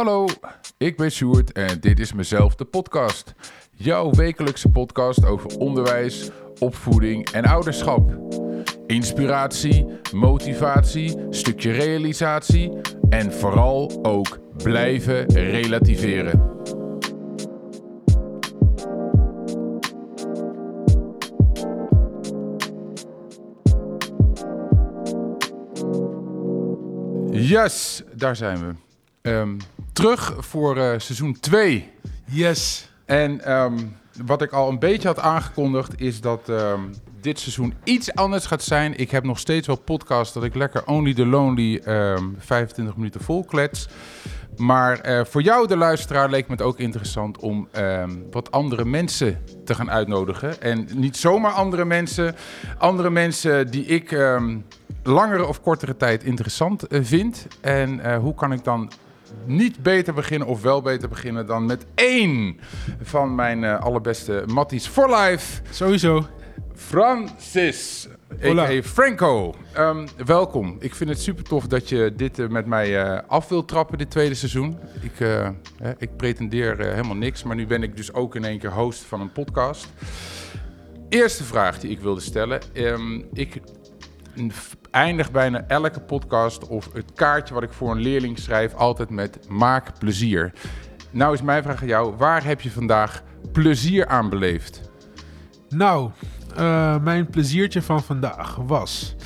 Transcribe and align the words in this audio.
Hallo, 0.00 0.26
ik 0.78 0.96
ben 0.96 1.10
Sjoerd 1.10 1.52
en 1.52 1.80
dit 1.80 2.00
is 2.00 2.12
mezelf 2.12 2.54
de 2.54 2.64
podcast. 2.64 3.34
Jouw 3.72 4.10
wekelijkse 4.10 4.68
podcast 4.68 5.24
over 5.24 5.58
onderwijs, 5.58 6.30
opvoeding 6.58 7.30
en 7.30 7.44
ouderschap. 7.44 8.18
Inspiratie, 8.86 9.86
motivatie, 10.12 11.26
stukje 11.30 11.72
realisatie 11.72 12.72
en 13.08 13.32
vooral 13.32 13.98
ook 14.02 14.38
blijven 14.56 15.26
relativeren. 15.32 16.48
Yes, 27.30 28.02
daar 28.14 28.36
zijn 28.36 28.58
we. 28.58 28.74
Ehm, 29.22 29.56
terug 30.00 30.34
voor 30.38 30.76
eh, 30.76 30.98
seizoen 30.98 31.40
2. 31.40 31.90
Yes. 32.24 32.88
En 33.04 33.44
ehm, 33.44 33.76
wat 34.26 34.42
ik 34.42 34.52
al 34.52 34.68
een 34.68 34.78
beetje 34.78 35.08
had 35.08 35.18
aangekondigd 35.18 36.00
is 36.00 36.20
dat 36.20 36.48
ehm, 36.48 36.80
dit 37.20 37.38
seizoen 37.38 37.74
iets 37.84 38.14
anders 38.14 38.46
gaat 38.46 38.62
zijn. 38.62 38.98
Ik 38.98 39.10
heb 39.10 39.24
nog 39.24 39.38
steeds 39.38 39.66
wel 39.66 39.76
podcasts 39.76 40.34
dat 40.34 40.44
ik 40.44 40.54
lekker 40.54 40.86
Only 40.86 41.14
the 41.14 41.26
Lonely 41.26 41.82
25 42.38 42.96
minuten 42.96 43.20
vol 43.20 43.44
klets. 43.44 43.88
Maar 44.56 45.00
eh, 45.00 45.24
voor 45.24 45.42
jou, 45.42 45.66
de 45.66 45.76
luisteraar, 45.76 46.30
leek 46.30 46.46
me 46.46 46.52
het 46.52 46.62
ook 46.62 46.78
interessant 46.78 47.38
om 47.38 47.68
wat 48.30 48.50
andere 48.50 48.84
mensen 48.84 49.42
te 49.64 49.74
gaan 49.74 49.90
uitnodigen. 49.90 50.62
En 50.62 50.88
niet 50.94 51.16
zomaar 51.16 51.52
andere 51.52 51.84
mensen, 51.84 52.34
andere 52.78 53.10
mensen 53.10 53.70
die 53.70 53.84
ik 53.84 54.12
langere 55.02 55.46
of 55.46 55.60
kortere 55.60 55.96
tijd 55.96 56.24
interessant 56.24 56.92
uh, 56.92 57.00
vind. 57.02 57.46
En 57.60 57.98
uh, 57.98 58.16
hoe 58.16 58.34
kan 58.34 58.52
ik 58.52 58.64
dan 58.64 58.92
niet 59.44 59.82
beter 59.82 60.14
beginnen 60.14 60.48
of 60.48 60.62
wel 60.62 60.82
beter 60.82 61.08
beginnen 61.08 61.46
dan 61.46 61.66
met 61.66 61.86
één 61.94 62.60
van 63.02 63.34
mijn 63.34 63.62
uh, 63.62 63.80
allerbeste 63.80 64.44
matties 64.46 64.86
for 64.86 65.16
life. 65.16 65.62
Sowieso. 65.70 66.26
Francis, 66.74 68.08
a.k.a. 68.44 68.82
Franco. 68.82 69.54
Um, 69.78 70.06
welkom. 70.26 70.76
Ik 70.78 70.94
vind 70.94 71.10
het 71.10 71.20
super 71.20 71.44
tof 71.44 71.66
dat 71.66 71.88
je 71.88 72.12
dit 72.16 72.48
met 72.50 72.66
mij 72.66 73.22
af 73.26 73.48
wilt 73.48 73.68
trappen, 73.68 73.98
dit 73.98 74.10
tweede 74.10 74.34
seizoen. 74.34 74.78
Ik, 75.00 75.44
ik 75.98 76.16
pretendeer 76.16 76.78
helemaal 76.78 77.16
niks, 77.16 77.42
maar 77.42 77.56
nu 77.56 77.66
ben 77.66 77.82
ik 77.82 77.96
dus 77.96 78.12
ook 78.12 78.34
in 78.34 78.44
één 78.44 78.58
keer 78.58 78.72
host 78.72 79.02
van 79.02 79.20
een 79.20 79.32
podcast. 79.32 79.88
Eerste 81.08 81.44
vraag 81.44 81.80
die 81.80 81.90
ik 81.90 82.00
wilde 82.00 82.20
stellen. 82.20 82.60
Um, 82.74 83.24
ik 83.32 83.60
eindig 84.90 85.30
bijna 85.30 85.64
elke 85.68 86.00
podcast 86.00 86.68
of 86.68 86.92
het 86.92 87.09
kaartje 87.20 87.54
wat 87.54 87.62
ik 87.62 87.72
voor 87.72 87.90
een 87.90 88.00
leerling 88.00 88.38
schrijf 88.38 88.74
altijd 88.74 89.10
met 89.10 89.48
maak 89.48 89.98
plezier. 89.98 90.52
Nou 91.10 91.34
is 91.34 91.42
mijn 91.42 91.62
vraag 91.62 91.80
aan 91.80 91.88
jou, 91.88 92.16
waar 92.16 92.44
heb 92.44 92.60
je 92.60 92.70
vandaag 92.70 93.22
plezier 93.52 94.06
aan 94.06 94.28
beleefd? 94.28 94.90
Nou, 95.68 96.10
uh, 96.58 97.02
mijn 97.02 97.26
pleziertje 97.26 97.82
van 97.82 98.02
vandaag 98.02 98.56
was... 98.56 99.16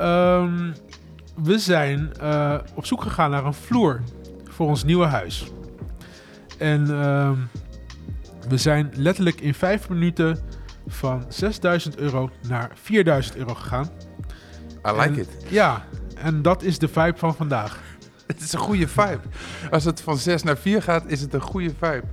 Um, 0.00 0.74
we 1.42 1.58
zijn 1.58 2.10
uh, 2.22 2.58
op 2.74 2.86
zoek 2.86 3.02
gegaan 3.02 3.30
naar 3.30 3.44
een 3.44 3.54
vloer 3.54 4.00
voor 4.44 4.66
ons 4.66 4.84
nieuwe 4.84 5.06
huis. 5.06 5.46
En 6.58 6.90
uh, 6.90 7.30
we 8.48 8.56
zijn 8.56 8.90
letterlijk 8.94 9.40
in 9.40 9.54
vijf 9.54 9.88
minuten 9.88 10.38
van 10.86 11.24
6000 11.28 11.98
euro 11.98 12.30
naar 12.48 12.70
4000 12.74 13.36
euro 13.36 13.54
gegaan. 13.54 13.90
I 14.86 15.00
like 15.00 15.20
it. 15.20 15.28
Ja, 15.48 15.84
en 16.16 16.42
dat 16.42 16.62
is 16.62 16.78
de 16.78 16.88
vibe 16.88 17.18
van 17.18 17.34
vandaag. 17.34 17.80
Het 18.26 18.40
is 18.40 18.52
een 18.52 18.58
goede 18.58 18.88
vibe. 18.88 19.20
Als 19.70 19.84
het 19.84 20.00
van 20.00 20.18
6 20.18 20.42
naar 20.42 20.56
4 20.56 20.82
gaat, 20.82 21.04
is 21.06 21.20
het 21.20 21.34
een 21.34 21.40
goede 21.40 21.70
vibe. 21.80 22.04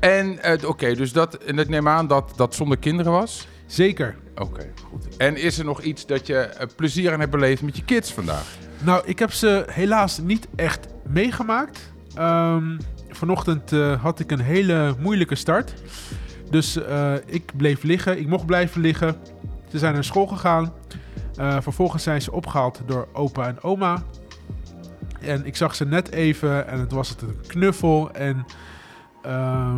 En 0.00 0.38
uh, 0.44 0.68
oké, 0.68 0.94
dus 0.94 1.12
dat, 1.12 1.34
en 1.34 1.58
ik 1.58 1.68
neem 1.68 1.88
aan 1.88 2.06
dat 2.06 2.32
dat 2.36 2.54
zonder 2.54 2.78
kinderen 2.78 3.12
was? 3.12 3.48
Zeker. 3.66 4.16
Oké, 4.34 4.72
goed. 4.90 5.16
En 5.16 5.36
is 5.36 5.58
er 5.58 5.64
nog 5.64 5.82
iets 5.82 6.06
dat 6.06 6.26
je 6.26 6.50
uh, 6.54 6.66
plezier 6.76 7.12
aan 7.12 7.20
hebt 7.20 7.30
beleefd 7.30 7.62
met 7.62 7.76
je 7.76 7.84
kids 7.84 8.12
vandaag? 8.12 8.46
Nou, 8.78 9.02
ik 9.06 9.18
heb 9.18 9.32
ze 9.32 9.64
helaas 9.70 10.18
niet 10.18 10.48
echt 10.56 10.86
meegemaakt. 11.08 11.92
Um, 12.18 12.78
vanochtend 13.08 13.72
uh, 13.72 14.02
had 14.02 14.20
ik 14.20 14.30
een 14.30 14.40
hele 14.40 14.94
moeilijke 14.98 15.34
start. 15.34 15.74
Dus 16.50 16.78
ik 17.26 17.52
bleef 17.56 17.82
liggen. 17.82 18.18
Ik 18.18 18.26
mocht 18.26 18.46
blijven 18.46 18.80
liggen. 18.80 19.16
Ze 19.70 19.78
zijn 19.78 19.94
naar 19.94 20.04
school 20.04 20.26
gegaan. 20.26 20.72
Uh, 21.40 21.56
vervolgens 21.60 22.02
zijn 22.02 22.22
ze 22.22 22.32
opgehaald 22.32 22.80
door 22.86 23.08
opa 23.12 23.46
en 23.46 23.62
oma. 23.62 24.02
En 25.20 25.46
ik 25.46 25.56
zag 25.56 25.74
ze 25.74 25.84
net 25.84 26.10
even 26.10 26.66
en 26.66 26.80
het 26.80 26.92
was 26.92 27.08
het 27.08 27.22
een 27.22 27.40
knuffel. 27.46 28.10
En, 28.12 28.46
uh, 29.26 29.74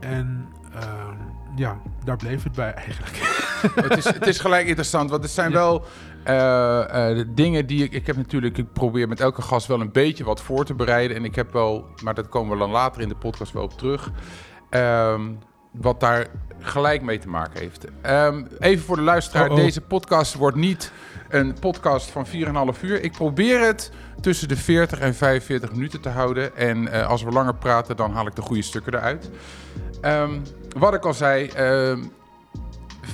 en 0.00 0.48
uh, 0.74 1.08
ja, 1.56 1.80
daar 2.04 2.16
bleef 2.16 2.42
het 2.42 2.52
bij 2.52 2.74
eigenlijk. 2.74 3.16
het, 3.88 3.96
is, 3.96 4.04
het 4.04 4.26
is 4.26 4.38
gelijk 4.38 4.66
interessant, 4.66 5.10
want 5.10 5.22
het 5.22 5.32
zijn 5.32 5.50
ja. 5.50 5.56
wel 5.56 5.84
uh, 6.26 7.24
dingen 7.28 7.66
die 7.66 7.84
ik... 7.84 7.92
Ik 7.92 8.06
heb 8.06 8.16
natuurlijk, 8.16 8.58
ik 8.58 8.72
probeer 8.72 9.08
met 9.08 9.20
elke 9.20 9.42
gast 9.42 9.66
wel 9.66 9.80
een 9.80 9.92
beetje 9.92 10.24
wat 10.24 10.42
voor 10.42 10.64
te 10.64 10.74
bereiden. 10.74 11.16
En 11.16 11.24
ik 11.24 11.34
heb 11.34 11.52
wel, 11.52 11.86
maar 12.02 12.14
dat 12.14 12.28
komen 12.28 12.52
we 12.52 12.58
dan 12.58 12.70
later 12.70 13.02
in 13.02 13.08
de 13.08 13.16
podcast 13.16 13.52
wel 13.52 13.62
op 13.62 13.78
terug. 13.78 14.10
Ehm, 14.70 15.30
wat 15.72 16.00
daar 16.00 16.26
gelijk 16.58 17.02
mee 17.02 17.18
te 17.18 17.28
maken 17.28 17.60
heeft. 17.60 17.86
Um, 18.06 18.46
even 18.58 18.84
voor 18.84 18.96
de 18.96 19.02
luisteraar, 19.02 19.50
oh, 19.50 19.56
oh. 19.56 19.56
deze 19.56 19.80
podcast 19.80 20.34
wordt 20.34 20.56
niet 20.56 20.92
een 21.28 21.54
podcast 21.60 22.10
van 22.10 22.26
4,5 22.26 22.80
uur. 22.80 23.02
Ik 23.02 23.12
probeer 23.12 23.60
het 23.60 23.90
tussen 24.20 24.48
de 24.48 24.56
40 24.56 24.98
en 24.98 25.14
45 25.14 25.72
minuten 25.72 26.00
te 26.00 26.08
houden. 26.08 26.56
En 26.56 26.82
uh, 26.82 27.08
als 27.08 27.22
we 27.22 27.30
langer 27.30 27.54
praten, 27.54 27.96
dan 27.96 28.12
haal 28.12 28.26
ik 28.26 28.34
de 28.34 28.42
goede 28.42 28.62
stukken 28.62 28.94
eruit. 28.94 29.30
Um, 30.02 30.42
wat 30.78 30.94
ik 30.94 31.04
al 31.04 31.14
zei, 31.14 31.50
uh, 31.58 32.04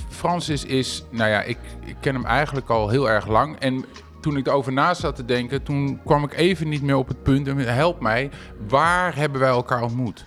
Francis 0.09 0.65
is, 0.65 1.03
nou 1.09 1.29
ja, 1.29 1.41
ik, 1.41 1.57
ik 1.85 1.95
ken 1.99 2.13
hem 2.13 2.25
eigenlijk 2.25 2.69
al 2.69 2.89
heel 2.89 3.09
erg 3.09 3.27
lang. 3.27 3.59
En 3.59 3.85
toen 4.21 4.37
ik 4.37 4.47
erover 4.47 4.73
na 4.73 4.93
zat 4.93 5.15
te 5.15 5.25
denken, 5.25 5.63
toen 5.63 5.99
kwam 6.05 6.23
ik 6.23 6.33
even 6.33 6.69
niet 6.69 6.81
meer 6.81 6.95
op 6.95 7.07
het 7.07 7.23
punt. 7.23 7.47
Help 7.65 8.01
mij, 8.01 8.29
waar 8.67 9.15
hebben 9.15 9.39
wij 9.39 9.49
elkaar 9.49 9.81
ontmoet? 9.81 10.25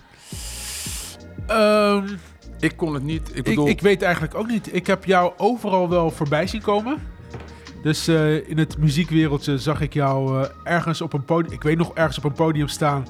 Um, 1.51 2.19
ik 2.59 2.77
kon 2.77 2.93
het 2.93 3.03
niet. 3.03 3.31
Ik, 3.33 3.43
bedoel... 3.43 3.67
ik, 3.67 3.71
ik, 3.71 3.81
weet 3.81 4.01
eigenlijk 4.01 4.35
ook 4.35 4.47
niet. 4.47 4.75
Ik 4.75 4.87
heb 4.87 5.05
jou 5.05 5.33
overal 5.37 5.89
wel 5.89 6.11
voorbij 6.11 6.47
zien 6.47 6.61
komen. 6.61 6.97
Dus 7.81 8.09
uh, 8.09 8.49
in 8.49 8.57
het 8.57 8.77
muziekwereldje 8.77 9.57
zag 9.57 9.81
ik 9.81 9.93
jou 9.93 10.39
uh, 10.39 10.45
ergens 10.63 11.01
op 11.01 11.13
een 11.13 11.25
podium. 11.25 11.53
Ik 11.53 11.63
weet 11.63 11.77
nog 11.77 11.93
ergens 11.93 12.17
op 12.17 12.23
een 12.23 12.33
podium 12.33 12.67
staan. 12.67 13.07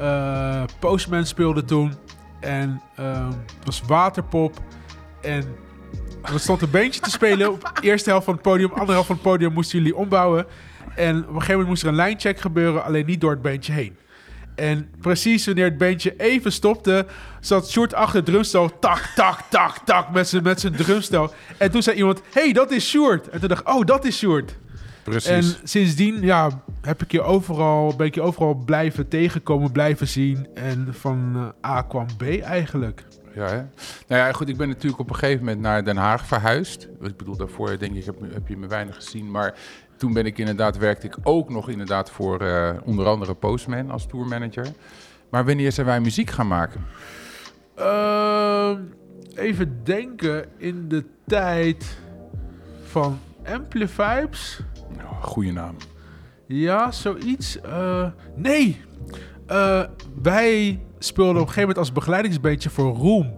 Uh, 0.00 0.62
Postman 0.78 1.26
speelde 1.26 1.64
toen. 1.64 1.94
En 2.40 2.80
het 2.94 3.64
was 3.64 3.82
waterpop. 3.86 4.58
En 5.22 5.44
er 6.22 6.40
stond 6.40 6.62
een 6.62 6.70
beentje 6.70 7.00
te 7.00 7.10
spelen 7.10 7.52
op 7.52 7.72
de 7.74 7.82
eerste 7.82 8.10
helft 8.10 8.24
van 8.24 8.34
het 8.34 8.42
podium. 8.42 8.70
Andere 8.70 8.92
helft 8.92 9.06
van 9.06 9.16
het 9.16 9.24
podium 9.24 9.52
moesten 9.52 9.78
jullie 9.78 9.96
ombouwen. 9.96 10.46
En 10.94 11.16
op 11.16 11.26
een 11.26 11.32
gegeven 11.32 11.50
moment 11.52 11.68
moest 11.68 11.82
er 11.82 11.88
een 11.88 11.94
lijncheck 11.94 12.40
gebeuren, 12.40 12.84
alleen 12.84 13.06
niet 13.06 13.20
door 13.20 13.30
het 13.30 13.42
beentje 13.42 13.72
heen. 13.72 13.96
En 14.54 14.90
precies 15.00 15.46
wanneer 15.46 15.64
het 15.64 15.78
beentje 15.78 16.14
even 16.16 16.52
stopte, 16.52 17.06
zat 17.40 17.70
Short 17.70 17.94
achter 17.94 18.16
het 18.16 18.24
drumstel. 18.24 18.78
Tak, 18.78 19.12
tak, 19.14 19.40
tak, 19.50 19.78
tak, 19.84 20.10
met 20.10 20.28
zijn, 20.28 20.42
met 20.42 20.60
zijn 20.60 20.74
drumstel. 20.74 21.32
En 21.56 21.70
toen 21.70 21.82
zei 21.82 21.96
iemand, 21.96 22.20
hey, 22.32 22.52
dat 22.52 22.70
is 22.70 22.88
Short. 22.88 23.28
En 23.28 23.40
toen 23.40 23.48
dacht 23.48 23.60
ik, 23.60 23.68
oh, 23.68 23.84
dat 23.84 24.04
is 24.04 24.18
Short. 24.18 24.56
Precies. 25.02 25.30
En 25.30 25.68
sindsdien 25.68 26.22
ja, 26.22 26.62
heb 26.80 27.02
ik 27.02 27.12
je 27.12 27.22
overal, 27.22 27.96
ben 27.96 28.06
ik 28.06 28.14
je 28.14 28.22
overal 28.22 28.54
blijven 28.54 29.08
tegenkomen, 29.08 29.72
blijven 29.72 30.08
zien. 30.08 30.48
En 30.54 30.88
van 30.90 31.32
uh, 31.64 31.70
A 31.70 31.82
kwam 31.82 32.06
B 32.16 32.22
eigenlijk. 32.42 33.04
Ja, 33.34 33.46
hè? 33.46 33.56
Nou 34.06 34.22
ja, 34.26 34.32
goed, 34.32 34.48
ik 34.48 34.56
ben 34.56 34.68
natuurlijk 34.68 35.00
op 35.00 35.10
een 35.10 35.16
gegeven 35.16 35.44
moment 35.44 35.60
naar 35.60 35.84
Den 35.84 35.96
Haag 35.96 36.26
verhuisd. 36.26 36.88
Ik 37.00 37.16
bedoel, 37.16 37.36
daarvoor 37.36 37.78
denk 37.78 37.96
ik, 37.96 38.04
heb, 38.04 38.16
heb 38.32 38.48
je 38.48 38.56
me 38.56 38.66
weinig 38.66 38.94
gezien. 38.94 39.30
Maar 39.30 39.54
toen 39.96 40.12
ben 40.12 40.26
ik 40.26 40.38
inderdaad, 40.38 40.76
werkte 40.76 41.06
ik 41.06 41.16
ook 41.22 41.50
nog 41.50 41.68
inderdaad 41.68 42.10
voor 42.10 42.42
uh, 42.42 42.70
onder 42.84 43.06
andere 43.06 43.34
Postman 43.34 43.90
als 43.90 44.06
tourmanager. 44.06 44.66
Maar 45.30 45.44
wanneer 45.44 45.72
zijn 45.72 45.86
wij 45.86 46.00
muziek 46.00 46.30
gaan 46.30 46.48
maken? 46.48 46.84
Uh, 47.80 48.70
even 49.34 49.80
denken, 49.84 50.44
in 50.58 50.88
de 50.88 51.04
tijd 51.26 51.98
van 52.84 53.18
Amplifybes. 53.46 54.60
Oh, 55.02 55.22
goeie 55.22 55.52
naam. 55.52 55.76
Ja, 56.46 56.92
zoiets. 56.92 57.58
Uh, 57.66 58.06
nee, 58.36 58.80
uh, 59.48 59.82
wij 60.22 60.80
speelden 60.98 61.34
op 61.34 61.40
een 61.40 61.46
gegeven 61.46 61.60
moment 61.60 61.78
als 61.78 61.92
begeleidingsbeentje 61.92 62.70
voor 62.70 62.96
Room. 62.96 63.36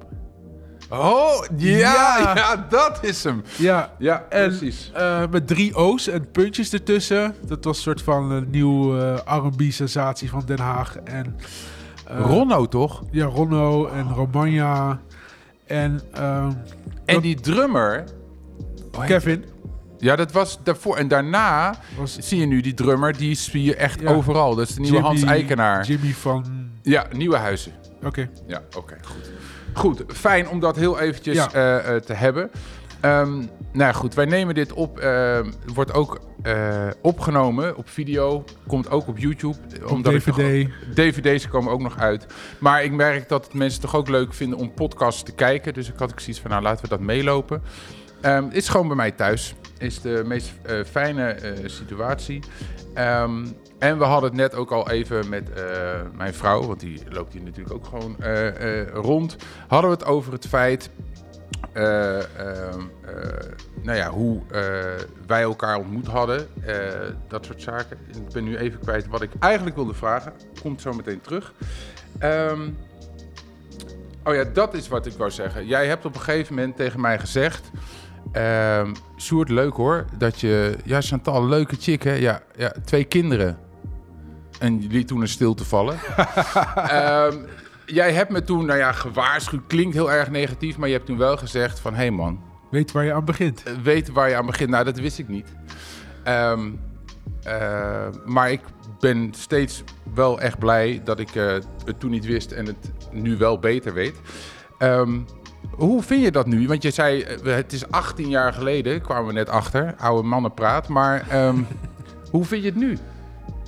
Oh, 0.88 1.44
ja, 1.56 2.32
ja, 2.34 2.66
dat 2.68 2.98
is 3.02 3.24
hem. 3.24 3.42
Ja, 3.58 3.92
ja 3.98 4.26
en, 4.28 4.48
precies. 4.48 4.90
Uh, 4.96 5.22
met 5.30 5.46
drie 5.46 5.76
O's 5.76 6.08
en 6.08 6.30
puntjes 6.30 6.72
ertussen. 6.72 7.34
Dat 7.46 7.64
was 7.64 7.76
een 7.76 7.82
soort 7.82 8.02
van 8.02 8.30
een 8.30 8.46
nieuwe 8.50 9.20
uh, 9.26 9.36
R&B-sensatie 9.36 10.30
van 10.30 10.42
Den 10.46 10.58
Haag. 10.58 10.96
En, 10.96 11.36
Ronno, 12.06 12.68
toch? 12.68 13.02
Ja, 13.10 13.24
Ronno 13.24 13.86
en 13.86 14.08
Romagna. 14.14 15.00
En, 15.66 16.00
en 17.04 17.20
die 17.20 17.40
drummer... 17.40 18.04
Kevin. 19.06 19.44
Ja, 19.98 20.16
dat 20.16 20.32
was 20.32 20.58
daarvoor. 20.62 20.96
En 20.96 21.08
daarna 21.08 21.74
Was 21.98 22.18
zie 22.18 22.40
je 22.40 22.46
nu 22.46 22.60
die 22.60 22.74
drummer, 22.74 23.16
die 23.16 23.34
zie 23.34 23.62
je 23.62 23.76
echt 23.76 24.00
Ja. 24.00 24.08
overal. 24.10 24.54
Dat 24.54 24.68
is 24.68 24.74
de 24.74 24.80
nieuwe 24.80 24.96
Jimmy- 24.96 25.10
Hans 25.18 25.30
Eikenaar. 25.30 25.84
Jimmy 25.86 26.12
van... 26.12 26.44
Ja, 26.82 27.06
nieuwe 27.12 27.36
huizen. 27.36 27.72
Oké. 28.04 28.28
Ja, 28.46 28.62
oké, 28.76 28.96
goed. 29.04 29.30
Goed, 29.74 30.04
fijn 30.08 30.48
om 30.48 30.60
dat 30.60 30.76
heel 30.76 30.98
eventjes 30.98 31.36
Ja. 31.36 31.52
eh, 31.52 31.94
eh, 31.96 32.02
te 32.02 32.12
hebben. 32.12 32.50
Ehm, 33.00 33.30
nou 33.36 33.46
ja, 33.72 33.92
goed, 33.92 34.14
wij 34.14 34.24
nemen 34.24 34.54
dit 34.54 34.72
op. 34.72 34.98
ehm, 34.98 35.50
wordt 35.74 35.92
ook 35.94 36.20
eh, 36.42 36.88
opgenomen 37.00 37.76
op 37.76 37.88
video. 37.88 38.44
Komt 38.66 38.90
ook 38.90 39.08
op 39.08 39.18
YouTube. 39.18 39.56
Op 39.82 39.90
omdat 39.90 40.12
ik 40.12 40.22
DVD. 40.22 40.68
DVD's 40.94 41.48
komen 41.48 41.72
ook 41.72 41.82
nog 41.82 41.98
uit. 41.98 42.26
Maar 42.58 42.84
ik 42.84 42.92
merk 42.92 43.28
dat 43.28 43.44
het 43.44 43.54
mensen 43.54 43.80
toch 43.80 43.96
ook 43.96 44.08
leuk 44.08 44.34
vinden 44.34 44.58
om 44.58 44.74
podcasts 44.74 45.22
te 45.22 45.32
kijken. 45.32 45.74
Dus 45.74 45.88
ik 45.88 45.98
had 45.98 46.10
ik 46.10 46.20
zoiets 46.20 46.40
van, 46.40 46.50
nou 46.50 46.62
laten 46.62 46.82
we 46.82 46.88
dat 46.88 47.00
meelopen. 47.00 47.62
Ehm, 48.20 48.48
is 48.50 48.68
gewoon 48.68 48.86
bij 48.86 48.96
mij 48.96 49.10
thuis. 49.10 49.54
Is 49.78 50.00
de 50.00 50.22
meest 50.26 50.52
eh, 50.62 50.76
fijne 50.84 51.30
eh, 51.30 51.68
situatie. 51.68 52.42
Ehm, 52.94 53.46
en 53.78 53.98
we 53.98 54.04
hadden 54.04 54.30
het 54.30 54.38
net 54.38 54.54
ook 54.54 54.70
al 54.70 54.90
even 54.90 55.28
met 55.28 55.50
mijn 56.16 56.34
vrouw, 56.34 56.66
want 56.66 56.80
die 56.80 57.02
loopt 57.08 57.32
hier 57.32 57.42
natuurlijk 57.42 57.74
ook 57.74 57.86
gewoon 57.86 58.16
rond. 58.92 59.36
Hadden 59.68 59.90
we 59.90 59.96
het 59.96 60.06
over 60.06 60.32
het 60.32 60.48
feit, 60.48 60.90
eh, 61.72 62.18
ehm, 62.18 62.80
eh, 63.04 63.50
nou 63.82 63.98
ja, 63.98 64.10
hoe 64.10 64.40
eh, 64.50 64.62
wij 65.26 65.42
elkaar 65.42 65.78
ontmoet 65.78 66.06
hadden. 66.06 66.46
dat 67.28 67.44
soort 67.44 67.62
zaken. 67.62 67.98
Ik 68.08 68.32
ben 68.32 68.44
nu 68.44 68.56
even 68.56 68.80
kwijt 68.80 69.06
wat 69.06 69.22
ik 69.22 69.30
eigenlijk 69.38 69.76
wilde 69.76 69.94
vragen. 69.94 70.32
Komt 70.62 70.80
zo 70.80 70.92
meteen 70.92 71.20
terug. 71.20 71.52
Ehm, 72.18 72.68
oh 74.24 74.34
ja, 74.34 74.44
dat 74.44 74.74
is 74.74 74.88
wat 74.88 75.06
ik 75.06 75.12
wou 75.12 75.30
zeggen. 75.30 75.66
Jij 75.66 75.86
hebt 75.86 76.04
op 76.04 76.14
een 76.14 76.20
gegeven 76.20 76.54
moment 76.54 76.76
tegen 76.76 77.00
mij 77.00 77.18
gezegd... 77.18 77.70
ehm 78.32 78.92
Sjoerd, 79.18 79.48
leuk 79.48 79.74
hoor, 79.74 80.04
dat 80.18 80.40
je... 80.40 80.76
Ja, 80.84 81.00
Chantal, 81.00 81.46
leuke 81.46 81.76
chick 81.76 82.02
hè? 82.02 82.12
Ja, 82.12 82.42
ja 82.56 82.74
twee 82.84 83.04
kinderen. 83.04 83.58
En 84.58 84.82
je 84.82 84.88
liet 84.88 85.06
toen 85.06 85.20
een 85.20 85.28
stilte 85.28 85.64
vallen. 85.64 85.96
Ehm, 86.74 87.36
jij 87.92 88.12
hebt 88.12 88.30
me 88.30 88.42
toen, 88.44 88.66
nou 88.66 88.78
ja, 88.78 88.92
gewaarschuwd. 88.92 89.62
Klinkt 89.66 89.94
heel 89.94 90.12
erg 90.12 90.30
negatief, 90.30 90.76
maar 90.76 90.88
je 90.88 90.94
hebt 90.94 91.06
toen 91.06 91.18
wel 91.18 91.36
gezegd 91.36 91.80
van... 91.80 91.92
Hé 91.92 91.98
hey 91.98 92.10
man, 92.10 92.40
Weet 92.70 92.92
waar 92.92 93.04
je 93.04 93.12
aan 93.12 93.24
begint. 93.24 93.62
eh, 93.62 93.72
weet 93.82 94.10
waar 94.10 94.28
je 94.28 94.36
aan 94.36 94.46
begint. 94.46 94.70
Nou, 94.70 94.84
dat 94.84 94.98
wist 94.98 95.18
ik 95.18 95.28
niet. 95.28 95.46
Ehm, 96.24 96.70
eh, 97.42 98.06
maar 98.24 98.50
ik 98.50 98.60
ben 99.00 99.30
steeds 99.36 99.84
wel 100.14 100.40
echt 100.40 100.58
blij 100.58 101.00
dat 101.04 101.18
ik 101.20 101.34
eh, 101.34 101.52
het 101.84 102.00
toen 102.00 102.10
niet 102.10 102.24
wist 102.26 102.52
en 102.52 102.66
het 102.66 102.92
nu 103.10 103.36
wel 103.36 103.58
beter 103.58 103.92
weet. 103.94 104.14
Ehm, 104.78 105.18
hoe 105.70 106.02
vind 106.02 106.22
je 106.22 106.30
dat 106.30 106.46
nu? 106.46 106.66
Want 106.66 106.82
je 106.82 106.90
zei, 106.90 107.24
het 107.44 107.72
is 107.72 107.90
18 107.90 108.28
jaar 108.28 108.52
geleden, 108.52 109.00
kwamen 109.02 109.26
we 109.26 109.32
net 109.32 109.48
achter, 109.48 109.94
oude 109.98 110.28
mannenpraat. 110.28 110.88
Maar 110.88 111.28
ehm, 111.28 111.56
hoe 112.30 112.44
vind 112.44 112.62
je 112.62 112.68
het 112.68 112.78
nu? 112.78 112.98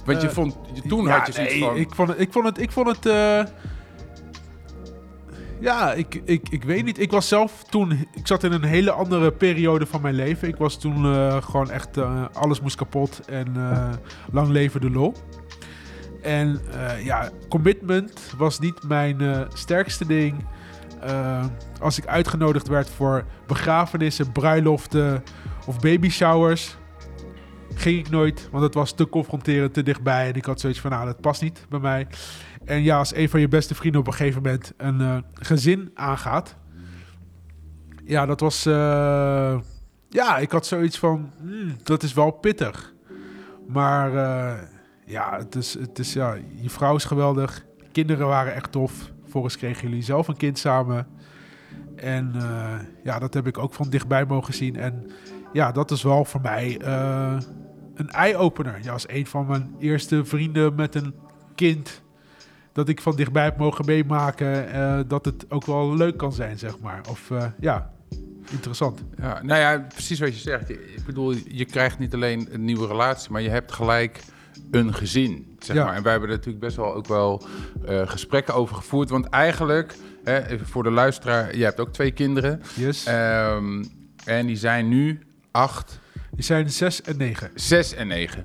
Want 0.05 0.23
je 0.23 0.31
vond, 0.31 0.57
je- 0.73 0.89
toen 0.89 1.05
Ja, 1.05 1.17
had 1.19 1.27
je 1.27 1.33
zoiets 1.33 1.53
nee, 1.55 1.63
van... 1.63 1.77
Ik 1.77 1.95
vond 1.95 2.09
het... 2.09 2.21
Ik 2.21 2.33
vond 2.33 2.47
het, 2.47 2.59
ik 2.61 2.71
vond 2.73 2.87
het 2.87 3.07
ja, 5.61 5.93
ik, 5.93 6.21
ik, 6.25 6.49
ik 6.49 6.65
weet 6.65 6.85
niet. 6.85 7.01
Ik 7.01 7.11
was 7.11 7.29
zelf 7.29 7.65
toen... 7.71 7.91
Ik 8.13 8.27
zat 8.27 8.45
in 8.45 8.53
een 8.53 8.65
hele 8.65 8.91
andere 8.91 9.33
periode 9.33 9.87
van 9.87 10.01
mijn 10.01 10.15
leven. 10.15 10.49
Ik 10.49 10.57
was 10.57 10.79
toen 10.79 11.05
eh, 11.05 11.43
gewoon 11.43 11.71
echt... 11.71 11.97
eh, 11.97 12.25
alles 12.33 12.61
moest 12.61 12.77
kapot. 12.77 13.21
En 13.27 13.47
eh, 13.57 13.93
lang 14.33 14.49
leven 14.49 14.81
de 14.81 14.91
lol. 14.91 15.15
En 16.23 16.61
ja, 17.03 17.31
commitment 17.49 18.35
was 18.37 18.59
niet 18.59 18.83
mijn 18.89 19.47
sterkste 19.55 20.07
ding. 20.07 20.45
Als 21.81 21.99
ik 21.99 22.07
uitgenodigd 22.07 22.69
werd 22.69 22.91
voor 22.91 23.25
begrafenissen, 23.47 24.33
bruiloften 24.33 25.23
of 25.67 25.81
baby 25.81 26.09
showers 26.09 26.77
ging 27.75 27.99
ik 27.99 28.11
nooit, 28.11 28.49
want 28.51 28.65
het 28.65 28.75
was 28.75 28.93
te 28.93 29.09
confronterend, 29.09 29.75
te 29.75 29.83
dichtbij. 29.83 30.29
En 30.29 30.35
ik 30.35 30.45
had 30.45 30.61
zoiets 30.61 30.81
van, 30.81 30.91
nou, 30.91 31.07
dat 31.07 31.21
past 31.21 31.43
niet 31.43 31.67
bij 31.69 31.81
mij. 31.81 32.07
En 32.65 32.83
ja, 32.83 32.99
als 32.99 33.15
een 33.15 33.29
van 33.29 33.41
je 33.41 33.49
beste 33.49 33.75
vrienden 33.75 34.01
op 34.01 34.07
een 34.07 34.13
gegeven 34.13 34.43
moment 34.43 34.73
een 34.77 35.01
eh, 35.01 35.17
gezin 35.35 35.91
aangaat... 35.95 36.57
Ja, 38.05 38.27
dat 38.27 38.41
was... 38.41 38.67
eh, 38.67 39.59
ja, 40.09 40.39
ik 40.39 40.51
had 40.51 40.67
zoiets 40.67 40.99
van, 40.99 41.33
hmm, 41.41 41.77
dat 41.83 42.03
is 42.03 42.13
wel 42.13 42.31
pittig. 42.31 42.95
Maar 43.69 44.15
eh, 44.15 44.63
ja, 45.07 45.37
het 45.39 45.55
is, 45.55 45.75
het 45.75 45.99
is, 45.99 46.13
ja, 46.13 46.37
je 46.61 46.71
vrouw 46.71 46.97
is 46.97 47.05
geweldig. 47.05 47.65
Kinderen 47.93 48.27
waren 48.27 48.55
echt 48.55 48.73
tof. 48.73 49.13
Volgens 49.27 49.57
kregen 49.57 49.89
jullie 49.89 50.03
zelf 50.03 50.29
een 50.29 50.37
kind 50.37 50.59
samen. 50.59 51.07
En 51.97 52.35
ja, 53.05 53.19
dat 53.19 53.35
heb 53.35 53.47
ik 53.47 53.59
ook 53.59 53.75
van 53.75 53.91
dichtbij 53.91 54.25
mogen 54.25 54.55
zien. 54.55 54.77
En 54.77 55.11
ja, 55.55 55.73
dat 55.73 55.91
is 55.91 56.03
wel 56.03 56.25
voor 56.25 56.41
mij 56.41 56.79
eh, 56.81 57.37
een 57.95 58.11
eye-opener. 58.11 58.79
Ja, 58.83 58.93
als 58.93 59.09
een 59.09 59.27
van 59.27 59.47
mijn 59.47 59.75
eerste 59.79 60.25
vrienden 60.25 60.75
met 60.75 60.95
een 60.95 61.15
kind... 61.55 62.03
dat 62.73 62.89
ik 62.89 63.01
van 63.01 63.17
dichtbij 63.17 63.45
heb 63.45 63.57
mogen 63.57 63.85
meemaken... 63.85 64.73
eh, 64.73 65.01
dat 65.07 65.25
het 65.25 65.51
ook 65.51 65.67
wel 65.67 65.97
leuk 65.97 66.17
kan 66.17 66.33
zijn, 66.33 66.59
zeg 66.59 66.79
maar. 66.79 67.01
Of 67.11 67.31
eh, 67.31 67.45
ja, 67.61 67.91
interessant. 68.51 69.03
Ja, 69.17 69.43
nou 69.43 69.61
ja, 69.61 69.87
precies 69.89 70.21
wat 70.21 70.35
je 70.35 70.41
zegt. 70.41 70.71
Ik 70.71 71.03
bedoel, 71.07 71.35
je 71.49 71.65
krijgt 71.65 71.99
niet 71.99 72.15
alleen 72.15 72.49
een 72.51 72.65
nieuwe 72.65 72.87
relatie, 72.87 73.33
maar 73.33 73.43
je 73.43 73.49
hebt 73.51 73.73
gelijk 73.73 74.21
een 74.71 74.95
gezin. 74.95 75.57
Zeg 75.59 75.77
Ja. 75.77 75.85
maar. 75.85 75.95
En 75.95 76.03
wij 76.03 76.11
hebben 76.13 76.31
er 76.31 76.37
natuurlijk 76.37 76.65
best 76.65 76.77
wel 76.77 76.95
ook 76.95 77.07
wel 77.07 77.43
gesprekken 77.87 78.55
over 78.55 78.77
gevoerd. 78.77 79.11
Want 79.11 79.29
eigenlijk, 79.29 79.97
hè, 80.25 80.47
even 80.47 80.67
voor 80.67 80.83
de 80.83 80.91
luisteraar, 80.91 81.57
je 81.57 81.65
hebt 81.65 81.81
ook 81.81 81.93
twee 81.93 82.11
kinderen. 82.11 82.63
Yes. 82.75 83.05
Ehm, 83.07 83.85
en 84.25 84.47
die 84.47 84.57
zijn 84.57 84.89
nu 84.89 85.21
acht, 85.55 85.99
Die 86.31 86.45
zijn 86.45 86.71
zes 86.71 87.03
en 87.03 87.17
negen. 87.17 87.51
zes 87.55 87.95
en 87.95 88.07
negen. 88.07 88.45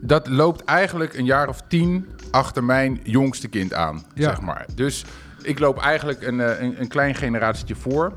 Dat 0.00 0.28
loopt 0.28 0.64
eigenlijk 0.64 1.14
een 1.14 1.24
jaar 1.24 1.48
of 1.48 1.60
tien 1.68 2.08
achter 2.30 2.64
mijn 2.64 3.00
jongste 3.02 3.48
kind 3.48 3.74
aan, 3.74 4.04
Ja. 4.14 4.22
zeg 4.22 4.40
maar. 4.40 4.66
Dus 4.74 5.04
ik 5.42 5.58
loop 5.58 5.78
eigenlijk 5.78 6.22
een, 6.22 6.40
eh, 6.40 6.60
een, 6.60 6.80
een 6.80 6.88
klein 6.88 7.14
generatietje 7.14 7.74
voor. 7.74 8.12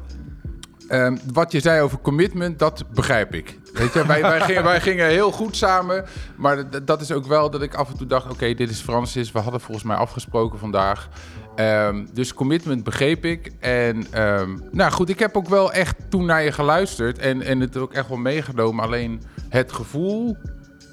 Ehm, 0.88 1.18
wat 1.34 1.52
je 1.52 1.60
zei 1.60 1.82
over 1.82 2.00
commitment, 2.00 2.60
dat 2.60 2.84
begrijp 2.94 3.34
ik. 3.34 3.60
Weet 3.74 3.94
je, 3.94 4.06
wij, 4.06 4.22
wij, 4.22 4.42
gingen, 4.42 4.64
wij 4.64 4.82
gingen 4.82 5.08
heel 5.08 5.32
goed 5.32 5.56
samen. 5.56 6.06
Maar 6.36 6.84
dat 6.86 7.02
is 7.02 7.12
ook 7.12 7.26
wel 7.26 7.50
dat 7.50 7.62
ik 7.62 7.74
af 7.74 7.90
en 7.92 7.98
toe 7.98 8.08
dacht... 8.08 8.30
oké, 8.32 8.54
dit 8.54 8.70
is 8.70 8.80
Francis. 8.80 9.32
We 9.32 9.40
hadden 9.40 9.62
volgens 9.62 9.86
mij 9.86 9.96
afgesproken 9.96 10.60
vandaag. 10.60 11.10
Ehm, 11.56 12.06
dus 12.14 12.34
commitment 12.34 12.84
begreep 12.84 13.26
ik. 13.26 13.52
En 13.60 14.06
ehm, 14.12 14.58
nou 14.72 14.92
goed, 14.92 15.10
ik 15.10 15.20
heb 15.20 15.36
ook 15.36 15.50
wel 15.50 15.72
echt 15.74 15.96
toen 16.10 16.26
naar 16.26 16.44
je 16.44 16.52
geluisterd... 16.52 17.18
en, 17.18 17.42
en 17.42 17.60
het 17.60 17.78
ook 17.78 17.94
echt 17.94 18.08
wel 18.08 18.18
meegenomen. 18.18 18.84
Alleen 18.84 19.22
het 19.50 19.72
gevoel... 19.72 20.38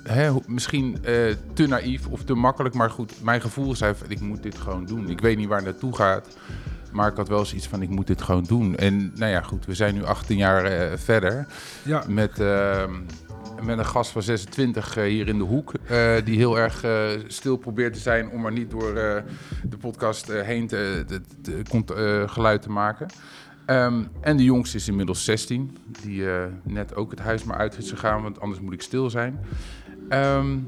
Hè, 0.02 0.32
misschien 0.46 0.98
eh, 1.04 1.14
te 1.54 1.66
naïef 1.66 2.06
of 2.06 2.24
te 2.24 2.34
makkelijk, 2.34 2.74
maar 2.74 2.90
goed, 2.90 3.12
mijn 3.22 3.40
gevoel 3.40 3.74
zei 3.74 3.94
van 3.94 4.10
ik 4.10 4.20
moet 4.20 4.42
dit 4.42 4.58
gewoon 4.58 4.86
doen. 4.86 5.10
Ik 5.10 5.20
weet 5.20 5.36
niet 5.36 5.48
waar 5.48 5.56
het 5.56 5.66
naartoe 5.66 5.96
gaat, 5.96 6.36
maar 6.92 7.10
ik 7.10 7.16
had 7.16 7.28
wel 7.28 7.44
zoiets 7.44 7.68
van 7.68 7.82
ik 7.82 7.88
moet 7.88 8.06
dit 8.06 8.22
gewoon 8.22 8.44
doen. 8.44 8.76
En 8.76 9.12
nou 9.14 9.30
ja, 9.30 9.40
goed, 9.40 9.66
we 9.66 9.74
zijn 9.74 9.94
nu 9.94 10.04
18 10.04 10.36
jaar 10.36 10.64
eh, 10.64 10.98
verder 10.98 11.46
Ja, 11.82 12.04
met, 12.08 12.38
ehm, 12.38 12.92
met 13.62 13.78
een 13.78 13.86
gast 13.86 14.10
van 14.10 14.22
26 14.22 14.96
eh, 14.96 15.04
hier 15.04 15.28
in 15.28 15.38
de 15.38 15.44
hoek, 15.44 15.72
eh, 15.86 16.14
die 16.24 16.36
heel 16.36 16.58
erg 16.58 16.84
eh, 16.84 17.08
stil 17.26 17.56
probeert 17.56 17.92
te 17.92 18.00
zijn 18.00 18.30
om 18.30 18.40
maar 18.40 18.52
niet 18.52 18.70
door 18.70 18.94
de 18.94 19.76
podcast 19.80 20.32
heen 20.32 20.66
te, 20.66 21.04
te, 21.42 22.24
geluid 22.26 22.62
te 22.62 22.70
maken. 22.70 23.06
Ehm, 23.66 24.02
en 24.20 24.36
de 24.36 24.44
jongste 24.44 24.76
is 24.76 24.88
inmiddels 24.88 25.24
16, 25.24 25.76
die 26.02 26.24
net 26.62 26.94
ook 26.94 27.10
het 27.10 27.20
huis 27.20 27.44
maar 27.44 27.56
uit 27.56 27.78
is 27.78 27.90
gegaan, 27.90 28.22
want 28.22 28.40
anders 28.40 28.60
moet 28.60 28.72
ik 28.72 28.82
stil 28.82 29.10
zijn. 29.10 29.40
Ehm, 30.08 30.58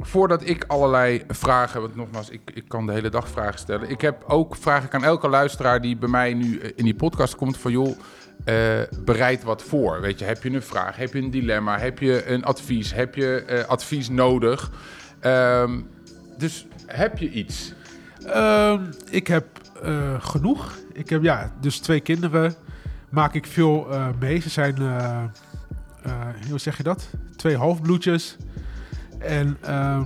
voordat 0.00 0.48
ik 0.48 0.64
allerlei 0.66 1.22
vragen, 1.28 1.80
want 1.80 1.96
nogmaals, 1.96 2.30
ik, 2.30 2.40
ik 2.54 2.64
kan 2.68 2.86
de 2.86 2.92
hele 2.92 3.08
dag 3.08 3.28
vragen 3.28 3.58
stellen. 3.58 3.90
Ik 3.90 4.00
heb 4.00 4.24
ook 4.26 4.56
vragen 4.56 4.92
aan 4.92 5.04
elke 5.04 5.28
luisteraar 5.28 5.80
die 5.80 5.96
bij 5.96 6.08
mij 6.08 6.34
nu 6.34 6.58
in 6.58 6.84
die 6.84 6.94
podcast 6.94 7.36
komt 7.36 7.56
van 7.56 7.72
joh, 7.72 7.98
eh, 8.44 8.80
bereid 9.04 9.42
wat 9.42 9.62
voor. 9.62 10.00
Weet 10.00 10.18
je, 10.18 10.24
heb 10.24 10.42
je 10.42 10.50
een 10.50 10.62
vraag, 10.62 10.96
heb 10.96 11.12
je 11.12 11.18
een 11.18 11.30
dilemma, 11.30 11.78
heb 11.78 11.98
je 11.98 12.26
een 12.26 12.44
advies, 12.44 12.94
heb 12.94 13.14
je 13.14 13.44
eh, 13.46 13.68
advies 13.68 14.08
nodig? 14.08 14.70
Ehm, 15.20 15.80
dus 16.38 16.66
heb 16.86 17.18
je 17.18 17.30
iets? 17.30 17.72
Ehm, 18.26 18.80
ik 19.10 19.26
heb 19.26 19.46
eh, 19.82 20.24
genoeg. 20.24 20.78
Ik 20.92 21.08
heb 21.08 21.22
ja, 21.22 21.52
dus 21.60 21.78
twee 21.78 22.00
kinderen. 22.00 22.54
Maak 23.08 23.34
ik 23.34 23.46
veel 23.46 23.86
mee. 24.20 24.40
Ze 24.40 24.50
zijn, 24.50 24.76
hoe 26.48 26.58
zeg 26.58 26.76
je 26.76 26.82
dat? 26.82 27.08
Twee 27.36 27.56
halfbloedjes. 27.56 28.36
En 29.18 29.56
ehm, 29.60 30.02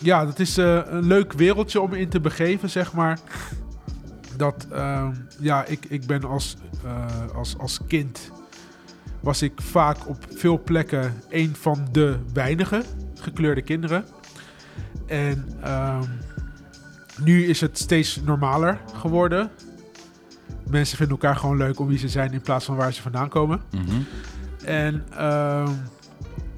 ja, 0.00 0.24
dat 0.24 0.38
is 0.38 0.56
een 0.56 1.06
leuk 1.06 1.32
wereldje 1.32 1.80
om 1.80 1.94
in 1.94 2.08
te 2.08 2.20
begeven, 2.20 2.70
zeg 2.70 2.92
maar. 2.92 3.18
Dat, 4.36 4.66
ehm, 4.70 5.12
ja, 5.40 5.64
ik, 5.64 5.84
ik 5.88 6.06
ben 6.06 6.24
als, 6.24 6.56
eh, 6.84 7.34
als, 7.34 7.58
als 7.58 7.80
kind... 7.86 8.30
was 9.20 9.42
ik 9.42 9.52
vaak 9.56 10.08
op 10.08 10.26
veel 10.28 10.62
plekken 10.62 11.14
een 11.28 11.56
van 11.56 11.88
de 11.92 12.18
weinige 12.32 12.82
gekleurde 13.14 13.62
kinderen. 13.62 14.04
En... 15.06 15.44
ehm, 15.62 16.04
nu 17.22 17.46
is 17.46 17.60
het 17.60 17.78
steeds 17.78 18.20
normaler 18.24 18.80
geworden. 18.94 19.50
Mensen 20.70 20.96
vinden 20.96 21.16
elkaar 21.16 21.36
gewoon 21.36 21.56
leuk 21.56 21.80
om 21.80 21.86
wie 21.86 21.98
ze 21.98 22.08
zijn 22.08 22.32
in 22.32 22.40
plaats 22.40 22.64
van 22.64 22.76
waar 22.76 22.92
ze 22.92 23.02
vandaan 23.02 23.28
komen. 23.28 23.60
En 24.64 25.04
ehm, 25.10 25.70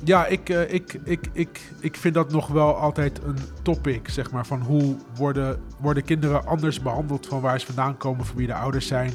ja, 0.05 0.27
ik, 0.27 0.49
eh, 0.49 0.73
ik, 0.73 0.99
ik, 1.05 1.29
ik, 1.33 1.73
ik 1.81 1.97
vind 1.97 2.15
dat 2.15 2.33
nog 2.33 2.47
wel 2.47 2.77
altijd 2.77 3.21
een 3.25 3.39
topic, 3.63 4.09
zeg 4.09 4.31
maar. 4.31 4.47
Van 4.47 4.61
hoe 4.61 4.97
worden, 5.17 5.61
worden 5.81 6.05
kinderen 6.05 6.47
anders 6.47 6.83
behandeld 6.83 7.27
van 7.27 7.41
waar 7.41 7.61
ze 7.61 7.67
vandaan 7.67 7.97
komen, 7.97 8.25
van 8.25 8.37
wie 8.37 8.47
de 8.47 8.55
ouders 8.55 8.87
zijn. 8.87 9.13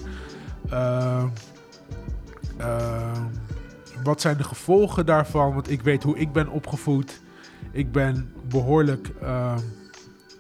Ehm, 0.70 1.28
ehm, 2.58 3.22
wat 4.04 4.22
zijn 4.22 4.38
de 4.38 4.44
gevolgen 4.44 5.06
daarvan? 5.06 5.54
Want 5.54 5.70
ik 5.70 5.82
weet 5.82 6.04
hoe 6.04 6.18
ik 6.18 6.32
ben 6.32 6.50
opgevoed. 6.50 7.22
Ik 7.72 7.92
ben 7.92 8.34
behoorlijk 8.48 9.12
ehm, 9.22 9.60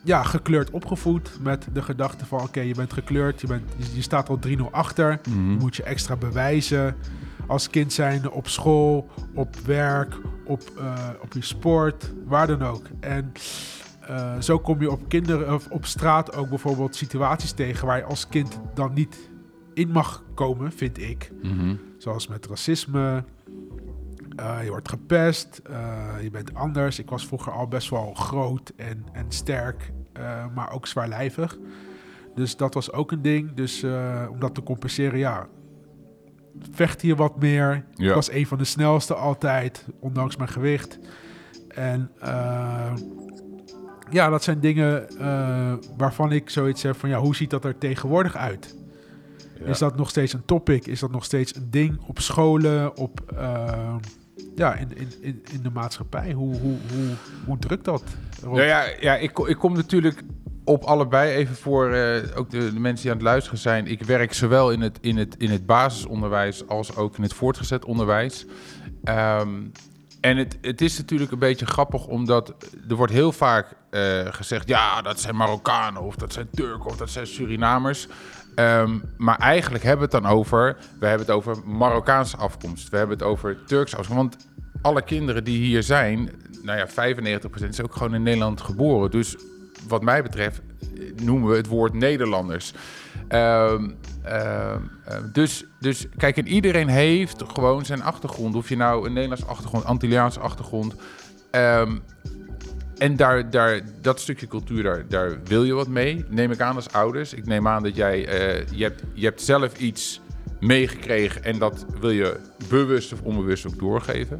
ja, 0.03 0.23
gekleurd 0.23 0.69
opgevoed 0.69 1.38
met 1.41 1.67
de 1.73 1.81
gedachte 1.81 2.25
van... 2.25 2.41
oké, 2.41 2.59
je 2.59 2.75
bent 2.75 2.93
gekleurd, 2.93 3.41
je, 3.41 3.47
bent, 3.47 3.63
je, 3.77 3.95
je 3.95 4.01
staat 4.01 4.29
al 4.29 4.39
3-0 4.47 4.51
achter. 4.71 5.19
Mhm. 5.29 5.50
Je 5.50 5.57
moet 5.57 5.75
je 5.75 5.83
extra 5.83 6.15
bewijzen 6.15 6.95
als 7.47 7.69
kind 7.69 7.93
zijnde 7.93 8.31
op 8.31 8.47
school, 8.47 9.09
op 9.33 9.55
werk, 9.55 10.17
op, 10.45 10.62
eh, 10.77 11.09
op 11.21 11.33
je 11.33 11.41
sport, 11.41 12.13
waar 12.25 12.47
dan 12.47 12.62
ook. 12.62 12.85
En 13.00 13.31
eh, 14.01 14.39
zo 14.39 14.59
kom 14.59 14.81
je 14.81 14.91
op 14.91 15.07
kinderen 15.07 15.53
of 15.53 15.67
op 15.69 15.85
straat 15.85 16.35
ook 16.35 16.50
bijvoorbeeld 16.50 16.95
situaties 16.95 17.51
tegen 17.51 17.88
waar 17.88 17.97
je 17.97 18.03
als 18.03 18.27
kind 18.27 18.59
dan 18.73 18.93
niet 18.93 19.29
in 19.73 19.89
mag 19.89 20.23
komen, 20.33 20.71
vind 20.71 20.97
ik. 20.97 21.31
Mhm. 21.41 21.75
Zoals 21.97 22.27
met 22.27 22.45
racisme. 22.47 23.23
eh, 24.35 24.63
je 24.63 24.69
wordt 24.69 24.89
gepest, 24.89 25.62
je 26.21 26.29
bent 26.31 26.53
anders. 26.53 27.00
Ik 27.00 27.09
was 27.09 27.27
vroeger 27.27 27.51
al 27.51 27.67
best 27.67 27.89
wel 27.89 28.13
groot 28.13 28.73
en, 28.75 29.05
en 29.12 29.25
sterk, 29.27 29.91
maar 30.55 30.71
ook 30.71 30.88
zwaarlijvig. 30.88 31.57
Dus 32.35 32.57
dat 32.57 32.73
was 32.73 32.91
ook 32.91 33.12
een 33.12 33.21
ding. 33.21 33.53
Dus 33.53 33.83
om 34.29 34.39
dat 34.39 34.55
te 34.55 34.63
compenseren, 34.63 35.19
ja, 35.19 35.47
vecht 36.72 37.01
hier 37.01 37.15
wat 37.15 37.39
meer. 37.39 37.86
Ja. 37.93 38.07
Ik 38.07 38.13
was 38.13 38.31
een 38.31 38.48
van 38.48 38.57
de 38.57 38.63
snelste 38.63 39.13
altijd, 39.13 39.86
ondanks 40.00 40.36
mijn 40.36 40.50
gewicht. 40.50 41.00
En 41.67 42.12
eh, 42.19 42.93
ja, 44.10 44.29
dat 44.29 44.43
zijn 44.43 44.60
dingen 44.60 45.10
eh, 45.19 45.74
waarvan 45.98 46.31
ik 46.31 46.50
zoiets 46.50 46.83
heb 46.83 46.95
van, 47.00 47.10
ja, 47.10 47.19
hoe 47.19 47.36
ziet 47.36 47.50
dat 47.50 47.65
er 47.65 47.77
tegenwoordig 47.77 48.36
uit? 48.36 48.75
Ja. 49.60 49.65
Is 49.65 49.77
dat 49.77 49.98
nog 49.98 50.10
steeds 50.10 50.33
een 50.33 50.45
topic? 50.45 50.88
Is 50.88 51.00
dat 51.00 51.12
nog 51.12 51.24
steeds 51.24 51.55
een 51.55 51.67
ding 51.69 52.00
op 52.07 52.19
scholen, 52.19 52.98
op, 52.98 53.33
eh, 53.38 53.95
ja, 54.55 54.75
in, 54.75 54.98
in, 54.98 55.07
in, 55.22 55.41
in 55.51 55.63
de 55.63 55.69
maatschappij? 55.69 56.31
Hoe, 56.31 56.55
hoe, 56.55 56.77
hoe, 56.93 57.15
hoe 57.45 57.60
drukt 57.60 57.86
dat? 57.86 58.03
erop? 58.41 58.55
Nou 58.55 58.67
ja, 58.67 58.83
ja 59.00 59.15
ik, 59.15 59.39
ik 59.39 59.57
kom 59.57 59.74
natuurlijk 59.74 60.24
op 60.63 60.84
allebei 60.84 61.32
even 61.32 61.55
voor 61.55 61.91
eh, 61.91 62.38
ook 62.38 62.50
de, 62.50 62.72
mensen 62.74 63.01
die 63.01 63.12
aan 63.12 63.17
het 63.17 63.25
luisteren 63.25 63.60
zijn. 63.60 63.88
Ik 63.88 64.03
werk 64.03 64.34
zowel 64.34 64.72
in 64.72 64.82
het, 64.82 64.98
in 65.01 65.17
het, 65.17 65.36
in 65.38 65.50
het 65.50 65.65
basisonderwijs 65.65 66.67
als 66.67 66.96
ook 66.96 67.17
in 67.17 67.24
het 67.24 67.34
voortgezet 67.34 67.86
onderwijs. 67.86 68.46
Ehm, 69.03 69.50
en 70.22 70.38
het, 70.38 70.58
het 70.62 70.82
is 70.82 70.98
natuurlijk 70.98 71.32
een 71.32 71.39
beetje 71.39 71.65
grappig, 71.65 72.05
omdat 72.05 72.53
er 72.89 72.96
wordt 72.96 73.13
heel 73.13 73.32
vaak 73.32 73.75
eh, 73.89 74.01
gezegd... 74.25 74.67
ja, 74.67 75.01
dat 75.01 75.20
zijn 75.20 75.36
Marokkanen 75.36 76.01
of 76.01 76.15
dat 76.15 76.34
zijn 76.34 76.50
Turken 76.51 76.86
of 76.86 76.98
dat 76.98 77.10
zijn 77.10 77.27
Surinamers. 77.27 78.08
Ehm, 78.55 79.00
maar 79.17 79.38
eigenlijk 79.38 79.84
hebben 79.84 80.10
we 80.10 80.15
het 80.15 80.24
dan 80.24 80.34
over... 80.34 80.77
we 81.00 81.05
hebben 81.05 81.27
het 81.27 81.36
over 81.36 81.58
Marokkaanse 81.65 82.38
afkomst. 82.38 82.89
We 82.89 82.98
hebben 82.98 83.17
het 83.17 83.25
over 83.25 83.63
Turkse 83.65 83.98
afkomst. 83.98 84.22
Want 84.22 84.48
alle 84.82 85.01
kinderen 85.01 85.43
die 85.43 85.58
hier 85.58 85.84
zijn... 85.84 86.29
nou 86.62 86.77
ja, 86.77 86.88
95% 86.88 87.67
is 87.70 87.82
ook 87.82 87.96
gewoon 87.96 88.15
in 88.15 88.24
Nederland 88.24 88.62
geboren. 88.62 89.12
Dus 89.12 89.36
wat 89.88 90.02
mij 90.02 90.24
betreft 90.24 90.62
eh, 90.82 91.24
noemen 91.24 91.50
we 91.50 91.56
het 91.56 91.68
woord 91.68 91.94
Nederlanders. 91.94 92.74
Ehm, 93.28 93.90
ehm, 94.24 94.82
ehm, 95.06 95.32
dus, 95.32 95.66
dus 95.80 96.08
kijk, 96.18 96.38
en 96.38 96.48
iedereen 96.48 96.88
heeft 96.88 97.44
gewoon 97.48 97.86
zijn 97.86 98.04
achtergrond. 98.04 98.56
Of 98.56 98.70
je 98.70 98.75
nou 98.75 99.06
een 99.06 99.13
Nederlands 99.13 99.46
achtergrond, 99.46 99.86
Antilliaanse 99.86 100.40
achtergrond. 100.40 100.96
Ehm, 101.52 101.98
en 102.98 103.16
daar, 103.16 103.50
daar, 103.50 103.82
dat 104.02 104.20
stukje 104.20 104.48
cultuur, 104.48 104.84
daar, 104.84 105.08
daar 105.08 105.44
wil 105.44 105.63
je 105.63 105.74
wat 105.74 105.88
mee. 105.88 106.25
Neem 106.30 106.52
ik 106.52 106.62
aan 106.62 106.75
als 106.75 106.92
ouders. 106.92 107.34
Ik 107.34 107.46
neem 107.46 107.68
aan 107.68 107.84
dat 107.84 107.96
jij, 107.96 108.28
eh, 108.28 108.68
je, 108.72 108.84
hebt, 108.84 109.04
je 109.13 109.25
hebt 109.25 109.42
zelf 109.42 109.78
iets 109.78 110.22
meegekregen 110.60 111.44
en 111.44 111.60
dat 111.60 111.86
wil 112.00 112.10
je 112.10 112.40
bewust 112.70 113.13
of 113.13 113.22
onbewust 113.22 113.68
ook 113.68 113.80
doorgeven. 113.80 114.40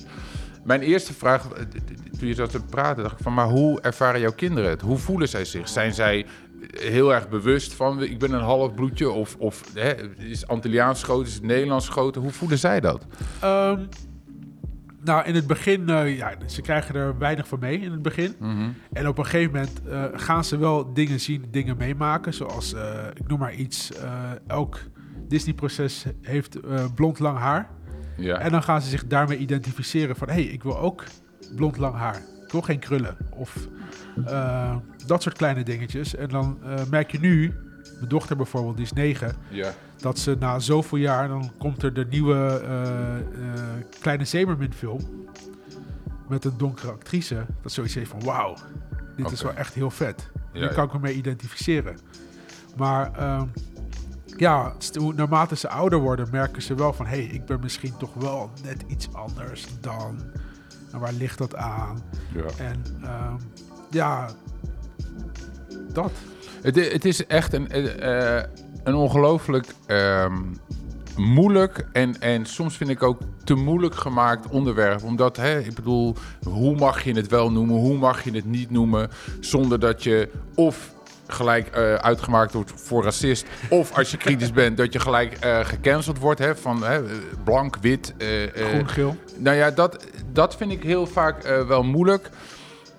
Mijn 0.64 0.82
eerste 0.82 1.14
vraag, 1.14 1.50
eh, 1.52 1.64
toen 2.20 2.28
je 2.28 2.34
zat 2.34 2.52
te 2.52 2.64
praten, 2.64 3.04
dacht 3.04 3.18
ik 3.18 3.24
van, 3.24 3.34
maar 3.34 3.48
hoe 3.48 3.82
ervaren 3.82 4.20
jouw 4.20 4.32
kinderen 4.32 4.70
het? 4.70 4.82
Hoe 4.82 4.98
voelen 4.98 5.30
zij 5.30 5.46
zich? 5.46 5.70
Zijn 5.70 5.94
zij 5.94 6.26
heel 6.80 7.14
erg 7.14 7.30
bewust 7.30 7.74
van, 7.74 8.04
ik 8.04 8.20
ben 8.20 8.32
een 8.32 8.42
half 8.42 8.74
bloedje 8.74 9.10
of, 9.10 9.36
of 9.40 9.64
hè, 9.74 9.94
is 10.18 10.48
Antilliaans 10.48 11.00
schoten, 11.00 11.28
is 11.28 11.34
het 11.34 11.44
Nederlands 11.44 11.86
schoten? 11.86 12.22
Hoe 12.22 12.32
voelen 12.32 12.58
zij 12.58 12.80
dat? 12.80 13.06
Ehm, 13.40 13.80
nou, 15.04 15.26
in 15.26 15.36
het 15.36 15.48
begin, 15.48 15.90
eh, 15.90 16.18
ja, 16.18 16.34
ze 16.46 16.62
krijgen 16.62 16.96
er 16.96 17.18
weinig 17.18 17.48
van 17.48 17.60
mee 17.60 17.80
in 17.80 17.92
het 17.92 18.02
begin. 18.02 18.36
En 18.94 19.08
op 19.08 19.18
een 19.18 19.26
gegeven 19.26 19.52
moment 19.52 19.82
eh, 19.88 20.04
gaan 20.14 20.44
ze 20.44 20.58
wel 20.58 20.94
dingen 20.94 21.20
zien, 21.20 21.46
dingen 21.52 21.78
meemaken. 21.78 22.34
Zoals, 22.34 22.74
eh, 22.74 23.08
ik 23.14 23.28
noem 23.28 23.40
maar 23.40 23.54
iets, 23.54 23.94
eh, 23.94 24.32
elk 24.48 24.80
Disney-proces 25.28 26.06
heeft 26.22 26.60
eh, 26.60 26.86
blond 26.96 27.20
lang 27.20 27.38
haar. 27.38 27.70
Ja. 28.18 28.38
En 28.38 28.52
dan 28.52 28.64
gaan 28.64 28.82
ze 28.82 28.90
zich 28.90 29.08
daarmee 29.08 29.38
identificeren 29.38 30.16
van... 30.16 30.28
hé, 30.28 30.34
hey, 30.34 30.44
ik 30.44 30.64
wil 30.64 30.80
ook 30.80 31.04
blond 31.56 31.78
lang 31.78 31.96
haar. 31.96 32.16
Ik 32.46 32.52
wil 32.52 32.62
geen 32.62 32.80
krullen. 32.80 33.18
Of 33.30 33.68
eh, 34.26 34.76
dat 35.06 35.22
soort 35.22 35.38
kleine 35.38 35.64
dingetjes. 35.64 36.16
En 36.16 36.30
dan 36.30 36.58
eh, 36.64 36.86
merk 36.90 37.12
je 37.12 37.20
nu, 37.20 37.54
mijn 37.96 38.08
dochter 38.08 38.36
bijvoorbeeld, 38.36 38.76
die 38.76 38.86
is 38.86 38.94
negen... 38.94 39.36
ja. 39.50 39.74
dat 39.98 40.20
ze 40.20 40.36
na 40.40 40.60
zoveel 40.60 40.98
jaar, 40.98 41.28
dan 41.28 41.52
komt 41.58 41.84
er 41.84 41.94
de 41.94 42.06
nieuwe 42.10 42.62
eh, 42.68 44.00
Kleine 44.00 44.26
Zemermin 44.26 44.74
film... 44.74 45.28
met 46.28 46.46
een 46.46 46.58
donkere 46.58 46.92
actrice. 46.92 47.46
Dat 47.62 47.72
zoiets 47.72 47.96
heeft 47.96 48.10
van, 48.10 48.24
wauw, 48.24 48.56
dit 49.16 49.32
is 49.32 49.42
wel 49.42 49.54
echt 49.54 49.74
heel 49.74 49.92
vet. 49.92 50.32
Ja. 50.54 50.68
kan 50.68 50.86
ik 50.86 50.94
me 50.94 51.00
mee 51.00 51.14
identificeren. 51.14 51.98
Maar 52.76 53.12
ehm, 53.14 53.48
ja, 54.38 54.74
naarmate 55.16 55.56
ze 55.56 55.70
ouder 55.70 56.00
worden, 56.00 56.28
merken 56.32 56.62
ze 56.62 56.76
wel 56.76 56.94
van... 56.94 57.06
hé, 57.06 57.16
hey, 57.16 57.26
ik 57.26 57.46
ben 57.46 57.60
misschien 57.60 57.98
toch 57.98 58.14
wel 58.14 58.52
net 58.64 58.84
iets 58.88 59.14
anders 59.14 59.66
dan... 59.80 60.20
En 60.92 61.00
waar 61.00 61.14
ligt 61.14 61.38
dat 61.38 61.56
aan? 61.56 62.02
ja. 62.34 62.66
En 62.66 62.84
ehm, 63.04 63.36
ja, 63.90 64.30
dat. 65.94 66.12
Het, 66.62 66.76
het 66.92 67.06
is 67.06 67.26
echt 67.26 67.54
een, 67.54 67.70
eh, 67.70 68.38
eh, 68.38 68.46
een 68.84 68.96
ongelooflijk 68.96 69.74
ehm, 69.86 70.42
moeilijk 71.18 71.88
en, 71.92 72.22
en 72.22 72.46
soms 72.46 72.78
vind 72.78 72.90
ik 72.90 73.04
ook 73.04 73.20
te 73.44 73.54
moeilijk 73.54 73.96
gemaakt 73.96 74.48
onderwerp. 74.48 75.04
Omdat, 75.04 75.38
hè, 75.38 75.60
ik 75.60 75.74
bedoel, 75.74 76.16
hoe 76.44 76.76
mag 76.76 77.04
je 77.04 77.14
het 77.14 77.28
wel 77.28 77.52
noemen, 77.52 77.76
hoe 77.76 77.98
mag 77.98 78.24
je 78.24 78.32
het 78.32 78.46
niet 78.46 78.70
noemen, 78.70 79.10
zonder 79.40 79.80
dat 79.80 80.04
je 80.04 80.30
of 80.56 80.94
gelijk 81.28 81.68
eh, 81.68 81.94
uitgemaakt 81.94 82.54
wordt 82.54 82.72
voor 82.76 83.04
racist, 83.04 83.46
of 83.70 83.98
als 83.98 84.12
je 84.12 84.18
kritisch 84.18 84.52
bent, 84.62 84.78
dat 84.78 84.94
je 84.94 85.00
gelijk 85.00 85.34
eh, 85.34 85.60
gecanceld 85.60 86.20
wordt, 86.20 86.40
hè, 86.40 86.56
van 86.56 86.84
hè, 86.84 87.02
blank, 87.44 87.78
wit, 87.82 88.14
eh, 88.18 88.28
Groen, 88.54 88.90
geel. 88.90 89.16
nou 89.38 89.58
ja, 89.58 89.72
dat, 89.72 90.06
dat 90.32 90.56
vind 90.56 90.72
ik 90.72 90.84
heel 90.84 91.08
vaak 91.08 91.44
wel 91.68 91.84
moeilijk. 91.84 92.30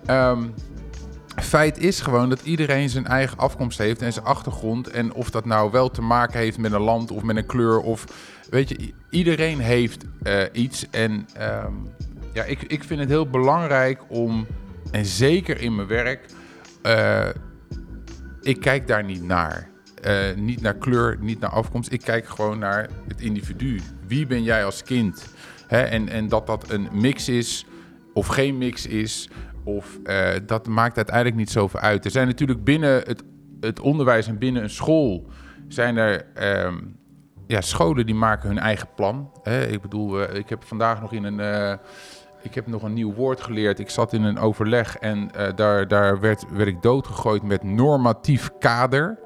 Ehm, 0.07 0.43
feit 1.43 1.79
is 1.79 2.01
gewoon 2.01 2.29
dat 2.29 2.43
iedereen 2.43 2.89
zijn 2.89 3.07
eigen 3.07 3.39
afkomst 3.39 3.79
heeft 3.79 4.03
en 4.03 4.13
zijn 4.13 4.25
achtergrond. 4.25 4.89
En 4.89 5.13
of 5.13 5.31
dat 5.31 5.45
nou 5.45 5.71
wel 5.71 5.91
te 5.91 6.03
maken 6.03 6.39
heeft 6.39 6.59
met 6.59 6.73
een 6.73 6.81
land 6.81 7.11
of 7.11 7.23
met 7.23 7.37
een 7.37 7.47
kleur. 7.47 7.81
Of 7.81 8.05
weet 8.51 8.69
je, 8.69 8.93
iedereen 9.11 9.59
heeft 9.59 10.05
iets. 10.53 10.87
En 10.91 11.29
ehm, 11.37 11.73
ja, 12.33 12.45
ik, 12.45 12.63
ik 12.63 12.85
vind 12.85 13.01
het 13.01 13.09
heel 13.09 13.31
belangrijk 13.31 14.01
om, 14.09 14.47
en 14.91 15.05
zeker 15.05 15.61
in 15.61 15.75
mijn 15.75 15.89
werk, 15.89 16.27
ik 18.45 18.61
kijk 18.61 18.87
daar 18.87 19.05
niet 19.05 19.23
naar. 19.23 19.69
Eh, 20.03 20.35
niet 20.37 20.61
naar 20.61 20.75
kleur, 20.75 21.17
niet 21.21 21.41
naar 21.41 21.51
afkomst. 21.51 21.93
Ik 21.93 22.01
kijk 22.01 22.27
gewoon 22.27 22.59
naar 22.59 22.89
het 23.09 23.21
individu. 23.21 23.81
Wie 24.07 24.27
ben 24.27 24.43
jij 24.43 24.65
als 24.65 24.83
kind? 24.83 25.35
Hè, 25.67 25.83
en, 25.83 26.09
en 26.09 26.29
dat 26.29 26.47
dat 26.47 26.71
een 26.71 26.89
mix 26.93 27.29
is 27.29 27.67
of 28.13 28.27
geen 28.27 28.59
mix 28.59 28.87
is, 28.87 29.31
of, 29.65 29.99
eh, 30.05 30.31
dat 30.47 30.67
maakt 30.67 30.97
uiteindelijk 30.97 31.37
niet 31.37 31.51
zoveel 31.51 31.81
uit. 31.81 32.05
Er 32.05 32.11
zijn 32.11 32.27
natuurlijk 32.27 32.65
binnen 32.65 32.95
het, 32.95 33.23
het 33.61 33.81
onderwijs 33.81 34.27
en 34.27 34.39
binnen 34.39 34.63
een 34.63 34.71
school... 34.71 35.27
zijn 35.69 35.97
er 35.97 36.27
ehm, 36.35 36.77
ja, 37.47 37.61
scholen 37.61 38.07
die 38.07 38.15
maken 38.15 38.49
hun 38.49 38.59
eigen 38.59 38.89
plan. 38.97 39.31
Hè? 39.43 39.67
Ik 39.67 39.81
bedoel, 39.81 40.23
eh, 40.23 40.39
ik 40.39 40.49
heb 40.49 40.65
vandaag 40.65 41.01
nog 41.01 41.13
in 41.13 41.25
een... 41.25 41.79
ik 42.45 42.55
heb 42.55 42.67
nog 42.67 42.83
een 42.83 42.93
nieuw 42.93 43.15
woord 43.15 43.41
geleerd. 43.41 43.79
Ik 43.79 43.91
zat 43.91 44.13
in 44.13 44.23
een 44.23 44.39
overleg 44.39 44.99
en 44.99 45.31
eh, 45.35 45.49
daar, 45.55 45.89
daar 45.89 46.21
werd, 46.21 46.45
werd 46.51 46.69
ik 46.69 46.83
doodgegooid 46.83 47.43
met 47.43 47.63
normatief 47.63 48.51
kader. 48.59 49.19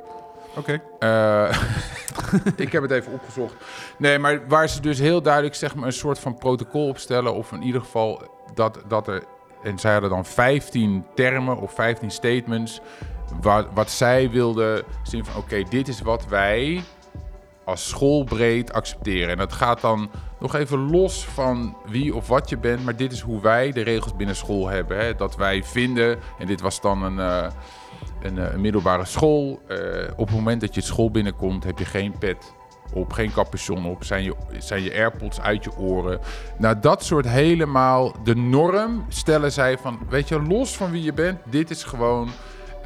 Oké. 0.57 0.81
Eh, 0.99 1.63
ik 2.57 2.73
heb 2.73 2.83
het 2.83 2.91
even 2.91 3.13
opgezocht. 3.13 3.55
Nee, 3.99 4.19
maar 4.19 4.49
waar 4.49 4.69
ze 4.69 4.81
dus 4.81 4.99
heel 4.99 5.23
duidelijk 5.23 5.55
zeg 5.55 5.75
maar, 5.75 5.87
een 5.87 5.93
soort 5.93 6.19
van 6.19 6.39
protocol 6.39 6.89
opstellen. 6.89 7.35
Of 7.35 7.53
in 7.53 7.63
ieder 7.63 7.81
geval 7.81 8.23
dat, 8.55 8.83
dat 8.89 9.09
er. 9.09 9.23
En 9.63 9.79
zij 9.79 9.93
hadden 9.93 10.11
dan 10.11 10.25
15 10.25 11.07
termen 11.15 11.57
of 11.57 11.73
15 11.73 12.11
statements. 12.11 12.81
Waar, 13.41 13.65
wat 13.75 13.91
zij 13.91 14.31
wilden 14.31 14.85
zien 15.03 15.25
van: 15.25 15.43
oké, 15.43 15.63
dit 15.69 15.89
is 15.89 16.01
wat 16.01 16.27
wij 16.27 16.83
als 17.69 17.89
schoolbreed 17.89 18.73
accepteren. 18.73 19.29
En 19.29 19.37
dat 19.37 19.53
gaat 19.53 19.81
dan 19.81 20.11
nog 20.41 20.55
even 20.55 20.91
los 20.91 21.25
van 21.25 21.77
wie 21.87 22.15
of 22.15 22.29
wat 22.29 22.49
je 22.49 22.59
bent, 22.59 22.85
maar 22.85 22.97
dit 22.97 23.13
is 23.13 23.21
hoe 23.21 23.41
wij 23.41 23.73
de 23.73 23.83
regels 23.83 24.17
binnen 24.17 24.37
school 24.37 24.69
hebben. 24.69 24.99
Hè? 24.99 25.15
Dat 25.15 25.37
wij 25.37 25.65
vinden, 25.65 26.19
en 26.39 26.47
dit 26.47 26.61
was 26.61 26.81
dan 26.81 27.03
een, 27.03 27.19
eh, 27.19 27.51
een, 28.23 28.39
eh, 28.39 28.53
een 28.53 28.61
middelbare 28.61 29.05
school. 29.05 29.61
eh, 29.69 29.77
op 30.17 30.27
het 30.27 30.37
moment 30.37 30.61
dat 30.61 30.75
je 30.75 30.81
school 30.81 31.11
binnenkomt, 31.11 31.65
heb 31.65 31.79
je 31.79 31.85
geen 31.85 32.19
pet 32.19 32.53
op, 32.93 33.13
geen 33.13 33.33
capuchon 33.33 33.87
op, 33.87 34.05
zijn 34.05 34.25
je, 34.25 34.35
zijn 34.59 34.83
je 34.83 34.93
airpods 34.93 35.41
uit 35.41 35.65
je 35.65 35.77
oren. 35.77 36.21
Nou, 36.59 36.77
dat 36.81 37.05
soort 37.05 37.29
helemaal 37.29 38.15
de 38.25 38.37
norm 38.37 39.05
stellen 39.09 39.53
zij 39.53 39.79
van, 39.79 39.99
weet 40.09 40.29
je, 40.29 40.43
los 40.43 40.77
van 40.77 40.91
wie 40.91 41.03
je 41.03 41.13
bent, 41.13 41.39
dit 41.45 41.71
is 41.71 41.85
gewoon 41.85 42.31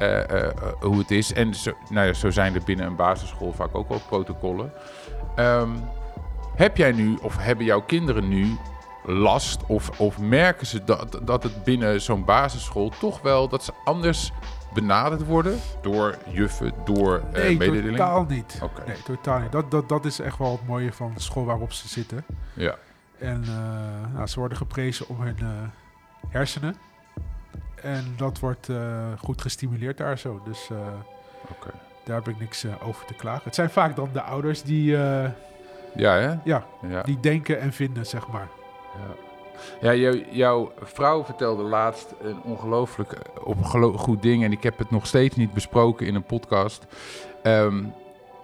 eh, 0.03 0.43
eh, 0.47 0.53
hoe 0.81 0.97
het 0.97 1.11
is. 1.11 1.33
En 1.33 1.55
zo, 1.55 1.71
nou 1.89 2.07
ja, 2.07 2.13
zo 2.13 2.29
zijn 2.31 2.55
er 2.55 2.63
binnen 2.63 2.85
een 2.85 2.95
basisschool 2.95 3.53
vaak 3.53 3.75
ook 3.75 3.89
wel 3.89 4.01
protocollen. 4.07 4.71
Ehm, 5.35 5.69
heb 6.55 6.77
jij 6.77 6.91
nu, 6.91 7.17
of 7.21 7.37
hebben 7.37 7.65
jouw 7.65 7.81
kinderen 7.81 8.27
nu 8.27 8.57
last, 9.05 9.65
of, 9.65 9.99
of 9.99 10.19
merken 10.19 10.67
ze 10.67 10.83
dat, 10.83 11.19
dat 11.23 11.43
het 11.43 11.63
binnen 11.63 12.01
zo'n 12.01 12.25
basisschool 12.25 12.91
toch 12.99 13.21
wel 13.21 13.47
dat 13.47 13.63
ze 13.63 13.71
anders 13.83 14.31
benaderd 14.73 15.25
worden 15.25 15.59
door 15.81 16.17
juffen, 16.31 16.73
door 16.85 17.23
eh 17.31 17.41
Nee, 17.43 17.57
mededelingen? 17.57 17.97
totaal 17.97 18.25
niet. 18.29 18.59
Oké. 18.63 18.83
Nee, 18.87 19.03
totaal 19.03 19.39
niet. 19.39 19.51
Dat, 19.51 19.71
dat, 19.71 19.89
dat 19.89 20.05
is 20.05 20.19
echt 20.19 20.37
wel 20.37 20.51
het 20.51 20.67
mooie 20.67 20.93
van 20.93 21.11
de 21.15 21.21
school 21.21 21.45
waarop 21.45 21.73
ze 21.73 21.87
zitten. 21.87 22.25
Ja, 22.53 22.75
En 23.19 23.43
nou, 24.13 24.27
ze 24.27 24.39
worden 24.39 24.57
geprezen 24.57 25.07
om 25.07 25.21
hun 25.21 25.37
hersenen. 26.29 26.75
En 27.83 28.13
dat 28.17 28.39
wordt 28.39 28.69
eh, 28.69 28.77
goed 29.19 29.41
gestimuleerd 29.41 29.97
daar 29.97 30.17
zo. 30.17 30.41
Dus 30.45 30.69
eh, 30.71 30.77
daar 32.03 32.15
heb 32.15 32.27
ik 32.27 32.39
niks 32.39 32.63
eh, 32.63 32.87
over 32.87 33.05
te 33.05 33.13
klagen. 33.13 33.41
Het 33.43 33.55
zijn 33.55 33.69
vaak 33.69 33.95
dan 33.95 34.09
de 34.13 34.21
ouders 34.21 34.63
die, 34.63 34.91
Ja, 35.95 36.13
hè? 36.15 36.33
ja, 36.43 36.65
Ja. 36.87 37.01
die 37.03 37.19
denken 37.19 37.59
en 37.59 37.73
vinden, 37.73 38.05
zeg 38.05 38.27
maar. 38.27 38.47
Ja, 39.81 39.91
ja 39.91 39.93
jou- 39.93 40.25
jouw 40.31 40.71
vrouw 40.81 41.23
vertelde 41.25 41.63
laatst 41.63 42.13
een 42.21 42.41
ongelooflijk 42.43 43.15
goed 43.95 44.21
ding. 44.21 44.43
En 44.43 44.51
ik 44.51 44.63
heb 44.63 44.77
het 44.77 44.91
nog 44.91 45.07
steeds 45.07 45.35
niet 45.35 45.53
besproken 45.53 46.07
in 46.07 46.15
een 46.15 46.23
podcast. 46.23 46.85
Ehm, 47.43 47.83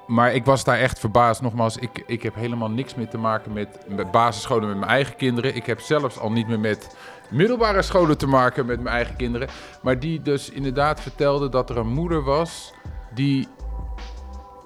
maar 0.08 0.34
ik 0.34 0.46
was 0.46 0.64
daar 0.64 0.78
echt 0.80 1.00
verbaasd. 1.00 1.42
Nogmaals, 1.42 1.78
ik, 1.78 2.04
ik 2.06 2.24
heb 2.24 2.36
helemaal 2.36 2.70
niks 2.70 2.96
meer 2.96 3.08
te 3.10 3.18
maken 3.18 3.54
met, 3.54 3.80
met 3.88 4.12
basisscholen 4.12 4.68
met 4.68 4.78
mijn 4.78 4.92
eigen 4.92 5.16
kinderen. 5.16 5.56
Ik 5.56 5.66
heb 5.66 5.80
zelfs 5.80 6.20
al 6.20 6.32
niet 6.32 6.48
meer 6.48 6.60
met 6.60 6.96
middelbare 7.30 7.82
scholen 7.82 8.18
te 8.18 8.28
maken 8.28 8.66
met 8.66 8.80
mijn 8.82 8.96
eigen 8.96 9.16
kinderen. 9.16 9.48
Maar 9.82 10.00
die 10.00 10.22
dus 10.22 10.50
inderdaad 10.50 11.02
vertelde 11.02 11.50
dat 11.50 11.70
er 11.70 11.78
een 11.78 11.94
moeder 11.94 12.24
was 12.24 12.74
die 13.14 13.48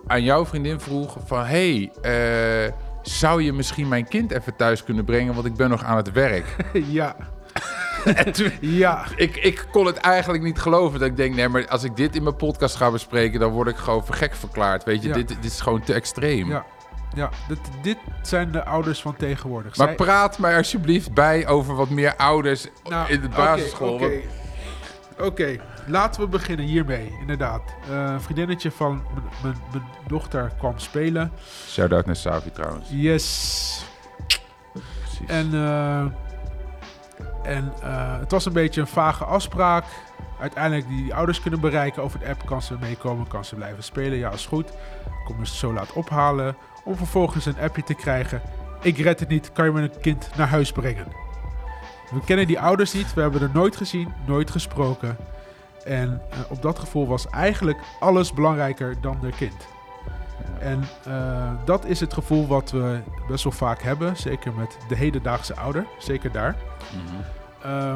aan 0.08 0.24
jouw 0.24 0.46
vriendin 0.46 0.80
vroeg 0.80 1.18
van... 1.26 1.44
hey, 1.46 1.92
eh, 2.02 2.72
zou 3.02 3.42
je 3.44 3.54
misschien 3.54 3.88
mijn 3.88 4.08
kind 4.08 4.32
even 4.32 4.56
thuis 4.56 4.84
kunnen 4.84 5.06
brengen, 5.06 5.34
want 5.34 5.46
ik 5.46 5.56
ben 5.56 5.70
nog 5.70 5.84
aan 5.84 5.98
het 5.98 6.12
werk. 6.12 6.56
ja. 6.74 7.16
ja. 8.60 9.06
ik, 9.16 9.36
ik 9.36 9.66
kon 9.72 9.86
het 9.86 9.98
eigenlijk 9.98 10.44
niet 10.44 10.60
geloven. 10.60 11.00
Dat 11.00 11.08
ik 11.10 11.18
denk, 11.18 11.36
nee, 11.36 11.48
maar 11.50 11.68
als 11.68 11.84
ik 11.84 11.96
dit 11.96 12.16
in 12.16 12.24
mijn 12.24 12.36
podcast 12.36 12.76
ga 12.76 12.92
bespreken, 12.92 13.40
dan 13.40 13.52
word 13.52 13.68
ik 13.68 13.76
gewoon 13.76 14.06
voor 14.06 14.16
gek 14.16 14.36
verklaard. 14.36 14.84
Weet 14.84 15.02
je, 15.02 15.08
Ja. 15.08 15.14
dit, 15.14 15.28
dit 15.28 15.44
is 15.46 15.62
gewoon 15.62 15.82
te 15.84 15.94
extreem. 15.94 16.50
Ja. 16.50 16.66
Ja, 17.16 17.30
dit, 17.48 17.60
dit 17.82 17.98
zijn 18.22 18.52
de 18.52 18.66
ouders 18.66 19.02
van 19.02 19.16
tegenwoordig. 19.16 19.78
Maar 19.78 19.88
Zij- 19.88 19.96
praat 19.96 20.38
mij 20.40 20.58
alsjeblieft 20.58 21.14
bij 21.14 21.48
over 21.48 21.76
wat 21.76 21.90
meer 21.90 22.16
ouders 22.16 22.68
Nou, 22.90 23.10
in 23.12 23.22
de 23.22 23.28
oké, 23.28 23.36
basisschool. 23.36 23.94
Oké, 23.94 24.12
Oké, 25.20 25.56
laten 25.88 26.22
we 26.22 26.28
beginnen 26.28 26.66
hiermee, 26.66 27.18
inderdaad. 27.20 27.62
Eh, 27.90 27.96
een 28.12 28.22
vriendinnetje 28.22 28.72
van 28.72 29.04
mijn- 29.44 29.56
dochter 30.08 30.52
kwam 30.58 30.80
spelen. 30.80 31.32
Shout-out 31.68 32.06
naar 32.06 32.16
Savi 32.16 32.52
trouwens. 32.52 32.88
Yes. 32.92 33.86
Precies. 34.74 35.28
En, 35.28 35.54
eh, 35.54 36.00
en 37.44 37.74
eh, 37.82 38.20
het 38.20 38.32
was 38.32 38.46
een 38.46 38.54
beetje 38.54 38.82
een 38.82 38.88
vage 38.88 39.24
afspraak. 39.26 39.86
Uiteindelijk 40.40 40.88
die, 40.88 41.04
die 41.04 41.14
ouders 41.14 41.42
kunnen 41.42 41.60
bereiken 41.60 42.04
over 42.04 42.20
de 42.20 42.28
app. 42.28 42.46
Kan 42.46 42.62
ze 42.62 42.76
meekomen, 42.80 43.28
kan 43.28 43.46
ze 43.46 43.56
blijven 43.56 43.84
spelen. 43.84 44.18
Ja, 44.18 44.32
is 44.32 44.46
goed. 44.46 44.72
Kom 45.26 45.40
je 45.40 45.48
ze 45.48 45.56
zo 45.56 45.74
laat 45.74 45.94
ophalen. 45.94 46.56
Om 46.84 46.96
vervolgens 46.96 47.46
een 47.46 47.60
appje 47.60 47.84
te 47.84 47.94
krijgen. 47.94 48.42
Ik 48.82 48.98
red 48.98 49.20
het 49.20 49.30
niet, 49.30 49.52
kan 49.52 49.66
je 49.66 49.72
mijn 49.72 50.00
kind 50.02 50.30
naar 50.36 50.48
huis 50.48 50.72
brengen? 50.72 51.08
We 52.12 52.20
kennen 52.26 52.48
die 52.48 52.60
ouders 52.60 52.94
niet. 52.94 53.14
We 53.14 53.22
hebben 53.22 53.42
er 53.42 53.50
nooit 53.54 53.76
gezien, 53.76 54.14
nooit 54.26 54.52
gesproken. 54.52 55.18
En 55.86 56.22
eh, 56.30 56.40
op 56.50 56.62
dat 56.62 56.80
gevoel 56.80 57.08
was 57.08 57.30
eigenlijk 57.30 57.78
alles 58.00 58.34
belangrijker 58.34 59.02
dan 59.02 59.18
de 59.22 59.30
kind. 59.30 59.68
En 60.60 60.84
eh, 61.06 61.52
dat 61.66 61.86
is 61.86 62.00
het 62.00 62.14
gevoel 62.14 62.48
wat 62.48 62.72
we 62.72 63.00
best 63.28 63.44
wel 63.44 63.54
vaak 63.54 63.82
hebben. 63.82 64.18
Zeker 64.18 64.54
met 64.54 64.78
de 64.88 64.96
hedendaagse 64.96 65.56
ouder. 65.56 65.86
Zeker 65.98 66.32
daar. 66.32 66.56
Eh, 67.62 67.96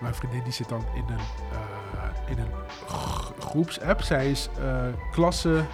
mijn 0.00 0.14
vriendin 0.14 0.42
die 0.42 0.52
zit 0.52 0.68
dan 0.68 0.84
in 0.94 1.04
een, 1.08 1.18
eh, 1.52 2.30
in 2.30 2.38
een 2.38 2.52
groepsapp. 3.38 4.02
Zij 4.02 4.30
is 4.30 4.48
eh, 4.58 4.84
klasse. 5.12 5.64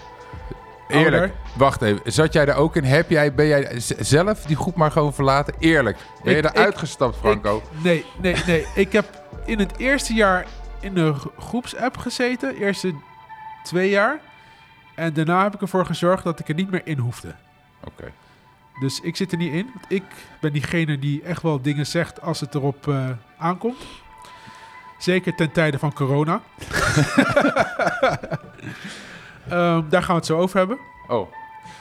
Eerlijk, 0.88 1.14
ouder. 1.16 1.32
wacht 1.56 1.82
even. 1.82 2.12
Zat 2.12 2.32
jij 2.32 2.44
daar 2.44 2.56
ook 2.56 2.76
in? 2.76 2.84
Heb 2.84 3.10
jij, 3.10 3.34
ben 3.34 3.46
jij 3.46 3.72
zelf 3.98 4.42
die 4.44 4.56
groep 4.56 4.76
maar 4.76 4.90
gewoon 4.90 5.14
verlaten? 5.14 5.54
Eerlijk. 5.58 5.98
Ben 6.22 6.34
je 6.36 6.38
eruit 6.50 6.72
ik- 6.72 6.78
gestapt, 6.78 7.16
Franco? 7.16 7.56
Ik- 7.56 7.82
nee, 7.82 8.04
nee, 8.20 8.36
nee. 8.46 8.66
ik 8.74 8.92
heb 8.92 9.22
in 9.44 9.58
het 9.58 9.76
eerste 9.78 10.14
jaar 10.14 10.46
in 10.80 10.94
de 10.94 11.14
g- 11.14 11.26
groepsapp 11.38 11.96
gezeten. 11.96 12.56
Eerste 12.56 12.94
twee 13.62 13.90
jaar. 13.90 14.20
En 14.94 15.12
daarna 15.12 15.42
heb 15.42 15.54
ik 15.54 15.60
ervoor 15.60 15.86
gezorgd 15.86 16.24
dat 16.24 16.40
ik 16.40 16.48
er 16.48 16.54
niet 16.54 16.70
meer 16.70 16.82
in 16.86 16.98
hoefde. 16.98 17.34
Oké. 17.84 18.12
Dus 18.80 19.00
ik 19.00 19.16
zit 19.16 19.32
er 19.32 19.38
niet 19.38 19.52
in. 19.52 19.70
Want 19.74 19.84
ik 19.88 20.02
ben 20.40 20.52
diegene 20.52 20.98
die 20.98 21.22
echt 21.22 21.42
wel 21.42 21.62
dingen 21.62 21.86
zegt 21.86 22.20
als 22.20 22.40
het 22.40 22.54
erop 22.54 22.88
eh, 22.88 23.08
aankomt. 23.38 23.76
Zeker 24.98 25.34
ten 25.34 25.52
tijde 25.52 25.78
van 25.78 25.92
corona. 25.92 26.40
Ehm, 29.48 29.82
daar 29.88 30.02
gaan 30.02 30.14
we 30.14 30.20
het 30.20 30.26
zo 30.26 30.38
over 30.38 30.58
hebben. 30.58 30.78
Oh, 31.06 31.28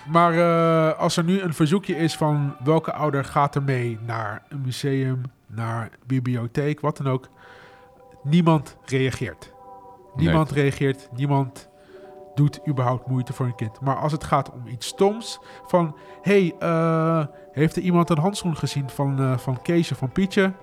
Maar 0.08 0.34
eh, 0.34 1.00
als 1.00 1.18
er 1.18 1.24
nu 1.24 1.42
een 1.42 1.54
verzoekje 1.54 1.96
is 1.98 2.16
van 2.16 2.56
welke 2.64 2.94
ouder 2.94 3.26
gaat 3.26 3.56
er 3.56 3.64
mee 3.64 4.00
naar 4.06 4.44
een 4.50 4.62
museum, 4.62 5.22
naar 5.48 5.82
een 5.84 5.90
bibliotheek, 6.06 6.80
wat 6.80 6.98
dan 6.98 7.08
ook. 7.08 7.30
Niemand 8.24 8.78
reageert. 8.86 9.54
Niemand 10.16 10.52
reageert, 10.52 11.10
niemand 11.16 11.70
doet 12.36 12.60
überhaupt 12.68 13.08
moeite 13.08 13.34
voor 13.34 13.46
een 13.46 13.56
kind. 13.56 13.82
Maar 13.82 13.96
als 13.96 14.12
het 14.12 14.24
gaat 14.24 14.52
om 14.52 14.68
iets 14.68 14.88
stoms, 14.88 15.40
van 15.68 15.96
hey, 16.22 16.56
eh, 16.60 17.26
heeft 17.52 17.76
er 17.76 17.82
iemand 17.82 18.10
een 18.10 18.18
handschoen 18.20 18.58
gezien 18.58 18.90
van, 18.90 19.20
eh 19.20 19.38
van 19.38 19.62
Keesje, 19.62 19.96
van 19.96 20.12
Pietje? 20.12 20.54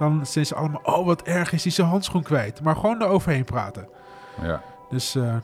Dan 0.00 0.26
zijn 0.26 0.46
ze 0.46 0.54
allemaal, 0.54 0.80
oh 0.84 1.06
wat 1.06 1.22
erg 1.22 1.52
is 1.52 1.62
hij 1.62 1.72
zijn 1.72 1.88
handschoen 1.88 2.22
kwijt. 2.22 2.62
Maar 2.62 2.76
gewoon 2.76 3.02
eroverheen 3.02 3.44
praten. 3.44 3.88
ja. 4.42 4.62
Dus, 4.90 5.14
eh, 5.14 5.36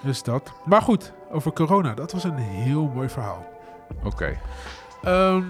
dus 0.00 0.22
dat. 0.22 0.52
Maar 0.64 0.82
goed, 0.82 1.12
over 1.30 1.52
corona, 1.52 1.94
dat 1.94 2.12
was 2.12 2.24
een 2.24 2.36
heel 2.36 2.90
mooi 2.94 3.08
verhaal. 3.08 3.46
Oké. 4.04 4.38
Ehm, 5.02 5.42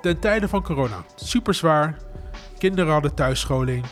ten 0.00 0.18
tijde 0.18 0.48
van 0.48 0.62
corona, 0.62 0.96
super 1.14 1.54
zwaar. 1.54 1.96
Kinderen 2.58 2.92
hadden 2.92 3.14
thuisscholing. 3.14 3.84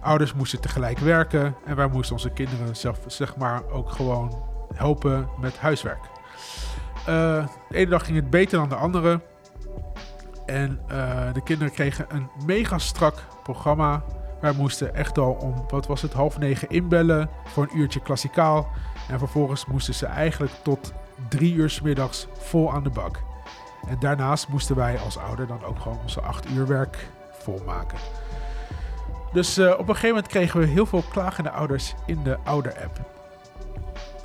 Ouders 0.00 0.34
moesten 0.34 0.60
tegelijk 0.60 0.98
werken. 0.98 1.54
En 1.64 1.76
wij 1.76 1.86
moesten 1.86 2.14
onze 2.14 2.30
kinderen 2.30 2.76
zelf, 2.76 2.98
zeg 3.06 3.36
maar, 3.36 3.62
ook 3.70 3.90
gewoon 3.90 4.42
helpen 4.74 5.28
met 5.40 5.58
huiswerk. 5.58 6.04
Eh, 6.98 7.46
de 7.68 7.76
ene 7.76 7.90
dag 7.90 8.04
ging 8.04 8.16
het 8.16 8.30
beter 8.30 8.58
dan 8.58 8.68
de 8.68 8.74
andere. 8.74 9.20
En 10.46 10.80
eh, 10.88 11.32
de 11.32 11.42
kinderen 11.42 11.72
kregen 11.72 12.06
een 12.08 12.28
mega 12.46 12.78
strak 12.78 13.22
programma. 13.42 14.02
Wij 14.40 14.52
moesten 14.52 14.94
echt 14.94 15.18
al 15.18 15.32
om, 15.32 15.64
wat 15.68 15.86
was 15.86 16.02
het, 16.02 16.12
half 16.12 16.38
negen 16.38 16.68
inbellen 16.68 17.28
voor 17.44 17.62
een 17.62 17.78
uurtje 17.78 18.00
klassikaal. 18.00 18.68
En 19.08 19.18
vervolgens 19.18 19.66
moesten 19.66 19.94
ze 19.94 20.06
eigenlijk 20.06 20.52
tot 20.62 20.92
drie 21.28 21.54
uur 21.54 21.70
's 21.70 21.80
middags 21.80 22.26
vol 22.38 22.72
aan 22.72 22.82
de 22.82 22.90
bak. 22.90 23.22
En 23.88 23.96
daarnaast 24.00 24.48
moesten 24.48 24.76
wij 24.76 24.98
als 24.98 25.18
ouder 25.18 25.46
dan 25.46 25.64
ook 25.64 25.80
gewoon 25.80 25.98
onze 26.02 26.20
acht 26.20 26.50
uur 26.50 26.66
werk 26.66 27.08
volmaken. 27.30 27.98
Dus 29.32 29.58
eh, 29.58 29.70
op 29.70 29.78
een 29.78 29.86
gegeven 29.86 30.08
moment 30.08 30.26
kregen 30.26 30.60
we 30.60 30.66
heel 30.66 30.86
veel 30.86 31.02
klagende 31.10 31.50
ouders 31.50 31.94
in 32.06 32.22
de 32.22 32.38
ouder-app. 32.44 33.00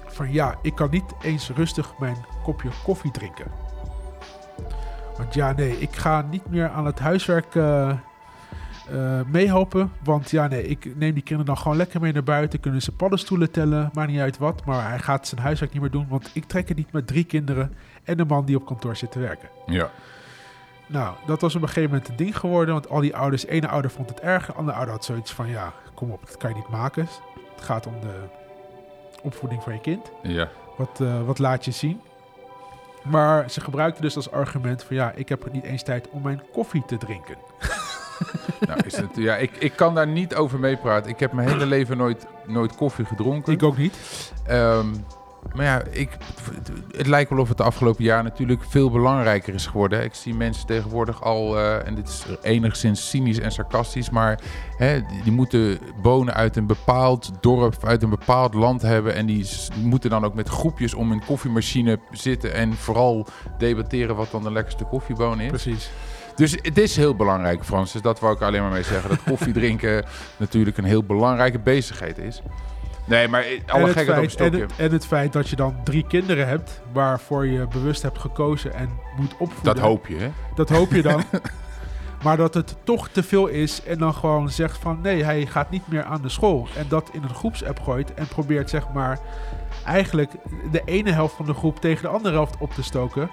Van 0.07 0.31
ja, 0.31 0.55
ik 0.61 0.75
kan 0.75 0.89
niet 0.89 1.13
eens 1.21 1.49
rustig 1.49 1.93
mijn 1.99 2.25
kopje 2.43 2.69
koffie 2.83 3.11
drinken. 3.11 3.68
Want 5.19 5.33
ja, 5.33 5.51
nee, 5.51 5.79
ik 5.79 5.95
ga 5.95 6.25
niet 6.29 6.49
meer 6.49 6.69
aan 6.69 6.85
het 6.85 6.99
huiswerk 6.99 7.53
meehelpen. 9.27 9.91
Want 10.03 10.31
ja, 10.31 10.47
nee, 10.47 10.67
ik 10.67 10.95
neem 10.95 11.13
die 11.13 11.23
kinderen 11.23 11.45
dan 11.45 11.57
gewoon 11.57 11.77
lekker 11.77 12.01
mee 12.01 12.13
naar 12.13 12.23
buiten. 12.23 12.59
Kunnen 12.59 12.81
ze 12.81 12.91
paddenstoelen 12.91 13.51
tellen, 13.51 13.89
maakt 13.93 14.09
niet 14.09 14.19
uit 14.19 14.37
wat. 14.37 14.65
Maar 14.65 14.89
hij 14.89 14.99
gaat 14.99 15.27
zijn 15.27 15.41
huiswerk 15.41 15.71
niet 15.71 15.81
meer 15.81 15.91
doen. 15.91 16.05
Want 16.09 16.29
ik 16.33 16.45
trek 16.45 16.67
het 16.67 16.77
niet 16.77 16.91
met 16.91 17.07
drie 17.07 17.23
kinderen 17.23 17.73
en 18.03 18.19
een 18.19 18.27
man 18.27 18.45
die 18.45 18.55
op 18.55 18.65
kantoor 18.65 18.95
zit 18.95 19.11
te 19.11 19.19
werken. 19.19 19.49
Ja. 19.65 19.89
Nou, 20.87 21.15
dat 21.25 21.41
was 21.41 21.55
op 21.55 21.61
een 21.61 21.67
gegeven 21.67 21.89
moment 21.89 22.09
een 22.09 22.15
ding 22.15 22.37
geworden. 22.37 22.73
Want 22.73 22.89
al 22.89 23.01
die 23.01 23.15
ouders, 23.15 23.45
ene 23.45 23.67
ouder 23.67 23.91
vond 23.91 24.09
het 24.09 24.19
erg. 24.19 24.45
De 24.45 24.53
andere 24.53 24.77
ouder 24.77 24.93
had 24.93 25.05
zoiets 25.05 25.31
van, 25.31 25.49
ja, 25.49 25.73
kom 25.93 26.11
op, 26.11 26.25
dat 26.25 26.37
kan 26.37 26.49
je 26.49 26.55
niet 26.55 26.69
maken. 26.69 27.07
Het 27.55 27.63
gaat 27.63 27.87
om 27.87 27.99
de 28.01 28.19
opvoeding 29.23 29.63
van 29.63 29.73
je 29.73 29.79
kind. 29.79 30.11
Ja. 30.23 30.49
Wat, 30.77 30.99
eh, 31.01 31.25
wat 31.25 31.39
laat 31.39 31.65
je 31.65 31.71
zien? 31.71 32.01
Maar 33.03 33.51
ze 33.51 33.61
gebruikten 33.61 34.01
dus 34.01 34.15
als 34.15 34.31
argument 34.31 34.83
van 34.83 34.95
ja, 34.95 35.11
ik 35.15 35.29
heb 35.29 35.51
niet 35.51 35.63
eens 35.63 35.83
tijd 35.83 36.09
om 36.09 36.21
mijn 36.21 36.41
koffie 36.51 36.83
te 36.85 36.97
drinken. 36.97 37.35
nou, 38.67 38.79
is 38.85 38.97
het, 38.97 39.15
ja, 39.15 39.35
ik, 39.35 39.51
ik 39.57 39.75
kan 39.75 39.95
daar 39.95 40.07
niet 40.07 40.35
over 40.35 40.59
meepraten. 40.59 41.11
Ik 41.11 41.19
heb 41.19 41.31
mijn 41.31 41.49
hele 41.49 41.65
leven 41.65 41.97
nooit, 41.97 42.25
nooit 42.45 42.75
koffie 42.75 43.05
gedronken. 43.05 43.53
Ik 43.53 43.63
ook 43.63 43.77
niet. 43.77 43.97
Ehm, 44.47 44.87
maar 45.53 45.65
ja, 45.65 45.81
ik, 45.91 46.17
het 46.97 47.07
lijkt 47.07 47.29
wel 47.29 47.39
of 47.39 47.47
het 47.47 47.57
de 47.57 47.63
afgelopen 47.63 48.03
jaar 48.03 48.23
natuurlijk 48.23 48.63
veel 48.63 48.91
belangrijker 48.91 49.53
is 49.53 49.67
geworden. 49.67 50.03
Ik 50.03 50.13
zie 50.13 50.33
mensen 50.33 50.67
tegenwoordig 50.67 51.23
al, 51.23 51.57
uh, 51.57 51.87
en 51.87 51.95
dit 51.95 52.07
is 52.07 52.25
enigszins 52.41 53.09
cynisch 53.09 53.39
en 53.39 53.51
sarcastisch, 53.51 54.09
maar 54.09 54.39
hè, 54.77 55.01
die 55.23 55.31
moeten 55.31 55.79
wonen 56.01 56.33
uit 56.33 56.55
een 56.55 56.67
bepaald 56.67 57.31
dorp, 57.41 57.85
uit 57.85 58.03
een 58.03 58.09
bepaald 58.09 58.53
land 58.53 58.81
hebben. 58.81 59.15
En 59.15 59.25
die 59.25 59.47
moeten 59.83 60.09
dan 60.09 60.25
ook 60.25 60.33
met 60.33 60.49
groepjes 60.49 60.93
om 60.93 61.11
een 61.11 61.25
koffiemachine 61.25 61.99
zitten 62.11 62.53
en 62.53 62.73
vooral 62.73 63.27
debatteren 63.57 64.15
wat 64.15 64.31
dan 64.31 64.43
de 64.43 64.51
lekkerste 64.51 64.83
koffieboon 64.83 65.39
is. 65.39 65.49
Precies. 65.49 65.89
Dus 66.35 66.51
het 66.51 66.77
is 66.77 66.95
heel 66.95 67.15
belangrijk, 67.15 67.65
Frans. 67.65 67.91
Dus 67.91 68.01
dat 68.01 68.19
wou 68.19 68.35
ik 68.35 68.41
alleen 68.41 68.61
maar 68.61 68.71
mee 68.71 68.83
zeggen. 68.83 69.09
Dat 69.09 69.23
koffie 69.23 69.53
drinken 69.61 70.05
natuurlijk 70.37 70.77
een 70.77 70.83
heel 70.83 71.03
belangrijke 71.03 71.59
bezigheid 71.59 72.17
is. 72.17 72.41
Nee, 73.09 73.27
maar 73.27 73.45
alle 73.67 73.87
gekheid 73.87 74.09
op 74.09 74.23
een 74.23 74.29
stokje. 74.29 74.55
En 74.55 74.61
het, 74.61 74.73
en 74.77 74.91
het 74.91 75.05
feit 75.05 75.33
dat 75.33 75.49
je 75.49 75.55
dan 75.55 75.75
drie 75.83 76.07
kinderen 76.07 76.47
hebt... 76.47 76.81
waarvoor 76.91 77.45
je 77.45 77.67
bewust 77.67 78.01
hebt 78.01 78.19
gekozen 78.19 78.73
en 78.73 78.89
moet 79.17 79.31
opvoeden. 79.31 79.63
Dat 79.63 79.79
hoop 79.79 80.07
je, 80.07 80.15
hè? 80.15 80.29
Dat 80.55 80.69
hoop 80.69 80.91
je 80.91 81.01
dan. 81.01 81.23
maar 82.23 82.37
dat 82.37 82.53
het 82.53 82.75
toch 82.83 83.09
te 83.09 83.23
veel 83.23 83.47
is 83.47 83.83
en 83.83 83.97
dan 83.97 84.13
gewoon 84.13 84.49
zegt 84.49 84.77
van... 84.77 85.01
nee, 85.01 85.23
hij 85.23 85.45
gaat 85.45 85.69
niet 85.69 85.87
meer 85.87 86.03
aan 86.03 86.21
de 86.21 86.29
school. 86.29 86.67
En 86.77 86.85
dat 86.87 87.09
in 87.13 87.23
een 87.23 87.35
groepsapp 87.35 87.79
gooit 87.79 88.13
en 88.13 88.27
probeert 88.27 88.69
zeg 88.69 88.89
maar... 88.93 89.19
eigenlijk 89.85 90.31
de 90.71 90.81
ene 90.85 91.11
helft 91.11 91.35
van 91.35 91.45
de 91.45 91.53
groep 91.53 91.79
tegen 91.79 92.01
de 92.01 92.09
andere 92.09 92.35
helft 92.35 92.55
op 92.59 92.73
te 92.73 92.83
stoken. 92.83 93.29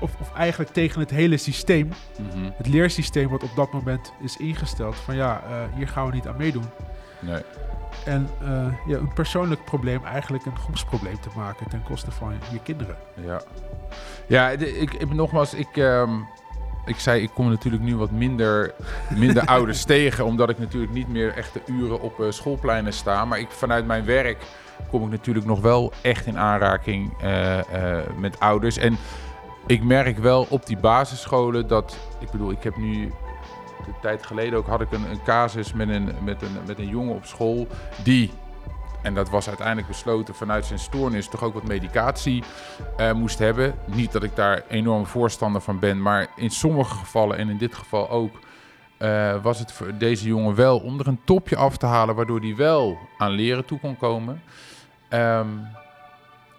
Of, 0.00 0.14
of 0.20 0.32
eigenlijk 0.34 0.72
tegen 0.72 1.00
het 1.00 1.10
hele 1.10 1.36
systeem. 1.36 1.92
Mhm. 2.18 2.50
Het 2.56 2.68
leersysteem 2.68 3.28
wat 3.28 3.42
op 3.42 3.56
dat 3.56 3.72
moment 3.72 4.12
is 4.22 4.36
ingesteld. 4.36 4.96
Van 4.96 5.16
ja, 5.16 5.42
uh, 5.48 5.76
hier 5.76 5.88
gaan 5.88 6.06
we 6.06 6.14
niet 6.14 6.26
aan 6.26 6.36
meedoen. 6.36 6.66
Nee. 7.20 7.42
En 8.04 8.28
uh, 8.42 8.66
ja, 8.86 8.96
een 8.96 9.12
persoonlijk 9.12 9.64
probleem 9.64 10.04
eigenlijk 10.04 10.46
een 10.46 10.56
groepsprobleem 10.56 11.20
te 11.20 11.28
maken 11.36 11.68
ten 11.68 11.82
koste 11.82 12.10
van 12.10 12.34
je 12.52 12.58
kinderen. 12.62 12.96
Ja, 13.14 13.40
ja 14.26 14.48
ik, 14.48 14.92
ik, 14.92 15.12
nogmaals, 15.12 15.54
ik, 15.54 15.76
um, 15.76 16.26
ik 16.84 16.98
zei, 16.98 17.22
ik 17.22 17.30
kom 17.34 17.48
natuurlijk 17.48 17.82
nu 17.82 17.96
wat 17.96 18.10
minder, 18.10 18.74
minder 19.14 19.44
ouders 19.56 19.84
tegen, 19.84 20.24
omdat 20.24 20.50
ik 20.50 20.58
natuurlijk 20.58 20.92
niet 20.92 21.08
meer 21.08 21.36
echt 21.36 21.52
de 21.52 21.62
uren 21.66 22.00
op 22.00 22.20
uh, 22.20 22.30
schoolpleinen 22.30 22.92
sta. 22.92 23.24
Maar 23.24 23.38
ik, 23.38 23.50
vanuit 23.50 23.86
mijn 23.86 24.04
werk 24.04 24.44
kom 24.90 25.02
ik 25.02 25.10
natuurlijk 25.10 25.46
nog 25.46 25.60
wel 25.60 25.92
echt 26.02 26.26
in 26.26 26.38
aanraking 26.38 27.12
uh, 27.24 27.58
met 28.16 28.40
ouders. 28.40 28.76
En 28.76 28.98
ik 29.66 29.82
merk 29.82 30.18
wel 30.18 30.46
op 30.48 30.66
die 30.66 30.76
basisscholen 30.76 31.66
dat, 31.66 31.96
ik 32.18 32.30
bedoel, 32.30 32.50
ik 32.50 32.62
heb 32.62 32.76
nu 32.76 33.12
een 33.86 34.00
tijd 34.00 34.26
geleden 34.26 34.58
ook 34.58 34.66
had 34.66 34.80
ik 34.80 34.92
een, 34.92 35.10
een 35.10 35.22
casus 35.24 35.72
met 35.72 35.88
een, 35.88 36.14
met, 36.24 36.42
een, 36.42 36.56
met 36.66 36.78
een 36.78 36.88
jongen 36.88 37.14
op 37.14 37.24
school 37.24 37.66
die 38.04 38.30
en 39.02 39.14
dat 39.14 39.30
was 39.30 39.48
uiteindelijk 39.48 39.86
besloten 39.86 40.34
vanuit 40.34 40.66
zijn 40.66 40.78
stoornis 40.78 41.28
toch 41.28 41.42
ook 41.42 41.54
wat 41.54 41.66
medicatie 41.66 42.42
uh, 42.98 43.12
moest 43.12 43.38
hebben. 43.38 43.74
Niet 43.84 44.12
dat 44.12 44.22
ik 44.22 44.36
daar 44.36 44.62
enorm 44.68 45.06
voorstander 45.06 45.60
van 45.60 45.78
ben, 45.78 46.02
maar 46.02 46.26
in 46.36 46.50
sommige 46.50 46.94
gevallen 46.94 47.36
en 47.36 47.48
in 47.48 47.58
dit 47.58 47.74
geval 47.74 48.10
ook 48.10 48.38
uh, 48.98 49.42
was 49.42 49.58
het 49.58 49.72
voor 49.72 49.92
deze 49.98 50.26
jongen 50.26 50.54
wel 50.54 50.78
om 50.78 51.00
er 51.00 51.06
een 51.06 51.20
topje 51.24 51.56
af 51.56 51.76
te 51.76 51.86
halen, 51.86 52.14
waardoor 52.14 52.40
hij 52.40 52.56
wel 52.56 52.98
aan 53.18 53.30
leren 53.30 53.64
toe 53.64 53.80
kon 53.80 53.96
komen. 53.96 54.42
Um, 55.10 55.66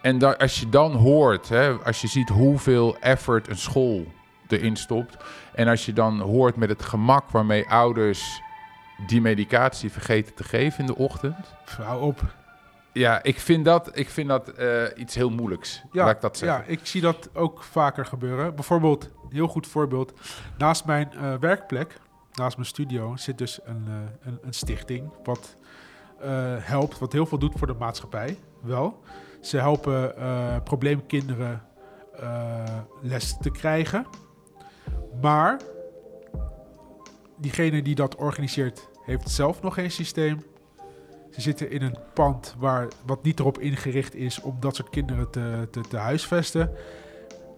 en 0.01 0.37
als 0.37 0.59
je 0.59 0.69
dan 0.69 0.91
hoort, 0.91 1.49
hè, 1.49 1.71
als 1.71 2.01
je 2.01 2.07
ziet 2.07 2.29
hoeveel 2.29 2.97
effort 2.99 3.47
een 3.47 3.57
school 3.57 4.05
erin 4.51 4.75
stopt. 4.75 5.17
En 5.53 5.67
als 5.67 5.85
je 5.85 5.93
dan 5.93 6.19
hoort 6.19 6.55
met 6.55 6.69
het 6.69 6.83
gemak 6.83 7.29
waarmee 7.29 7.67
ouders 7.67 8.41
die 9.07 9.21
medicatie 9.21 9.91
vergeten 9.91 10.33
te 10.33 10.43
geven 10.43 10.79
in 10.79 10.85
de 10.85 10.95
ochtend. 10.95 11.53
Vrouw 11.65 11.99
op. 11.99 12.21
Ja, 12.93 13.23
ik 13.23 13.39
vind 13.39 13.65
dat, 13.65 13.89
ik 13.93 14.09
vind 14.09 14.27
dat 14.27 14.59
uh, 14.59 14.83
iets 14.95 15.15
heel 15.15 15.29
moeilijks. 15.29 15.81
Ja, 15.91 16.05
laat 16.05 16.15
ik 16.15 16.21
dat 16.21 16.37
zeggen. 16.37 16.63
Ja, 16.65 16.71
ik 16.71 16.85
zie 16.85 17.01
dat 17.01 17.29
ook 17.33 17.63
vaker 17.63 18.05
gebeuren. 18.05 18.55
Bijvoorbeeld, 18.55 19.09
heel 19.29 19.47
goed 19.47 19.67
voorbeeld. 19.67 20.13
Naast 20.57 20.85
mijn 20.85 21.11
uh, 21.15 21.33
werkplek, 21.39 21.99
naast 22.33 22.55
mijn 22.55 22.67
studio, 22.67 23.15
zit 23.15 23.37
dus 23.37 23.59
een, 23.63 23.85
uh, 23.87 23.93
een, 24.21 24.39
een, 24.41 24.53
stichting. 24.53 25.11
Wat 25.23 25.55
helpt, 26.59 26.99
wat 26.99 27.13
heel 27.13 27.25
veel 27.25 27.37
doet 27.37 27.53
voor 27.57 27.67
de 27.67 27.73
maatschappij. 27.73 28.37
Wel. 28.61 29.03
Ze 29.41 29.57
helpen 29.57 30.13
probleemkinderen 30.63 31.61
les 33.01 33.37
te 33.37 33.51
krijgen. 33.51 34.05
Maar 35.21 35.61
diegene 37.37 37.81
die 37.81 37.95
dat 37.95 38.15
organiseert 38.15 38.89
heeft 39.05 39.29
zelf 39.29 39.61
nog 39.61 39.73
geen 39.73 39.91
systeem. 39.91 40.43
Ze 41.31 41.41
zitten 41.41 41.71
in 41.71 41.81
een 41.81 41.97
pand 42.13 42.55
waar, 42.57 42.87
wat 43.05 43.23
niet 43.23 43.39
erop 43.39 43.59
ingericht 43.59 44.15
is 44.15 44.41
om 44.41 44.57
dat 44.59 44.75
soort 44.75 44.89
kinderen 44.89 45.29
te, 45.29 45.67
te, 45.71 45.81
te 45.81 45.97
huisvesten. 45.97 46.71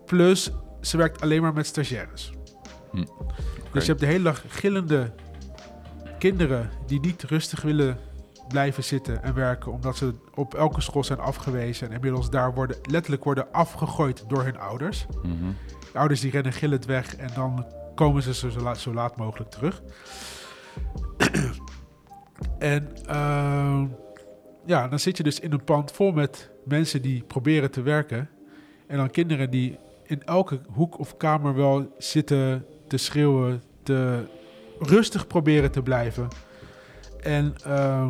Plus, 0.06 0.52
ze 0.82 0.98
werkt 0.98 1.22
alleen 1.22 1.42
maar 1.42 1.54
met 1.54 1.66
stagiaires. 1.66 2.34
Hm. 2.92 3.06
Dus 3.72 3.86
je 3.86 3.90
hebt 3.90 4.00
de 4.00 4.06
hele 4.06 4.24
dag 4.24 4.44
gillende 4.48 5.12
kinderen 6.20 6.70
die 6.86 7.00
niet 7.00 7.24
rustig 7.24 7.62
willen 7.62 7.98
blijven 8.48 8.84
zitten 8.84 9.24
en 9.24 9.34
werken, 9.34 9.72
omdat 9.72 9.98
ze 9.98 10.14
op 10.34 10.54
elke 10.54 10.82
school 10.82 11.04
zijn 11.04 11.20
afgewezen 11.20 11.88
en 11.88 11.94
inmiddels 11.94 12.30
daar 12.30 12.54
worden, 12.54 12.78
letterlijk 12.90 13.24
worden 13.24 13.52
afgegooid 13.52 14.24
door 14.28 14.44
hun 14.44 14.60
ouders. 14.60 15.06
Mm 15.24 15.56
de 15.94 16.00
ouders 16.00 16.22
die 16.22 16.32
rennen 16.32 16.54
gillend 16.54 16.86
weg 16.86 17.16
en 17.16 17.30
dan 17.36 17.66
komen 17.96 18.24
ze 18.24 18.34
zo 18.34 18.50
laat, 18.62 18.80
zo 18.80 18.94
laat 18.94 19.18
mogelijk 19.18 19.50
terug. 19.50 19.82
en 22.60 22.90
uh, 23.10 23.84
ja, 24.66 24.88
dan 24.88 25.00
zit 25.00 25.18
je 25.18 25.24
dus 25.24 25.40
in 25.40 25.52
een 25.52 25.64
pand 25.64 25.92
vol 25.92 26.12
met 26.12 26.50
mensen 26.66 27.02
die 27.02 27.24
proberen 27.24 27.72
te 27.72 27.82
werken. 27.82 28.30
En 28.88 28.98
dan 28.98 29.10
kinderen 29.10 29.50
die 29.50 29.78
in 30.06 30.24
elke 30.24 30.62
hoek 30.72 31.00
of 31.00 31.18
kamer 31.18 31.56
wel 31.56 31.96
zitten 31.98 32.66
te 32.88 32.98
schreeuwen, 32.98 33.64
te 33.84 34.28
rustig 34.80 35.28
proberen 35.28 35.72
te 35.72 35.82
blijven. 35.82 36.28
En 37.24 37.56
uh, 37.68 38.08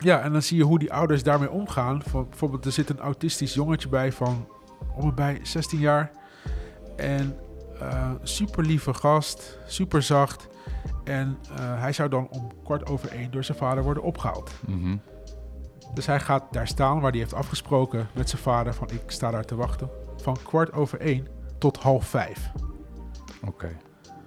ja, 0.00 0.20
en 0.20 0.32
dan 0.32 0.42
zie 0.42 0.56
je 0.56 0.64
hoe 0.64 0.78
die 0.78 0.92
ouders 0.92 1.22
daarmee 1.22 1.50
omgaan. 1.50 2.02
Van, 2.02 2.28
bijvoorbeeld, 2.28 2.64
er 2.64 2.72
zit 2.72 2.90
een 2.90 3.00
autistisch 3.00 3.54
jongetje 3.54 3.88
bij 3.88 4.12
van 4.12 4.48
om 4.94 5.14
bij 5.14 5.40
16 5.42 5.78
jaar. 5.78 6.12
En 6.96 7.36
uh, 7.82 8.10
super 8.22 8.64
lieve 8.64 8.94
gast, 8.94 9.58
super 9.66 10.02
zacht. 10.02 10.48
En 11.04 11.38
uh, 11.50 11.56
hij 11.80 11.92
zou 11.92 12.08
dan 12.08 12.28
om 12.30 12.48
kwart 12.64 12.86
over 12.86 13.08
één 13.08 13.30
door 13.30 13.44
zijn 13.44 13.58
vader 13.58 13.84
worden 13.84 14.02
opgehaald. 14.02 14.50
Mm 14.66 14.82
-hmm. 14.82 15.00
Dus 15.94 16.06
hij 16.06 16.20
gaat 16.20 16.52
daar 16.52 16.68
staan 16.68 17.00
waar 17.00 17.10
hij 17.10 17.20
heeft 17.20 17.34
afgesproken 17.34 18.08
met 18.14 18.30
zijn 18.30 18.42
vader: 18.42 18.74
van 18.74 18.90
ik 18.90 19.02
sta 19.06 19.30
daar 19.30 19.44
te 19.44 19.54
wachten. 19.54 19.90
Van 20.16 20.36
kwart 20.42 20.72
over 20.72 21.00
één 21.00 21.26
tot 21.58 21.76
half 21.76 22.06
vijf. 22.06 22.50
Oké. 23.40 23.48
Okay. 23.48 23.76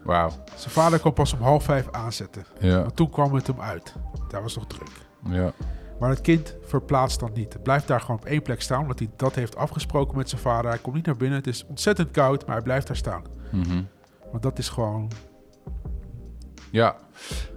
Wauw. 0.03 0.29
Zijn 0.55 0.71
vader 0.71 0.99
kon 0.99 1.13
pas 1.13 1.33
om 1.33 1.41
half 1.41 1.63
vijf 1.63 1.91
aanzetten. 1.91 2.45
Ja. 2.59 2.79
Maar 2.79 2.93
toen 2.93 3.09
kwam 3.09 3.33
het 3.33 3.47
hem 3.47 3.61
uit. 3.61 3.95
Daar 4.27 4.41
was 4.41 4.55
nog 4.55 4.67
druk. 4.67 4.91
Ja. 5.23 5.51
Maar 5.99 6.09
het 6.09 6.21
kind 6.21 6.55
verplaatst 6.63 7.19
dan 7.19 7.31
niet. 7.33 7.53
Het 7.53 7.63
blijft 7.63 7.87
daar 7.87 8.01
gewoon 8.01 8.17
op 8.17 8.25
één 8.25 8.41
plek 8.41 8.61
staan, 8.61 8.81
omdat 8.81 8.99
hij 8.99 9.09
dat 9.15 9.35
heeft 9.35 9.55
afgesproken 9.55 10.17
met 10.17 10.29
zijn 10.29 10.41
vader. 10.41 10.69
Hij 10.71 10.79
komt 10.79 10.95
niet 10.95 11.05
naar 11.05 11.17
binnen. 11.17 11.37
Het 11.37 11.47
is 11.47 11.65
ontzettend 11.65 12.11
koud, 12.11 12.45
maar 12.45 12.55
hij 12.55 12.63
blijft 12.63 12.87
daar 12.87 12.95
staan. 12.95 13.23
Mm 13.51 13.87
Want 14.31 14.43
dat 14.43 14.57
is 14.57 14.69
gewoon. 14.69 15.11
Ja, 16.71 16.95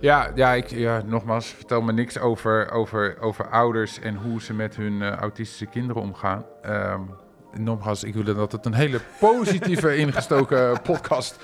ja, 0.00 0.30
ja, 0.34 0.52
ik, 0.52 0.70
ja, 0.70 1.02
nogmaals, 1.06 1.46
vertel 1.46 1.82
me 1.82 1.92
niks 1.92 2.18
over, 2.18 2.70
over, 2.70 3.20
over 3.20 3.48
ouders 3.48 4.00
en 4.00 4.16
hoe 4.16 4.42
ze 4.42 4.54
met 4.54 4.76
hun 4.76 4.92
uh, 4.92 5.10
autistische 5.10 5.66
kinderen 5.66 6.02
omgaan. 6.02 6.44
Um, 6.66 7.10
nogmaals, 7.58 8.04
ik 8.04 8.14
wil 8.14 8.34
dat 8.34 8.52
het 8.52 8.66
een 8.66 8.74
hele 8.74 9.00
positieve 9.20 9.96
ingestoken 10.04 10.82
podcast 10.82 11.36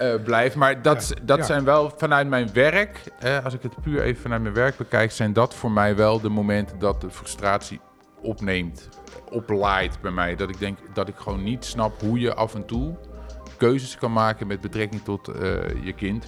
uh, 0.00 0.14
blijft. 0.24 0.56
Maar 0.56 0.82
dat, 0.82 1.14
dat 1.22 1.46
zijn 1.46 1.64
wel 1.64 1.92
vanuit 1.96 2.28
mijn 2.28 2.52
werk, 2.52 3.00
als 3.44 3.54
ik 3.54 3.62
het 3.62 3.80
puur 3.82 4.02
even 4.02 4.22
vanuit 4.22 4.42
mijn 4.42 4.54
werk 4.54 4.76
bekijk, 4.76 5.12
zijn 5.12 5.32
dat 5.32 5.54
voor 5.54 5.70
mij 5.70 5.96
wel 5.96 6.20
de 6.20 6.28
momenten 6.28 6.78
dat 6.78 7.00
de 7.00 7.10
frustratie 7.10 7.80
opneemt, 8.20 8.88
oplaait 9.30 10.00
bij 10.00 10.10
mij. 10.10 10.36
Dat 10.36 10.48
ik 10.48 10.58
denk 10.58 10.78
dat 10.92 11.08
ik 11.08 11.16
gewoon 11.16 11.42
niet 11.42 11.64
snap 11.64 12.00
hoe 12.00 12.18
je 12.18 12.34
af 12.34 12.54
en 12.54 12.66
toe 12.66 12.96
keuzes 13.56 13.96
kan 13.98 14.12
maken 14.12 14.46
met 14.46 14.60
betrekking 14.60 15.02
tot 15.02 15.28
uh, 15.28 15.34
je 15.84 15.92
kind. 15.96 16.26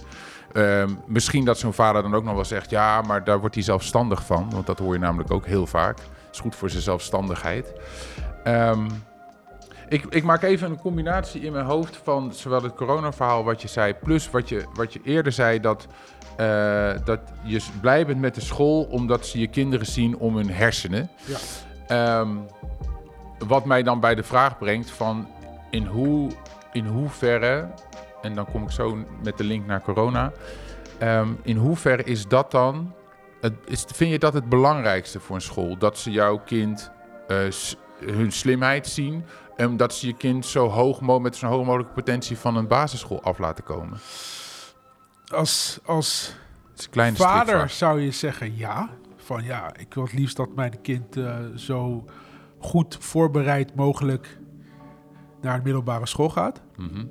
Uh, 0.53 0.83
misschien 1.07 1.45
dat 1.45 1.57
zo'n 1.57 1.73
vader 1.73 2.01
dan 2.01 2.15
ook 2.15 2.23
nog 2.23 2.33
wel 2.33 2.45
zegt: 2.45 2.69
ja, 2.69 3.01
maar 3.01 3.23
daar 3.23 3.39
wordt 3.39 3.55
hij 3.55 3.63
zelfstandig 3.63 4.25
van. 4.25 4.49
Want 4.49 4.65
dat 4.65 4.79
hoor 4.79 4.93
je 4.93 4.99
namelijk 4.99 5.31
ook 5.31 5.45
heel 5.45 5.67
vaak. 5.67 5.97
Het 5.97 6.35
is 6.35 6.39
goed 6.39 6.55
voor 6.55 6.69
zijn 6.69 6.83
zelfstandigheid. 6.83 7.73
Um, 8.47 8.87
ik, 9.89 10.05
ik 10.09 10.23
maak 10.23 10.43
even 10.43 10.71
een 10.71 10.79
combinatie 10.79 11.41
in 11.41 11.51
mijn 11.51 11.65
hoofd 11.65 11.99
van 12.03 12.33
zowel 12.33 12.63
het 12.63 12.73
coronaverhaal 12.73 13.43
wat 13.43 13.61
je 13.61 13.67
zei, 13.67 13.93
plus 13.93 14.29
wat 14.29 14.49
je, 14.49 14.63
wat 14.73 14.93
je 14.93 14.99
eerder 15.03 15.31
zei, 15.31 15.59
dat, 15.59 15.87
uh, 16.39 16.91
dat 17.05 17.19
je 17.43 17.61
blij 17.81 18.05
bent 18.05 18.19
met 18.19 18.35
de 18.35 18.41
school 18.41 18.83
omdat 18.83 19.25
ze 19.25 19.39
je 19.39 19.47
kinderen 19.47 19.85
zien 19.85 20.17
om 20.17 20.35
hun 20.35 20.49
hersenen. 20.49 21.09
Ja. 21.87 22.19
Um, 22.19 22.45
wat 23.47 23.65
mij 23.65 23.83
dan 23.83 23.99
bij 23.99 24.15
de 24.15 24.23
vraag 24.23 24.57
brengt 24.57 24.89
van, 24.89 25.27
in, 25.69 25.85
hoe, 25.85 26.31
in 26.71 26.85
hoeverre, 26.85 27.67
en 28.21 28.35
dan 28.35 28.45
kom 28.51 28.63
ik 28.63 28.71
zo 28.71 28.97
met 29.23 29.37
de 29.37 29.43
link 29.43 29.65
naar 29.65 29.81
corona. 29.81 30.31
Ehm, 30.97 31.29
in 31.41 31.57
hoeverre 31.57 32.03
is 32.03 32.27
dat 32.27 32.51
dan, 32.51 32.93
het, 33.41 33.53
is, 33.65 33.85
vind 33.93 34.11
je 34.11 34.19
dat 34.19 34.33
het 34.33 34.49
belangrijkste 34.49 35.19
voor 35.19 35.35
een 35.35 35.41
school? 35.41 35.77
Dat 35.77 35.97
ze 35.97 36.11
jouw 36.11 36.37
kind 36.45 36.91
eh, 37.27 37.37
hun 37.99 38.31
slimheid 38.31 38.87
zien 38.87 39.25
en 39.57 39.77
dat 39.77 39.93
ze 39.93 40.07
je 40.07 40.13
kind 40.13 40.45
zo 40.45 40.67
hoog 40.67 41.01
mo- 41.01 41.19
met 41.19 41.35
zo'n 41.35 41.49
hoog 41.49 41.65
mogelijke 41.65 41.93
potentie 41.93 42.37
van 42.37 42.55
een 42.55 42.67
basisschool 42.67 43.21
af 43.23 43.37
laten 43.37 43.63
komen? 43.63 43.97
Als, 45.27 45.79
als 45.85 46.35
kleine 46.89 47.17
vader 47.17 47.69
zou 47.69 48.01
je 48.01 48.11
zeggen 48.11 48.57
ja. 48.57 48.89
Van 49.15 49.43
ja, 49.43 49.75
ik 49.77 49.93
wil 49.93 50.03
het 50.03 50.13
liefst 50.13 50.35
dat 50.37 50.55
mijn 50.55 50.81
kind 50.81 51.17
eh, 51.17 51.35
zo 51.55 52.05
goed 52.59 52.97
voorbereid 52.99 53.75
mogelijk 53.75 54.37
naar 55.41 55.55
een 55.55 55.63
middelbare 55.63 56.05
school 56.05 56.29
gaat. 56.29 56.61
Mhm. 56.75 57.05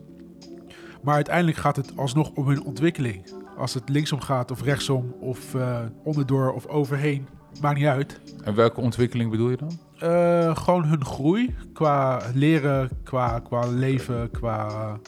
Maar 1.02 1.14
uiteindelijk 1.14 1.56
gaat 1.56 1.76
het 1.76 1.96
alsnog 1.96 2.30
om 2.30 2.48
hun 2.48 2.64
ontwikkeling. 2.64 3.32
Als 3.56 3.74
het 3.74 3.88
linksom 3.88 4.20
gaat 4.20 4.50
of 4.50 4.62
rechtsom 4.62 5.14
of 5.20 5.54
eh, 5.54 5.80
onderdoor 6.04 6.52
of 6.52 6.66
overheen, 6.66 7.28
maakt 7.61 7.79
niet 7.79 7.87
uit. 7.87 8.21
En 8.45 8.55
welke 8.55 8.81
ontwikkeling 8.81 9.31
bedoel 9.31 9.51
je 9.51 9.57
dan? 9.57 9.79
Eh, 9.99 10.57
gewoon 10.57 10.85
hun 10.85 11.05
groei 11.05 11.55
qua 11.73 12.21
leren, 12.35 12.90
qua, 13.05 13.38
qua 13.38 13.66
leven, 13.66 14.31
qua, 14.31 14.99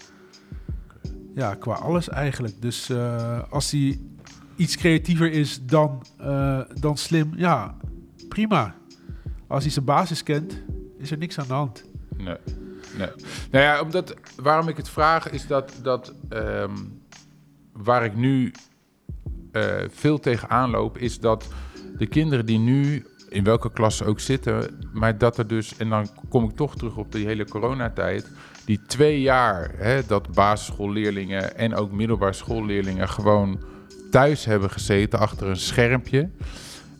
ja, 1.34 1.54
qua 1.54 1.74
alles 1.74 2.08
eigenlijk. 2.08 2.62
Dus 2.62 2.90
eh, 2.90 3.40
als 3.50 3.70
hij 3.70 4.00
iets 4.56 4.76
creatiever 4.76 5.32
is 5.32 5.60
dan, 5.62 6.02
eh, 6.18 6.60
dan 6.80 6.96
slim, 6.96 7.32
ja, 7.36 7.76
prima. 8.28 8.74
Als 9.46 9.62
hij 9.62 9.72
zijn 9.72 9.84
basis 9.84 10.22
kent, 10.22 10.62
is 10.98 11.10
er 11.10 11.18
niks 11.18 11.38
aan 11.38 11.46
de 11.46 11.52
hand. 11.52 11.84
Nee. 12.16 12.36
nee. 12.96 13.10
Nou 13.50 13.64
ja, 13.64 13.80
omdat, 13.82 14.14
waarom 14.36 14.68
ik 14.68 14.76
het 14.76 14.88
vraag 14.88 15.30
is 15.30 15.46
dat, 15.46 15.72
dat 15.82 16.14
ehm, 16.28 16.76
waar 17.72 18.04
ik 18.04 18.16
nu 18.16 18.52
veel 19.88 20.18
tegenaan 20.18 20.70
loop, 20.70 20.98
is 20.98 21.20
dat 21.20 21.48
de 21.98 22.06
kinderen 22.06 22.46
die 22.46 22.58
nu 22.58 23.04
in 23.28 23.44
welke 23.44 23.70
klas 23.72 23.96
ze 23.96 24.04
ook 24.04 24.20
zitten, 24.20 24.78
maar 24.92 25.18
dat 25.18 25.38
er 25.38 25.46
dus, 25.46 25.76
en 25.76 25.88
dan 25.88 26.08
kom 26.28 26.44
ik 26.44 26.56
toch 26.56 26.76
terug 26.76 26.96
op 26.96 27.12
die 27.12 27.26
hele 27.26 27.44
coronatijd, 27.48 28.26
die 28.64 28.80
twee 28.86 29.20
jaar 29.20 29.70
hè, 29.76 30.00
dat 30.06 30.32
basisschoolleerlingen 30.32 31.56
en 31.56 31.74
ook 31.74 31.92
middelbare 31.92 32.32
schoolleerlingen 32.32 33.08
gewoon 33.08 33.58
thuis 34.10 34.44
hebben 34.44 34.70
gezeten 34.70 35.18
achter 35.18 35.46
een 35.46 35.56
schermpje. 35.56 36.28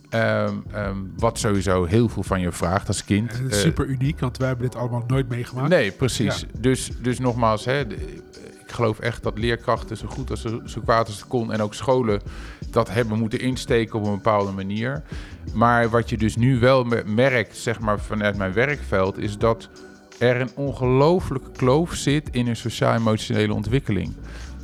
Ehm, 0.09 0.55
ehm, 0.73 0.97
wat 1.17 1.39
sowieso 1.39 1.85
heel 1.85 2.09
veel 2.09 2.23
van 2.23 2.41
je 2.41 2.53
vraagt 2.53 2.89
als 2.89 3.05
kind. 3.05 3.33
Het 3.39 3.51
is 3.51 3.57
Eh, 3.57 3.63
super 3.63 3.87
uniek, 3.87 4.21
want 4.21 4.37
wij 4.37 4.49
hebben 4.49 4.67
dit 4.71 4.77
allemaal 4.81 5.05
nooit 5.07 5.29
meegemaakt. 5.29 5.69
Nee, 5.69 5.91
precies. 5.93 6.45
Dus, 6.59 6.91
dus 7.03 7.19
nogmaals, 7.19 7.65
hè, 7.65 7.81
ik 7.81 8.75
geloof 8.75 8.99
echt 8.99 9.23
dat 9.23 9.39
leerkrachten 9.39 9.97
zo 9.97 10.07
goed 10.09 10.31
als 10.31 10.41
ze- 10.41 10.63
zo 10.65 10.81
kwaad 10.81 11.07
als 11.07 11.17
het 11.17 11.27
kon 11.29 11.53
en 11.53 11.61
ook 11.61 11.75
scholen 11.75 12.21
dat 12.71 12.91
hebben 12.91 13.19
moeten 13.19 13.41
insteken 13.41 13.99
op 13.99 14.05
een 14.05 14.15
bepaalde 14.15 14.53
manier. 14.53 15.03
Maar 15.55 15.89
wat 15.91 16.11
je 16.11 16.17
dus 16.17 16.37
nu 16.37 16.59
wel 16.59 16.85
me- 16.85 17.03
merkt, 17.07 17.57
zeg 17.57 17.81
maar 17.81 18.01
vanuit 18.01 18.37
mijn 18.37 18.53
werkveld, 18.53 19.19
is 19.19 19.39
dat 19.39 19.69
er 20.19 20.41
een 20.41 20.51
ongelofelijke 20.55 21.51
kloof 21.51 21.95
zit 21.95 22.29
in 22.31 22.47
hun 22.47 22.57
sociaal-emotionele 22.57 23.55
ontwikkeling. 23.55 24.15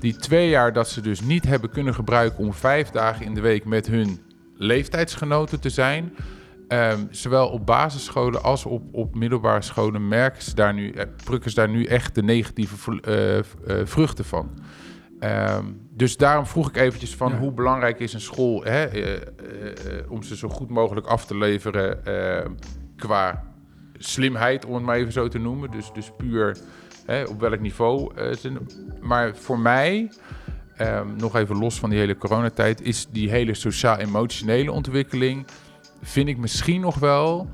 Die 0.00 0.16
twee 0.16 0.48
jaar 0.48 0.72
dat 0.72 0.88
ze 0.88 1.00
dus 1.00 1.20
niet 1.20 1.44
hebben 1.44 1.70
kunnen 1.70 1.94
gebruiken 1.94 2.44
om 2.44 2.54
vijf 2.54 2.90
dagen 2.90 3.26
in 3.26 3.34
de 3.34 3.40
week 3.40 3.64
met 3.64 3.86
hun 3.86 4.20
leeftijdsgenoten 4.56 5.60
te 5.60 5.70
zijn, 5.70 6.12
Ehm, 6.68 6.98
zowel 7.10 7.48
op 7.48 7.66
basisscholen 7.66 8.42
als 8.42 8.64
op, 8.64 8.82
op 8.92 9.14
middelbare 9.14 9.62
scholen 9.62 10.08
merken 10.08 10.42
ze 10.42 10.54
daar 10.54 10.74
nu, 10.74 10.90
eh, 10.90 11.06
plukken 11.24 11.50
ze 11.50 11.56
daar 11.56 11.68
nu 11.68 11.84
echt 11.84 12.14
de 12.14 12.22
negatieve 12.22 13.00
eh, 13.00 13.38
eh, 13.38 13.44
vruchten 13.84 14.24
van. 14.24 14.50
Ehm, 15.24 15.64
dus 15.90 16.16
daarom 16.16 16.46
vroeg 16.46 16.68
ik 16.68 16.76
eventjes 16.76 17.14
van 17.16 17.30
Ja. 17.32 17.38
hoe 17.38 17.52
belangrijk 17.52 17.98
is 18.00 18.12
een 18.12 18.20
school 18.20 18.62
hè, 18.64 18.84
eh, 18.84 19.12
eh, 19.14 19.20
eh, 19.98 20.10
om 20.10 20.22
ze 20.22 20.36
zo 20.36 20.48
goed 20.48 20.70
mogelijk 20.70 21.06
af 21.06 21.26
te 21.26 21.36
leveren 21.36 22.04
eh, 22.06 22.50
qua 22.96 23.42
slimheid, 23.98 24.64
om 24.64 24.74
het 24.74 24.82
maar 24.82 24.96
even 24.96 25.12
zo 25.12 25.28
te 25.28 25.38
noemen. 25.38 25.70
Dus, 25.70 25.90
dus 25.92 26.10
puur 26.16 26.56
hè, 27.06 27.22
op 27.22 27.40
welk 27.40 27.60
niveau. 27.60 28.12
ze- 28.38 28.52
maar 29.00 29.36
voor 29.36 29.58
mij, 29.58 30.12
ehm, 30.76 31.16
nog 31.16 31.36
even 31.36 31.56
los 31.58 31.78
van 31.78 31.90
die 31.90 31.98
hele 31.98 32.16
coronatijd, 32.16 32.80
is 32.80 33.06
die 33.10 33.30
hele 33.30 33.54
sociaal-emotionele 33.54 34.72
ontwikkeling 34.72 35.46
vind 36.02 36.28
ik 36.28 36.36
misschien 36.38 36.80
nog 36.80 36.98
wel, 36.98 37.48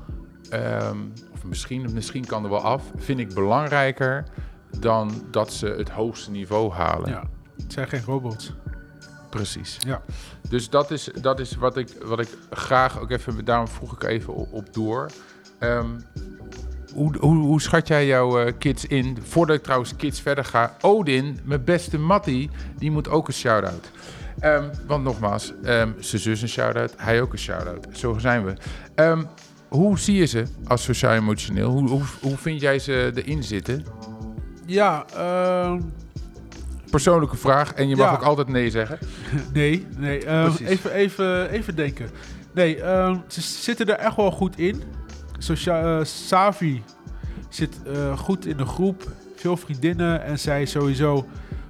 ehm, 0.49 0.97
of 1.33 1.43
misschien, 1.45 1.89
misschien 1.93 2.25
kan 2.25 2.43
er 2.43 2.49
wel 2.49 2.61
af, 2.61 2.83
vind 2.97 3.19
ik 3.19 3.33
belangrijker 3.33 4.23
dan 4.79 5.11
dat 5.31 5.53
ze 5.53 5.67
het 5.67 5.89
hoogste 5.89 6.31
niveau 6.31 6.71
halen. 6.71 7.09
Ja, 7.09 7.23
het 7.63 7.73
zijn 7.73 7.87
geen 7.87 8.03
robots. 8.05 8.53
Precies. 9.29 9.77
Ja. 9.79 10.01
Dus 10.49 10.69
dat 10.69 10.91
is, 10.91 11.09
dat 11.21 11.39
is 11.39 11.55
wat, 11.55 11.77
ik, 11.77 11.87
wat 12.03 12.19
ik 12.19 12.27
graag 12.49 12.99
ook 12.99 13.09
even, 13.11 13.45
daarom 13.45 13.67
vroeg 13.67 13.93
ik 13.93 14.03
even 14.03 14.35
op, 14.35 14.53
op 14.53 14.73
door. 14.73 15.09
Ehm, 15.59 15.99
hoe, 16.93 17.17
hoe, 17.19 17.35
hoe 17.37 17.61
schat 17.61 17.87
jij 17.87 18.05
jouw 18.05 18.39
eh, 18.39 18.53
kids 18.57 18.85
in? 18.85 19.17
Voordat 19.21 19.55
ik 19.55 19.63
trouwens 19.63 19.95
kids 19.95 20.21
verder 20.21 20.45
ga. 20.45 20.75
Odin, 20.81 21.39
mijn 21.43 21.63
beste 21.63 21.97
Mattie, 21.97 22.49
die 22.77 22.91
moet 22.91 23.09
ook 23.09 23.27
een 23.27 23.33
shout-out. 23.33 23.91
Ehm, 24.39 24.69
want 24.87 25.03
nogmaals, 25.03 25.53
ehm, 25.63 25.91
zijn 25.99 26.21
zus 26.21 26.41
een 26.41 26.49
shout-out, 26.49 26.93
hij 26.97 27.21
ook 27.21 27.31
een 27.33 27.39
shout-out. 27.39 27.87
Zo 27.91 28.17
zijn 28.17 28.45
we. 28.45 28.53
Hoe 29.71 29.99
zie 29.99 30.15
je 30.15 30.25
ze 30.25 30.43
als 30.67 30.83
sociaal-emotioneel? 30.83 31.69
Hoe, 31.69 31.89
hoe, 31.89 32.03
hoe 32.21 32.37
vind 32.37 32.61
jij 32.61 32.79
ze 32.79 33.11
erin 33.15 33.43
zitten? 33.43 33.85
Ja, 34.65 35.05
ehm, 35.15 35.81
Persoonlijke 36.91 37.37
vraag 37.37 37.73
en 37.73 37.89
je 37.89 37.95
mag 37.95 38.09
Ja. 38.09 38.13
ook 38.15 38.23
altijd 38.23 38.47
nee 38.47 38.69
zeggen. 38.69 38.97
nee, 39.53 39.87
nee. 39.97 40.25
ehm, 40.25 40.51
even, 40.63 40.91
even, 40.93 41.49
even 41.49 41.75
denken. 41.75 42.09
Nee, 42.53 42.81
ehm, 42.81 43.17
ze 43.27 43.41
zitten 43.41 43.85
er 43.87 43.95
echt 43.95 44.15
wel 44.15 44.31
goed 44.31 44.57
in. 44.59 44.83
Socia 45.37 45.97
eh, 45.99 46.05
Savi 46.05 46.83
zit 47.49 47.79
eh, 47.85 48.17
goed 48.17 48.45
in 48.45 48.57
de 48.57 48.65
groep. 48.65 49.11
Veel 49.35 49.57
vriendinnen. 49.57 50.23
En 50.23 50.39
zij 50.39 50.65
sowieso 50.65 51.27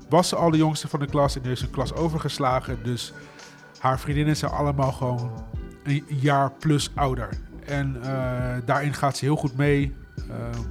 was 0.09 0.29
ze 0.29 0.35
al 0.35 0.51
de 0.51 0.57
jongste 0.57 0.87
van 0.87 0.99
de 0.99 1.05
klas. 1.05 1.35
En 1.35 1.41
nu 1.43 1.51
is 1.51 1.61
een 1.61 1.69
klas 1.69 1.93
overgeslagen. 1.93 2.83
Dus 2.83 3.13
haar 3.79 3.99
vriendinnen 3.99 4.35
zijn 4.37 4.51
allemaal 4.51 4.91
gewoon 4.91 5.31
een 5.83 6.03
jaar 6.07 6.51
plus 6.51 6.91
ouder. 6.95 7.29
En 7.65 7.97
eh, 8.03 8.55
daarin 8.65 8.93
gaat 8.93 9.17
ze 9.17 9.25
heel 9.25 9.35
goed 9.35 9.57
mee. 9.57 9.95
Ehm, 10.29 10.61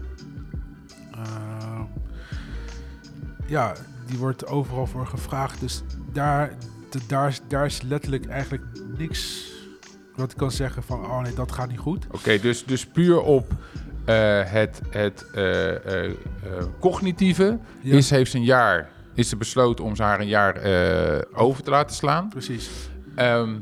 ja, 3.46 3.72
die 4.10 4.18
wordt 4.18 4.46
overal 4.46 4.86
voor 4.86 5.06
gevraagd. 5.06 5.60
Dus 5.60 5.82
daar, 6.12 6.52
d- 6.88 7.08
daar, 7.08 7.28
is- 7.28 7.40
daar 7.48 7.64
is 7.66 7.82
letterlijk 7.82 8.26
eigenlijk 8.26 8.62
niks 8.98 9.48
wat 10.16 10.30
ik 10.30 10.36
kan 10.36 10.50
zeggen 10.50 10.82
van... 10.82 11.04
oh 11.04 11.22
nee, 11.22 11.34
dat 11.34 11.52
gaat 11.52 11.68
niet 11.68 11.78
goed. 11.78 12.06
Oké, 12.10 12.38
dus, 12.38 12.64
dus 12.64 12.86
puur 12.86 13.20
op 13.20 13.52
eh, 14.04 14.40
het, 14.44 14.80
het 14.90 15.26
eh, 15.34 16.04
eh, 16.06 16.12
cognitieve 16.80 17.58
Ja. 17.80 17.96
is, 17.96 18.10
heeft 18.10 18.30
ze 18.30 18.36
een 18.36 18.44
jaar, 18.44 18.90
is 19.14 19.28
ze 19.28 19.36
besloten 19.36 19.84
om 19.84 19.96
ze 19.96 20.02
haar 20.02 20.20
een 20.20 20.26
jaar 20.28 20.54
over 21.34 21.62
te 21.62 21.70
laten 21.70 21.96
slaan. 21.96 22.28
Precies. 22.28 22.70
Ehm, 23.14 23.58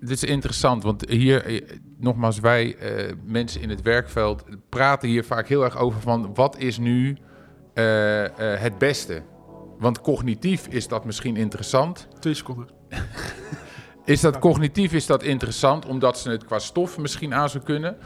dit 0.00 0.10
is 0.10 0.24
interessant, 0.24 0.82
want 0.82 1.08
hier, 1.08 1.62
nogmaals, 1.98 2.40
wij 2.40 2.76
mensen 3.24 3.60
in 3.60 3.68
het 3.70 3.82
werkveld 3.82 4.44
praten 4.68 5.08
hier 5.08 5.24
vaak 5.24 5.48
heel 5.48 5.64
erg 5.64 5.76
over 5.78 6.00
van 6.00 6.34
wat 6.34 6.58
is 6.58 6.78
nu 6.78 7.16
het 8.34 8.78
beste? 8.78 9.22
Want 9.80 10.00
cognitief 10.00 10.66
is 10.66 10.88
dat 10.88 11.04
misschien 11.04 11.36
interessant. 11.36 12.08
Twee 12.18 12.34
seconden. 12.34 12.66
Is 14.04 14.20
dat 14.20 14.38
cognitief 14.38 14.92
is 14.92 15.06
dat 15.06 15.22
interessant, 15.22 15.86
omdat 15.86 16.18
ze 16.18 16.30
het 16.30 16.44
qua 16.44 16.58
stof 16.58 16.98
misschien 16.98 17.34
aan 17.34 17.48
zou 17.48 17.64
kunnen. 17.64 17.96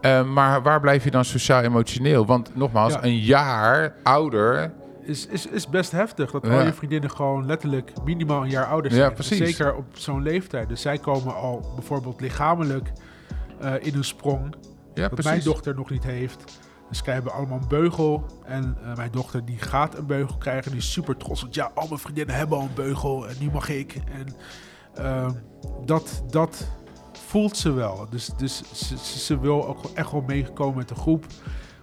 Eh, 0.00 0.24
maar 0.24 0.62
waar 0.62 0.80
blijf 0.80 1.04
je 1.04 1.10
dan 1.10 1.24
sociaal-emotioneel? 1.24 2.26
Want 2.26 2.56
nogmaals, 2.56 2.92
Ja. 2.92 3.04
een 3.04 3.18
jaar 3.18 3.94
ouder. 4.02 4.72
Is, 5.02 5.26
is, 5.26 5.46
is 5.46 5.68
best 5.68 5.90
heftig 5.92 6.30
dat 6.30 6.48
al 6.48 6.62
je 6.64 6.72
vriendinnen 6.72 7.10
gewoon 7.10 7.46
letterlijk 7.46 7.92
minimaal 8.04 8.42
een 8.42 8.50
jaar 8.50 8.66
ouder 8.66 8.90
Ja, 8.90 8.96
zijn. 8.96 9.12
precies. 9.12 9.38
Zeker 9.38 9.74
op 9.74 9.84
zo'n 9.92 10.22
leeftijd. 10.22 10.68
Dus 10.68 10.80
zij 10.80 10.98
komen 10.98 11.34
al 11.34 11.72
bijvoorbeeld 11.74 12.20
lichamelijk 12.20 12.92
eh, 13.60 13.72
in 13.80 13.94
een 13.94 14.04
sprong. 14.04 14.54
Ja, 14.94 15.00
wat 15.02 15.10
precies. 15.10 15.30
mijn 15.30 15.42
dochter 15.44 15.74
nog 15.74 15.90
niet 15.90 16.04
heeft. 16.04 16.58
Dus 16.88 17.00
zij 17.04 17.14
hebben 17.14 17.32
allemaal 17.32 17.58
een 17.58 17.68
beugel. 17.68 18.24
En 18.44 18.76
eh, 18.84 18.96
mijn 18.96 19.10
dochter 19.10 19.44
die 19.44 19.58
gaat 19.58 19.96
een 19.98 20.06
beugel 20.06 20.36
krijgen. 20.36 20.70
Die 20.70 20.80
is 20.80 20.92
super 20.92 21.16
trots. 21.16 21.40
Want 21.42 21.54
ja, 21.54 21.70
al 21.74 21.86
mijn 21.88 22.00
vriendinnen 22.00 22.34
hebben 22.34 22.58
al 22.58 22.62
een 22.64 22.74
beugel. 22.74 23.28
En 23.28 23.34
nu 23.40 23.50
mag 23.50 23.68
ik. 23.68 23.94
En 24.12 24.26
ehm, 25.04 25.30
dat, 25.84 26.22
dat 26.30 26.68
voelt 27.26 27.56
ze 27.56 27.72
wel. 27.72 28.06
Dus, 28.10 28.30
dus 28.36 28.62
ze, 28.72 28.96
ze- 28.98 29.18
ze 29.18 29.38
wil 29.40 29.66
ook 29.66 29.78
echt 29.94 30.10
wel 30.12 30.24
meekomen 30.26 30.76
met 30.76 30.88
de 30.88 30.94
groep. 30.94 31.24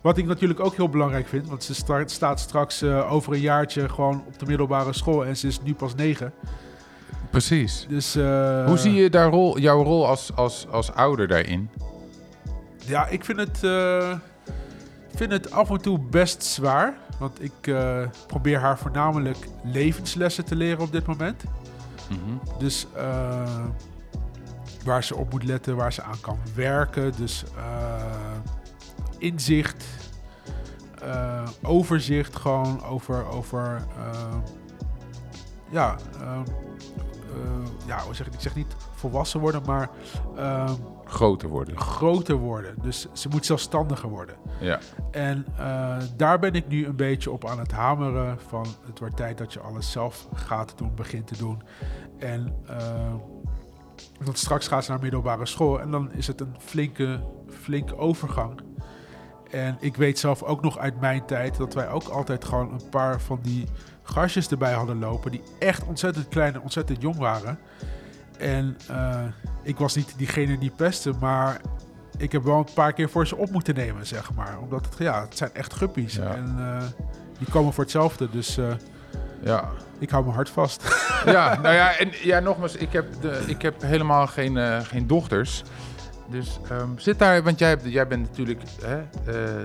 Wat 0.02 0.18
ik 0.18 0.26
natuurlijk 0.26 0.60
ook 0.60 0.76
heel 0.76 0.90
belangrijk 0.90 1.28
vind. 1.28 1.48
Want 1.50 1.64
ze 1.64 1.74
start, 1.76 2.12
staat 2.12 2.40
straks 2.40 2.82
eh, 2.82 3.12
over 3.12 3.34
een 3.34 3.40
jaartje 3.40 3.90
gewoon 3.90 4.24
op 4.28 4.40
de 4.40 4.46
middelbare 4.46 4.94
school. 4.94 5.26
En 5.26 5.38
ze 5.38 5.48
is 5.48 5.62
nu 5.62 5.74
pas 5.74 5.96
negen. 5.96 6.34
Precies. 7.32 7.86
Dus, 7.90 8.16
eh, 8.16 8.66
Hoe 8.66 8.78
zie 8.78 8.94
je 8.94 9.10
daar 9.10 9.30
rol, 9.30 9.60
jouw 9.60 9.84
rol 9.84 10.08
als, 10.08 10.36
als, 10.36 10.68
als 10.72 10.92
ouder 10.92 11.28
daarin? 11.28 11.70
Ja, 12.86 13.08
ik 13.08 13.26
vind 13.26 13.40
het, 13.40 13.60
vind 15.18 15.32
het 15.32 15.52
af 15.52 15.70
en 15.70 15.82
toe 15.82 16.00
best 16.00 16.44
zwaar. 16.44 16.98
Want 17.20 17.44
ik 17.44 17.68
eh, 17.68 18.02
probeer 18.28 18.60
haar 18.60 18.78
voornamelijk 18.78 19.48
levenslessen 19.64 20.46
te 20.46 20.56
leren 20.56 20.84
op 20.84 20.92
dit 20.92 21.06
moment. 21.06 21.44
Mhm. 22.10 22.60
Dus 22.60 22.88
eh, 22.96 23.66
waar 24.84 25.04
ze 25.04 25.16
op 25.16 25.32
moet 25.32 25.44
letten, 25.44 25.76
waar 25.76 25.94
ze 25.94 26.04
aan 26.04 26.20
kan 26.22 26.38
werken. 26.56 27.12
Dus 27.18 27.44
eh, 27.58 28.04
inzicht, 29.18 29.86
overzicht 31.62 32.36
gewoon 32.36 32.84
over, 32.84 33.28
over 33.28 33.86
ja, 35.70 35.96
ja, 37.86 38.00
hoe 38.00 38.16
zeg 38.16 38.28
ik, 38.28 38.34
ik 38.34 38.40
zeg 38.40 38.56
niet 38.56 38.76
volwassen 38.96 39.40
worden, 39.40 39.62
maar 39.66 39.90
Groter 41.06 41.50
worden. 41.50 41.78
groter 41.78 42.36
worden. 42.36 42.76
Dus 42.82 43.08
ze 43.14 43.30
moet 43.30 43.46
zelfstandiger 43.46 44.10
worden. 44.10 44.36
Ja. 44.60 44.80
En 45.12 45.46
eh, 45.58 45.98
daar 46.18 46.40
ben 46.40 46.54
ik 46.54 46.68
nu 46.68 46.86
een 46.86 46.96
beetje 46.96 47.32
op 47.32 47.46
aan 47.46 47.60
het 47.60 47.72
hameren 47.72 48.40
van 48.48 48.66
het 48.86 49.00
wordt 49.00 49.18
tijd 49.18 49.38
dat 49.38 49.54
je 49.54 49.60
alles 49.60 49.92
zelf 49.92 50.28
gaat 50.34 50.74
doen, 50.78 50.96
begint 50.96 51.28
te 51.28 51.38
doen. 51.38 51.62
En 52.18 52.64
want 54.24 54.38
straks 54.38 54.68
gaat 54.68 54.86
ze 54.86 54.92
naar 54.92 55.00
middelbare 55.00 55.46
school 55.46 55.82
en 55.82 55.92
dan 55.92 56.12
is 56.12 56.28
het 56.28 56.42
een 56.42 56.56
flinke, 56.60 57.20
flinke 57.50 57.98
overgang. 57.98 58.62
En 59.52 59.78
ik 59.80 59.96
weet 59.96 60.20
zelf 60.20 60.44
ook 60.44 60.62
nog 60.62 60.78
uit 60.78 61.00
mijn 61.00 61.26
tijd 61.26 61.58
dat 61.58 61.74
wij 61.74 61.90
ook 61.90 62.08
altijd 62.08 62.46
gewoon 62.46 62.74
een 62.74 62.90
paar 62.90 63.22
van 63.22 63.40
die 63.42 63.66
gastjes 64.04 64.48
erbij 64.48 64.74
hadden 64.74 65.00
lopen 65.00 65.32
die 65.32 65.44
echt 65.60 65.86
ontzettend 65.86 66.28
klein 66.28 66.54
en 66.54 66.62
ontzettend 66.62 67.02
jong 67.02 67.18
waren. 67.18 67.60
En 68.38 68.78
eh, 68.88 69.20
ik 69.64 69.78
was 69.78 69.96
niet 69.96 70.14
diegene 70.18 70.58
die 70.58 70.72
pestte, 70.76 71.14
maar 71.20 71.62
ik 72.18 72.32
heb 72.32 72.44
wel 72.44 72.58
een 72.58 72.74
paar 72.74 72.94
keer 72.94 73.10
voor 73.10 73.28
ze 73.28 73.36
op 73.36 73.52
moeten 73.52 73.76
nemen, 73.76 74.08
zeg 74.08 74.34
maar. 74.34 74.58
Omdat 74.62 74.86
het, 74.86 74.96
ja, 74.98 75.22
het 75.22 75.38
zijn 75.38 75.50
echt 75.54 75.74
guppies. 75.74 76.16
Ja. 76.16 76.36
En 76.36 76.56
eh, 76.58 76.84
die 77.38 77.48
komen 77.50 77.74
voor 77.74 77.84
hetzelfde. 77.84 78.30
Dus 78.32 78.58
eh, 78.58 78.66
Ja. 79.44 79.70
ik 80.00 80.10
hou 80.10 80.24
mijn 80.24 80.36
hart 80.36 80.50
vast. 80.50 80.84
ja, 81.26 81.60
nou 81.62 81.76
ja, 81.76 81.98
en 81.98 82.10
ja, 82.24 82.40
nogmaals, 82.40 82.76
ik 82.76 82.92
heb, 82.92 83.06
de, 83.22 83.44
ik 83.48 83.62
heb 83.62 83.82
helemaal 83.82 84.28
geen, 84.28 84.84
geen 84.86 85.08
dochters. 85.08 85.64
Dus 86.30 86.60
ehm, 86.70 86.90
zit 86.98 87.20
daar, 87.20 87.44
want 87.44 87.60
jij, 87.60 87.78
jij 87.84 88.08
bent 88.08 88.22
natuurlijk 88.30 88.62
hè, 88.82 89.02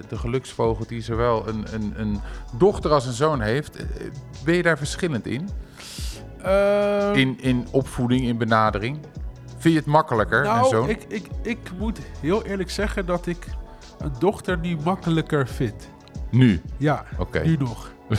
de 0.09 0.19
geluksvogel 0.19 0.87
die 0.87 1.03
zowel 1.03 1.49
een, 1.49 1.67
een, 1.75 1.93
een 1.97 2.21
dochter 2.59 2.91
als 2.91 3.07
een 3.07 3.13
zoon 3.13 3.41
heeft. 3.41 3.77
Ben 4.45 4.55
je 4.55 4.63
daar 4.63 4.79
verschillend 4.79 5.27
in? 5.27 5.49
Ehm, 6.45 7.15
In, 7.15 7.39
in 7.41 7.67
opvoeding, 7.71 8.21
in 8.21 8.39
benadering? 8.39 8.99
Vind 9.59 9.75
je 9.75 9.81
het 9.81 9.89
makkelijker, 9.89 10.39
een 10.39 10.45
nou, 10.45 10.69
zoon? 10.69 10.89
ik, 10.89 11.05
ik, 11.09 11.27
ik 11.43 11.59
moet 11.79 11.99
heel 12.21 12.45
eerlijk 12.45 12.71
zeggen 12.71 13.07
dat 13.07 13.27
ik 13.27 13.47
een 13.99 14.13
dochter 14.19 14.59
nu 14.59 14.77
makkelijker 14.85 15.49
vind. 15.49 15.89
Nu? 16.31 16.61
Ja, 16.77 17.05
Oké. 17.19 17.41
nu 17.41 17.57
nog. 17.57 17.91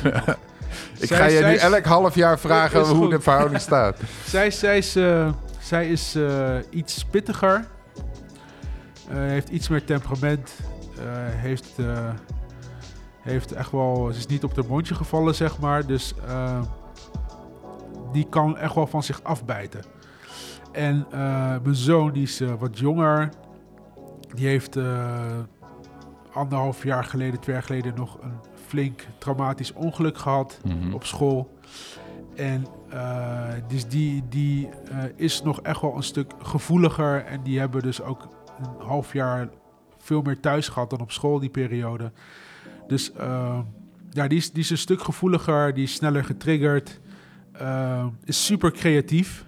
Ik 0.99 1.07
Zij- 1.07 1.17
ga 1.17 1.25
je 1.25 1.43
nu 1.45 1.55
elk 1.55 1.85
half 1.85 2.15
jaar 2.15 2.39
vragen 2.39 2.79
hoe 2.85 2.95
goed. 2.95 3.11
de 3.11 3.19
verhouding 3.19 3.61
staat. 3.61 3.97
Zij, 4.25 4.51
zij 4.51 4.77
is, 4.77 4.95
eh, 4.95 5.29
zij 5.59 5.89
is 5.89 6.15
eh, 6.15 6.55
iets 6.69 7.05
pittiger. 7.05 7.65
Eh, 9.09 9.17
heeft 9.17 9.49
iets 9.49 9.67
meer 9.67 9.83
temperament. 9.83 10.51
heeft, 11.35 11.71
heeft 13.21 13.51
echt 13.51 13.71
wel... 13.71 14.09
Ze 14.11 14.17
is 14.17 14.25
niet 14.27 14.43
op 14.43 14.55
de 14.55 14.63
mondje 14.67 14.95
gevallen, 14.95 15.35
zeg 15.35 15.59
maar. 15.59 15.85
Dus 15.85 16.13
die 18.11 18.27
kan 18.29 18.57
echt 18.57 18.75
wel 18.75 18.87
van 18.87 19.03
zich 19.03 19.23
afbijten. 19.23 19.81
En 20.71 21.05
eh, 21.11 21.55
mijn 21.63 21.75
zoon, 21.75 22.11
die 22.11 22.23
is 22.23 22.41
eh, 22.41 22.53
wat 22.59 22.79
jonger. 22.79 23.29
Die 24.33 24.47
heeft 24.47 24.75
eh, 24.75 25.37
anderhalf 26.33 26.83
jaar 26.83 27.03
geleden, 27.03 27.39
twee 27.39 27.55
jaar 27.55 27.63
geleden... 27.63 27.93
nog 27.95 28.17
een 28.21 28.33
flink 28.65 29.05
traumatisch 29.17 29.73
ongeluk 29.73 30.17
gehad 30.17 30.59
Mhm. 30.63 30.93
op 30.93 31.03
school. 31.05 31.59
En 32.35 32.65
dus 33.67 33.87
die, 33.87 34.23
die 34.29 34.69
is 35.15 35.43
nog 35.43 35.61
echt 35.61 35.81
wel 35.81 35.95
een 35.95 36.03
stuk 36.03 36.33
gevoeliger. 36.41 37.25
En 37.25 37.43
die 37.43 37.59
hebben 37.59 37.81
dus 37.81 38.01
ook 38.01 38.27
een 38.59 38.85
half 38.85 39.13
jaar 39.13 39.49
veel 39.97 40.21
meer 40.21 40.39
thuis 40.39 40.67
gehad 40.67 40.89
dan 40.89 41.01
op 41.01 41.11
school 41.11 41.39
die 41.39 41.49
periode. 41.49 42.11
Dus 42.87 43.11
ja, 44.09 44.27
die 44.27 44.37
is, 44.37 44.51
die 44.51 44.63
is 44.63 44.69
een 44.69 44.77
stuk 44.77 45.01
gevoeliger, 45.01 45.73
die 45.73 45.83
is 45.83 45.93
sneller 45.93 46.23
getriggerd. 46.23 46.99
Eh, 47.51 48.05
is 48.23 48.45
super 48.45 48.71
creatief. 48.71 49.45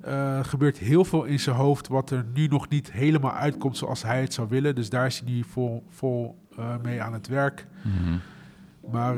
Er 0.00 0.44
gebeurt 0.44 0.78
heel 0.78 1.04
veel 1.04 1.24
in 1.24 1.40
zijn 1.40 1.56
hoofd 1.56 1.88
wat 1.88 2.10
er 2.10 2.24
nu 2.34 2.46
nog 2.46 2.68
niet 2.68 2.92
helemaal 2.92 3.32
uitkomt 3.32 3.76
zoals 3.76 4.02
hij 4.02 4.20
het 4.20 4.32
zou 4.32 4.48
willen. 4.48 4.74
Dus 4.74 4.90
daar 4.90 5.06
is 5.06 5.18
hij 5.18 5.32
nu 5.32 5.44
vol, 5.44 5.84
vol 5.88 6.38
eh, 6.56 6.74
mee 6.82 7.02
aan 7.02 7.12
het 7.12 7.28
werk. 7.28 7.66
Mhm. 7.82 8.18
Maar 8.90 9.16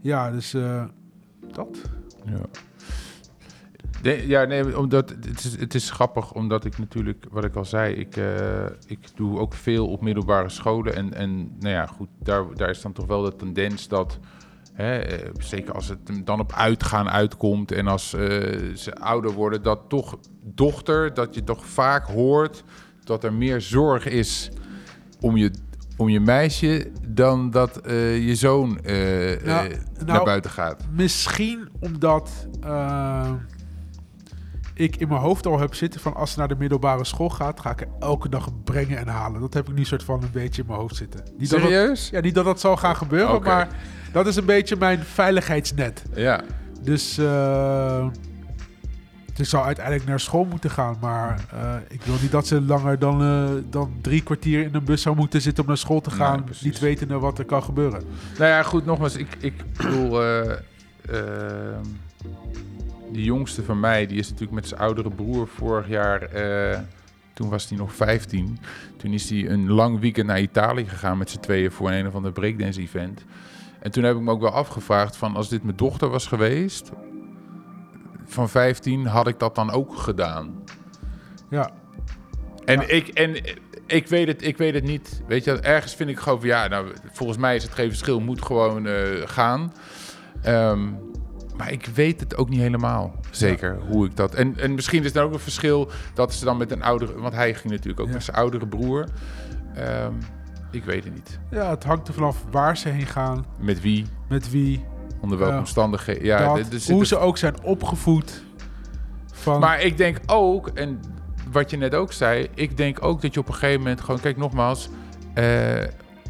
ja, 0.00 0.30
dus 0.30 0.56
dat. 1.52 1.90
Ja. 2.24 2.40
Nee, 4.02 4.28
ja, 4.28 4.44
nee, 4.44 4.78
omdat 4.78 5.10
het 5.10 5.44
is, 5.44 5.56
het 5.56 5.74
is 5.74 5.90
grappig, 5.90 6.32
omdat 6.32 6.64
ik 6.64 6.78
natuurlijk, 6.78 7.26
wat 7.30 7.44
ik 7.44 7.56
al 7.56 7.64
zei, 7.64 7.94
ik, 7.94 8.16
ik 8.86 8.98
doe 9.14 9.38
ook 9.38 9.54
veel 9.54 9.88
op 9.88 10.02
middelbare 10.02 10.48
scholen. 10.48 10.94
En, 10.94 11.14
en 11.14 11.36
nou 11.36 11.74
ja, 11.74 11.86
goed, 11.86 12.08
daar, 12.18 12.54
daar 12.54 12.70
is 12.70 12.82
dan 12.82 12.92
toch 12.92 13.06
wel 13.06 13.22
de 13.22 13.36
tendens 13.36 13.88
dat, 13.88 14.18
hè, 14.72 14.98
eh, 14.98 15.30
zeker 15.38 15.74
als 15.74 15.88
het 15.88 15.98
dan 16.24 16.40
op 16.40 16.52
uitgaan 16.52 17.10
uitkomt 17.10 17.72
en 17.72 17.86
als 17.86 18.14
eh, 18.14 18.20
ze 18.74 18.94
ouder 18.94 19.32
worden, 19.32 19.62
dat 19.62 19.80
toch 19.88 20.18
dochter, 20.42 21.14
dat 21.14 21.34
je 21.34 21.44
toch 21.44 21.66
vaak 21.66 22.06
hoort 22.06 22.64
dat 23.04 23.24
er 23.24 23.32
meer 23.32 23.60
zorg 23.60 24.06
is 24.06 24.50
om 25.20 25.36
je, 25.36 25.50
om 25.96 26.08
je 26.08 26.20
meisje 26.20 26.90
dan 27.08 27.50
dat 27.50 27.76
eh, 27.76 28.26
je 28.26 28.34
zoon 28.34 28.78
Nou, 28.82 29.38
nou, 29.44 29.74
naar 30.04 30.24
buiten 30.24 30.50
gaat. 30.50 30.84
Misschien 30.90 31.68
omdat 31.80 32.30
ik 34.74 34.96
in 34.96 35.08
mijn 35.08 35.20
hoofd 35.20 35.46
al 35.46 35.58
heb 35.58 35.74
zitten 35.74 36.00
van 36.00 36.14
als 36.14 36.32
ze 36.32 36.38
naar 36.38 36.48
de 36.48 36.56
middelbare 36.58 37.04
school 37.04 37.30
gaat, 37.30 37.60
ga 37.60 37.70
ik 37.70 37.80
er 37.80 37.88
elke 38.00 38.28
dag 38.28 38.48
brengen 38.64 38.98
en 38.98 39.08
halen. 39.08 39.40
Dat 39.40 39.54
heb 39.54 39.68
ik 39.68 39.74
nu 39.74 39.84
soort 39.84 40.02
van 40.02 40.22
een 40.22 40.30
beetje 40.32 40.62
in 40.62 40.68
mijn 40.68 40.80
hoofd 40.80 40.96
zitten. 40.96 41.20
Niet 41.38 41.50
dat 41.50 41.60
dat, 41.60 41.68
Serieus? 41.68 42.08
ja, 42.10 42.20
niet 42.20 42.34
dat 42.34 42.44
dat 42.44 42.60
zal 42.60 42.76
gaan 42.76 42.96
gebeuren, 42.96 43.42
maar 43.42 43.68
dat 44.12 44.26
is 44.26 44.36
een 44.36 44.44
beetje 44.44 44.76
mijn 44.76 45.02
veiligheidsnet. 45.02 46.02
Ja. 46.14 46.40
Dus 46.82 47.18
eh 47.18 48.06
ze 49.34 49.44
zou 49.44 49.64
uiteindelijk 49.64 50.06
naar 50.06 50.20
school 50.20 50.44
moeten 50.44 50.70
gaan, 50.70 50.96
maar 51.00 51.44
eh, 51.52 51.74
ik 51.88 52.02
wil 52.02 52.14
niet 52.20 52.30
dat 52.30 52.46
ze 52.46 52.60
langer 52.60 52.98
dan, 52.98 53.22
eh, 53.22 53.50
dan 53.70 53.92
drie 54.00 54.22
kwartier 54.22 54.62
in 54.62 54.74
een 54.74 54.84
bus 54.84 55.02
zou 55.02 55.16
moeten 55.16 55.40
zitten 55.40 55.62
om 55.62 55.68
naar 55.68 55.78
school 55.78 56.00
te 56.00 56.10
gaan, 56.10 56.44
niet 56.60 56.78
wetende 56.78 57.18
wat 57.18 57.38
er 57.38 57.44
kan 57.44 57.62
gebeuren. 57.62 58.02
Nou 58.38 58.50
ja, 58.50 58.62
goed, 58.62 58.84
nogmaals, 58.84 59.16
ik, 59.16 59.36
ik 59.40 59.54
bedoel, 59.76 60.20
die 63.12 63.24
jongste 63.24 63.62
van 63.62 63.80
mij, 63.80 64.06
die 64.06 64.18
is 64.18 64.26
natuurlijk 64.28 64.52
met 64.52 64.68
zijn 64.68 64.80
oudere 64.80 65.10
broer 65.10 65.48
vorig 65.48 65.88
jaar, 65.88 66.22
eh, 66.22 66.78
toen 67.32 67.48
was 67.48 67.68
hij 67.68 67.78
nog 67.78 67.94
15, 67.94 68.58
toen 68.96 69.12
is 69.12 69.30
hij 69.30 69.48
een 69.48 69.70
lang 69.70 70.00
weekend 70.00 70.26
naar 70.26 70.40
Italië 70.40 70.86
gegaan 70.88 71.18
met 71.18 71.30
z'n 71.30 71.40
tweeën 71.40 71.72
voor 71.72 71.90
een 71.90 72.06
of 72.06 72.14
ander 72.14 72.32
breakdance 72.32 72.80
event. 72.80 73.24
En 73.80 73.90
toen 73.90 74.04
heb 74.04 74.16
ik 74.16 74.22
me 74.22 74.30
ook 74.30 74.40
wel 74.40 74.50
afgevraagd 74.50 75.16
van, 75.16 75.36
als 75.36 75.48
dit 75.48 75.62
mijn 75.62 75.76
dochter 75.76 76.08
was 76.08 76.26
geweest, 76.26 76.90
van 78.26 78.48
15, 78.48 79.06
had 79.06 79.26
ik 79.26 79.38
dat 79.38 79.54
dan 79.54 79.70
ook 79.70 79.96
gedaan? 79.96 80.64
Ja, 81.50 81.70
En, 82.64 82.80
Ja. 82.80 82.86
ik, 82.86 83.08
en 83.08 83.36
ik, 83.86 84.06
weet 84.08 84.26
het, 84.26 84.46
ik 84.46 84.56
weet 84.56 84.74
het 84.74 84.84
niet. 84.84 85.22
Weet 85.26 85.44
je, 85.44 85.52
ergens 85.60 85.94
vind 85.94 86.10
ik 86.10 86.18
gewoon 86.18 86.38
van 86.38 86.48
ja, 86.48 86.68
nou, 86.68 86.92
volgens 87.12 87.38
mij 87.38 87.56
is 87.56 87.62
het 87.62 87.72
geen 87.72 87.88
verschil, 87.88 88.20
moet 88.20 88.42
gewoon 88.44 88.86
eh, 88.86 88.94
gaan. 89.24 89.72
Ehm, 90.42 90.88
maar 91.56 91.72
ik 91.72 91.86
weet 91.86 92.20
het 92.20 92.36
ook 92.36 92.48
niet 92.48 92.60
helemaal 92.60 93.14
zeker 93.30 93.78
hoe 93.88 94.06
ik 94.06 94.16
dat. 94.16 94.34
En, 94.34 94.58
en 94.58 94.74
misschien 94.74 95.04
is 95.04 95.14
er 95.14 95.22
ook 95.22 95.32
een 95.32 95.38
verschil 95.38 95.90
dat 96.14 96.34
ze 96.34 96.44
dan 96.44 96.56
met 96.56 96.70
een 96.70 96.82
oudere, 96.82 97.20
want 97.20 97.34
hij 97.34 97.54
ging 97.54 97.72
natuurlijk 97.72 98.00
ook 98.00 98.06
Ja. 98.06 98.12
met 98.12 98.24
zijn 98.24 98.36
oudere 98.36 98.66
broer. 98.66 99.04
Ehm, 99.74 100.12
ik 100.70 100.84
weet 100.84 101.04
het 101.04 101.14
niet. 101.14 101.38
ja, 101.50 101.70
het 101.70 101.84
hangt 101.84 102.08
er 102.08 102.14
vanaf 102.14 102.44
waar 102.50 102.76
ze 102.76 102.88
heen 102.88 103.06
gaan, 103.06 103.44
Met 103.58 103.80
wie, 103.80 104.06
met 104.28 104.50
wie, 104.50 104.84
onder 105.20 105.38
welke 105.38 105.58
omstandigheden. 105.58 106.24
Ja, 106.24 106.54
dat, 106.54 106.84
hoe 106.86 107.06
ze 107.06 107.18
ook 107.18 107.38
zijn 107.38 107.62
opgevoed. 107.62 108.42
Van, 109.32 109.60
Maar 109.60 109.80
ik 109.80 109.96
denk 109.96 110.18
ook, 110.26 110.68
en 110.68 111.00
wat 111.50 111.70
je 111.70 111.76
net 111.76 111.94
ook 111.94 112.12
zei, 112.12 112.48
ik 112.54 112.76
denk 112.76 113.04
ook 113.04 113.22
dat 113.22 113.34
je 113.34 113.40
op 113.40 113.48
een 113.48 113.54
gegeven 113.54 113.80
moment 113.80 114.00
gewoon, 114.00 114.20
kijk 114.20 114.36
nogmaals, 114.36 114.88
eh, 115.34 115.44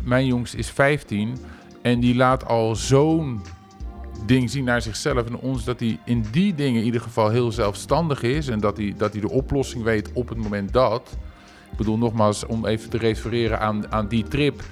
mijn 0.03 0.27
jongste 0.27 0.57
is 0.57 0.71
15 0.71 1.37
en 1.83 2.01
die 2.01 2.15
laat 2.15 2.47
al 2.47 2.75
zo'n 2.77 3.43
ding 4.27 4.51
zien 4.51 4.65
naar 4.65 4.83
zichzelf 4.83 5.27
en 5.27 5.37
ons, 5.37 5.65
dat 5.65 5.81
hij 5.81 5.99
in 6.05 6.25
die 6.31 6.55
dingen 6.55 6.81
in 6.81 6.87
ieder 6.87 7.01
geval 7.01 7.29
heel 7.29 7.53
zelfstandig 7.53 8.23
is 8.23 8.49
en 8.49 8.61
dat 8.61 8.77
hij, 8.77 8.95
dat 8.97 9.13
hij 9.13 9.21
de 9.21 9.31
oplossing 9.31 9.83
weet 9.85 10.11
op 10.13 10.29
het 10.29 10.39
moment 10.39 10.73
dat. 10.73 11.17
Ik 11.71 11.77
bedoel 11.79 11.99
nogmaals, 11.99 12.47
om 12.47 12.67
even 12.67 12.91
te 12.91 12.99
refereren 12.99 13.61
aan, 13.61 13.93
aan 13.93 14.09
die 14.09 14.23
trip. 14.29 14.63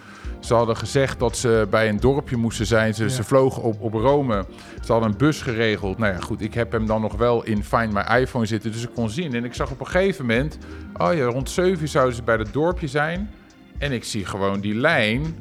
Ze 0.41 0.55
hadden 0.55 0.77
gezegd 0.77 1.19
dat 1.19 1.37
ze 1.37 1.67
bij 1.71 1.89
een 1.89 2.01
dorpje 2.01 2.37
moesten 2.37 2.67
zijn. 2.67 2.95
Ze, 2.95 3.03
Ja. 3.03 3.09
ze 3.09 3.25
vlogen 3.25 3.63
op, 3.63 3.81
op 3.81 3.93
Rome. 3.93 4.45
Ze 4.85 4.93
hadden 4.93 5.11
een 5.11 5.17
bus 5.17 5.43
geregeld. 5.43 5.99
Nou 5.99 6.13
ja, 6.13 6.21
goed, 6.21 6.41
ik 6.41 6.55
heb 6.55 6.73
hem 6.73 6.87
dan 6.87 7.01
nog 7.01 7.15
wel 7.17 7.45
in 7.45 7.65
Find 7.65 7.93
My 7.93 8.01
iPhone 8.21 8.47
zitten, 8.47 8.73
dus 8.73 8.83
ik 8.83 8.91
kon 8.95 9.11
zien. 9.11 9.35
En 9.35 9.45
ik 9.45 9.55
zag 9.55 9.71
op 9.71 9.81
een 9.81 9.87
gegeven 9.87 10.27
moment, 10.27 10.59
oh 10.97 11.15
ja, 11.15 11.25
rond 11.25 11.51
7 11.51 11.81
uur 11.81 11.89
zouden 11.89 12.15
ze 12.15 12.23
bij 12.23 12.37
dat 12.37 12.53
dorpje 12.53 12.87
zijn. 12.87 13.31
En 13.79 13.93
ik 13.93 14.05
zie 14.05 14.25
gewoon 14.25 14.61
die 14.61 14.75
lijn. 14.75 15.35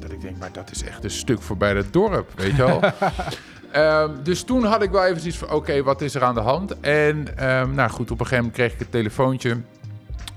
Dat 0.00 0.12
ik 0.12 0.20
denk, 0.20 0.38
maar 0.38 0.52
dat 0.52 0.70
is 0.70 0.82
echt 0.82 1.04
een 1.04 1.10
stuk 1.10 1.42
voorbij 1.42 1.74
het 1.74 1.92
dorp, 1.92 2.32
weet 2.36 2.56
je 2.56 2.64
wel. 2.64 2.80
Ehm, 3.72 4.10
dus 4.22 4.42
toen 4.42 4.64
had 4.64 4.82
ik 4.82 4.90
wel 4.90 5.04
even 5.04 5.20
zoiets 5.20 5.38
van, 5.38 5.50
oké, 5.50 5.82
wat 5.82 6.00
is 6.00 6.14
er 6.14 6.24
aan 6.24 6.34
de 6.34 6.40
hand? 6.40 6.80
En 6.80 7.36
ehm, 7.36 7.74
nou 7.74 7.90
goed, 7.90 8.10
op 8.10 8.20
een 8.20 8.26
gegeven 8.26 8.36
moment 8.36 8.54
kreeg 8.54 8.72
ik 8.72 8.78
het 8.78 8.90
telefoontje 8.90 9.56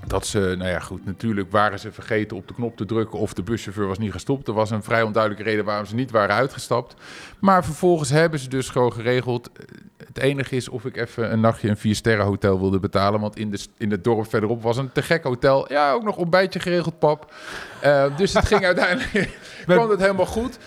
dat 0.07 0.27
ze, 0.27 0.55
nou 0.57 0.69
ja, 0.69 0.79
goed, 0.79 1.05
natuurlijk 1.05 1.51
waren 1.51 1.79
ze 1.79 1.91
vergeten 1.91 2.37
op 2.37 2.47
de 2.47 2.53
knop 2.53 2.77
te 2.77 2.85
drukken 2.85 3.19
of 3.19 3.33
de 3.33 3.43
buschauffeur 3.43 3.87
was 3.87 3.97
niet 3.97 4.11
gestopt. 4.11 4.47
Er 4.47 4.53
was 4.53 4.69
een 4.69 4.83
vrij 4.83 5.01
onduidelijke 5.01 5.49
reden 5.49 5.65
waarom 5.65 5.85
ze 5.85 5.95
niet 5.95 6.11
waren 6.11 6.35
uitgestapt. 6.35 6.95
Maar 7.39 7.65
vervolgens 7.65 8.09
hebben 8.09 8.39
ze 8.39 8.49
dus 8.49 8.69
gewoon 8.69 8.93
geregeld. 8.93 9.49
Het 9.97 10.17
enige 10.17 10.55
is 10.55 10.69
of 10.69 10.85
ik 10.85 10.97
even 10.97 11.31
een 11.31 11.39
nachtje 11.39 11.69
een 11.69 11.77
vier 11.77 11.95
sterren 11.95 12.25
hotel 12.25 12.59
wilde 12.59 12.79
betalen. 12.79 13.19
Want 13.19 13.37
in, 13.37 13.49
de, 13.49 13.65
in 13.77 13.91
het 13.91 14.03
dorp 14.03 14.29
verderop 14.29 14.61
was 14.61 14.77
een 14.77 14.91
te 14.91 15.01
gek 15.01 15.23
hotel. 15.23 15.71
Ja, 15.71 15.91
ook 15.91 16.03
nog 16.03 16.17
ontbijtje 16.17 16.59
geregeld, 16.59 16.99
pap. 16.99 17.33
Uh, 17.83 18.17
dus 18.17 18.33
het 18.33 18.45
ging 18.45 18.65
uiteindelijk, 18.73 19.37
kwam 19.65 19.89
het 19.89 19.99
helemaal 19.99 20.25
goed. 20.25 20.57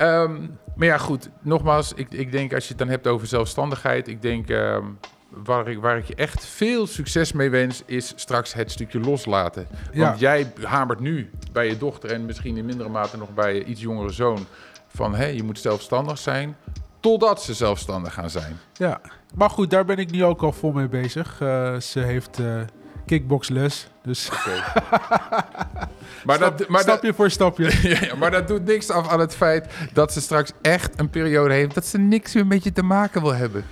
Um, 0.00 0.58
maar 0.74 0.88
ja, 0.88 0.98
goed, 0.98 1.28
nogmaals, 1.40 1.92
ik, 1.94 2.12
ik 2.12 2.32
denk 2.32 2.54
als 2.54 2.62
je 2.62 2.68
het 2.68 2.78
dan 2.78 2.88
hebt 2.88 3.06
over 3.06 3.26
zelfstandigheid. 3.26 4.08
Ik 4.08 4.22
denk... 4.22 4.48
Um, 4.48 4.98
waar 5.30 5.68
ik, 5.68 5.80
waar 5.80 5.96
ik 5.96 6.04
je 6.04 6.14
echt 6.14 6.46
veel 6.46 6.86
succes 6.86 7.32
mee 7.32 7.50
wens, 7.50 7.82
is 7.86 8.12
straks 8.16 8.52
het 8.52 8.70
stukje 8.70 9.00
loslaten. 9.00 9.66
Want 9.94 10.18
jij 10.18 10.52
hamert 10.62 11.00
nu 11.00 11.30
bij 11.52 11.66
je 11.66 11.78
dochter 11.78 12.12
en 12.12 12.26
misschien 12.26 12.56
in 12.56 12.64
mindere 12.64 12.88
mate 12.88 13.16
nog 13.16 13.34
bij 13.34 13.54
je 13.54 13.64
iets 13.64 13.80
jongere 13.80 14.12
zoon 14.12 14.46
van 14.88 15.14
hé, 15.14 15.26
je 15.26 15.42
moet 15.42 15.58
zelfstandig 15.58 16.18
zijn, 16.18 16.56
totdat 17.00 17.42
ze 17.42 17.54
zelfstandig 17.54 18.14
gaan 18.14 18.30
zijn. 18.30 18.58
Ja, 18.72 19.00
maar 19.34 19.50
goed, 19.50 19.70
daar 19.70 19.84
ben 19.84 19.96
ik 19.96 20.10
nu 20.10 20.24
ook 20.24 20.42
al 20.42 20.52
vol 20.52 20.72
mee 20.72 20.88
bezig. 20.88 21.40
Uh, 21.42 21.76
ze 21.80 22.00
heeft 22.00 22.38
uh, 22.38 22.60
kickboxles, 23.06 23.88
dus... 24.02 24.30
Okay. 24.30 24.56
maar 26.24 26.36
Stap, 26.36 26.58
dat, 26.58 26.68
maar 26.68 26.80
stapje 26.80 27.14
voor 27.14 27.30
stapje. 27.30 27.88
ja, 27.94 28.14
maar 28.14 28.30
dat 28.30 28.48
doet 28.48 28.64
niks 28.64 28.90
af 28.90 29.08
aan 29.08 29.20
het 29.20 29.34
feit 29.34 29.66
dat 29.92 30.12
ze 30.12 30.20
straks 30.20 30.52
echt 30.62 30.98
een 30.98 31.10
periode 31.10 31.54
heeft 31.54 31.74
dat 31.74 31.86
ze 31.86 31.98
niks 31.98 32.34
meer 32.34 32.46
met 32.46 32.64
je 32.64 32.72
te 32.72 32.82
maken 32.82 33.22
wil 33.22 33.34
hebben. 33.34 33.64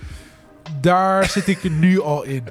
Daar 0.81 1.25
zit 1.25 1.47
ik 1.47 1.63
nu 1.63 2.01
al 2.01 2.23
in. 2.23 2.43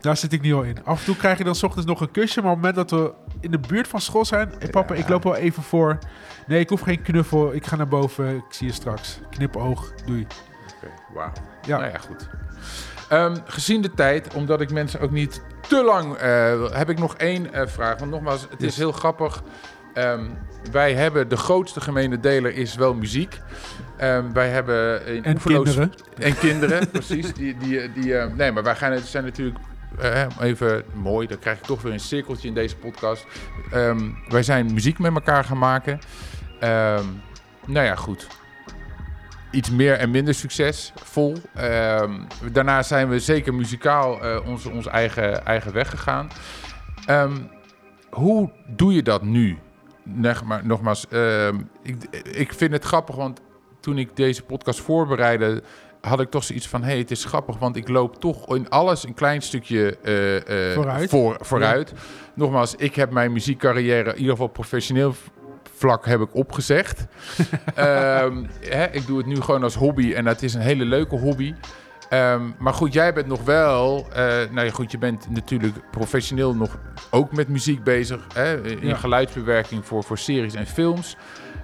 Daar 0.00 0.16
zit 0.16 0.32
ik 0.32 0.40
nu 0.40 0.54
al 0.54 0.62
in. 0.62 0.84
Af 0.84 0.98
en 0.98 1.04
toe 1.04 1.16
krijg 1.16 1.38
je 1.38 1.44
dan 1.44 1.54
s 1.54 1.62
ochtends 1.62 1.86
nog 1.86 2.00
een 2.00 2.10
kusje. 2.10 2.42
Maar 2.42 2.52
op 2.52 2.62
het 2.62 2.74
moment 2.74 2.90
dat 2.90 3.00
we 3.00 3.12
in 3.40 3.50
de 3.50 3.58
buurt 3.58 3.88
van 3.88 4.00
school 4.00 4.24
zijn. 4.24 4.52
Hey 4.58 4.70
papa, 4.70 4.94
ik 4.94 5.08
loop 5.08 5.22
wel 5.22 5.36
even 5.36 5.62
voor. 5.62 5.98
Nee, 6.46 6.60
ik 6.60 6.68
hoef 6.68 6.80
geen 6.80 7.02
knuffel. 7.02 7.54
Ik 7.54 7.66
ga 7.66 7.76
naar 7.76 7.88
boven. 7.88 8.36
Ik 8.36 8.44
zie 8.48 8.66
je 8.66 8.72
straks. 8.72 9.20
Knipoog. 9.30 9.92
Doei. 10.06 10.20
Oké, 10.20 10.74
okay, 10.76 10.96
wauw. 11.14 11.32
Ja. 11.66 11.78
Nou 11.78 11.90
ja, 11.90 11.98
goed. 11.98 12.28
Um, 13.12 13.36
gezien 13.44 13.82
de 13.82 13.94
tijd, 13.94 14.34
omdat 14.34 14.60
ik 14.60 14.72
mensen 14.72 15.00
ook 15.00 15.10
niet 15.10 15.42
te 15.68 15.82
lang... 15.84 16.22
Uh, 16.22 16.70
heb 16.70 16.90
ik 16.90 16.98
nog 16.98 17.14
één 17.14 17.46
uh, 17.54 17.66
vraag. 17.66 17.98
Want 17.98 18.10
nogmaals, 18.10 18.46
het 18.50 18.62
is 18.62 18.76
heel 18.76 18.92
grappig. 18.92 19.42
Um, 19.94 20.38
wij 20.72 20.94
hebben 20.94 21.28
de 21.28 21.36
grootste 21.36 21.80
gemene 21.80 22.20
deler 22.20 22.54
is 22.54 22.74
wel 22.74 22.94
muziek. 22.94 23.40
Um, 24.02 24.32
wij 24.32 24.48
hebben 24.48 25.06
in 25.06 25.24
en 25.24 25.38
kinderen. 25.38 25.92
En 26.18 26.38
kinderen, 26.38 26.90
precies. 26.90 27.32
Die, 27.32 27.56
die, 27.56 27.92
die, 27.92 28.04
uh, 28.04 28.24
nee, 28.34 28.52
maar 28.52 28.62
wij 28.62 28.74
gaan, 28.76 28.98
zijn 28.98 29.24
natuurlijk 29.24 29.58
uh, 30.02 30.26
even 30.40 30.84
mooi. 30.94 31.26
Dan 31.26 31.38
krijg 31.38 31.58
ik 31.58 31.64
toch 31.64 31.82
weer 31.82 31.92
een 31.92 32.00
cirkeltje 32.00 32.48
in 32.48 32.54
deze 32.54 32.76
podcast. 32.76 33.26
Um, 33.74 34.18
wij 34.28 34.42
zijn 34.42 34.72
muziek 34.74 34.98
met 34.98 35.14
elkaar 35.14 35.44
gaan 35.44 35.58
maken. 35.58 35.92
Um, 36.62 37.22
nou 37.66 37.86
ja, 37.86 37.94
goed. 37.94 38.26
Iets 39.50 39.70
meer 39.70 39.94
en 39.94 40.10
minder 40.10 40.34
succesvol. 40.34 41.36
Um, 41.58 42.26
daarna 42.52 42.82
zijn 42.82 43.08
we 43.08 43.18
zeker 43.18 43.54
muzikaal 43.54 44.24
uh, 44.24 44.46
onze, 44.46 44.70
onze 44.70 44.90
eigen, 44.90 45.44
eigen 45.44 45.72
weg 45.72 45.90
gegaan. 45.90 46.28
hoe 48.10 48.50
doe 48.66 48.94
je 48.94 49.02
dat 49.02 49.22
nu? 49.22 49.58
Nogmaals, 50.62 51.06
ik, 51.82 52.04
ik 52.32 52.52
vind 52.52 52.72
het 52.72 52.84
grappig, 52.84 53.16
want 53.16 53.40
toen 53.80 53.98
ik 53.98 54.16
deze 54.16 54.42
podcast 54.42 54.80
voorbereidde, 54.80 55.62
had 56.00 56.20
ik 56.20 56.30
toch 56.30 56.44
zoiets 56.44 56.68
van: 56.68 56.82
hey, 56.82 56.98
het 56.98 57.10
is 57.10 57.24
grappig, 57.24 57.58
want 57.58 57.76
ik 57.76 57.88
loop 57.88 58.20
toch 58.20 58.54
in 58.54 58.68
alles 58.68 59.04
een 59.04 59.14
klein 59.14 59.42
stukje 59.42 59.96
uh, 60.02 60.34
uh, 60.34 60.74
vooruit. 60.74 61.10
Voor, 61.10 61.36
vooruit. 61.40 61.92
Nogmaals, 62.34 62.74
ik 62.76 62.94
heb 62.94 63.10
mijn 63.10 63.32
muziekcarrière, 63.32 64.10
in 64.10 64.16
ieder 64.16 64.30
geval 64.30 64.46
professioneel 64.46 65.14
vlak, 65.74 66.06
heb 66.06 66.20
ik 66.20 66.34
opgezegd. 66.34 67.06
um, 67.78 68.48
hè, 68.76 68.84
ik 68.90 69.06
doe 69.06 69.18
het 69.18 69.26
nu 69.26 69.40
gewoon 69.40 69.62
als 69.62 69.74
hobby 69.74 70.12
en 70.12 70.24
dat 70.24 70.42
is 70.42 70.54
een 70.54 70.60
hele 70.60 70.84
leuke 70.84 71.16
hobby. 71.16 71.54
Um, 72.12 72.54
maar 72.58 72.74
goed, 72.74 72.92
jij 72.92 73.12
bent 73.12 73.26
nog 73.26 73.44
wel. 73.44 74.06
Uh, 74.08 74.16
nou 74.50 74.66
ja, 74.66 74.70
goed, 74.70 74.90
je 74.90 74.98
bent 74.98 75.30
natuurlijk 75.30 75.90
professioneel 75.90 76.54
nog 76.54 76.78
ook 77.10 77.32
met 77.32 77.48
muziek 77.48 77.84
bezig. 77.84 78.26
Hè, 78.34 78.66
in 78.66 78.86
ja. 78.86 78.96
geluidsbewerking 78.96 79.86
voor, 79.86 80.04
voor 80.04 80.18
series 80.18 80.54
en 80.54 80.66
films. 80.66 81.16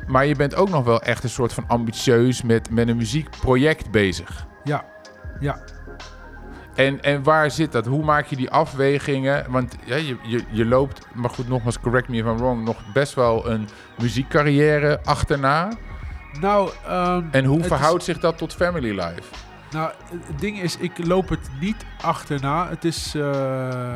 Maar 0.07 0.27
je 0.27 0.37
bent 0.37 0.55
ook 0.55 0.69
nog 0.69 0.85
wel 0.85 1.03
echt 1.03 1.23
een 1.25 1.31
soort 1.31 1.53
van 1.53 1.65
ambitieus 1.67 2.43
met, 2.43 2.71
met 2.71 2.89
een 2.89 2.97
muziekproject 2.97 3.91
bezig. 3.91 4.47
Ja, 4.65 4.85
ja. 5.41 5.59
En, 6.75 7.03
en 7.03 7.23
waar 7.23 7.51
zit 7.51 7.73
dat? 7.73 7.87
Hoe 7.87 8.05
maak 8.05 8.27
je 8.27 8.37
die 8.37 8.51
afwegingen? 8.51 9.51
Want 9.51 9.77
ja, 9.85 9.97
je, 9.97 10.17
je, 10.23 10.43
je 10.51 10.67
loopt, 10.67 11.07
maar 11.15 11.31
goed, 11.31 11.49
nogmaals, 11.49 11.81
correct 11.81 12.09
me 12.09 12.17
if 12.17 12.25
I'm 12.25 12.37
wrong, 12.37 12.65
nog 12.65 12.93
best 12.93 13.15
wel 13.15 13.51
een 13.51 13.69
muziekcarrière 13.99 15.01
achterna. 15.05 15.73
Nou, 16.41 16.71
um, 16.91 17.29
en 17.31 17.45
hoe 17.45 17.65
verhoudt 17.65 18.05
zich 18.05 18.19
dat 18.19 18.39
tot 18.39 18.55
family 18.55 18.91
life? 18.91 19.23
Nou, 19.71 19.93
het 20.27 20.39
ding 20.39 20.61
is, 20.61 20.77
ik 20.77 21.07
loop 21.07 21.29
het 21.29 21.51
niet 21.61 21.85
achterna. 22.01 22.69
Het 22.69 22.85
is 22.85 23.15
uh, 23.15 23.95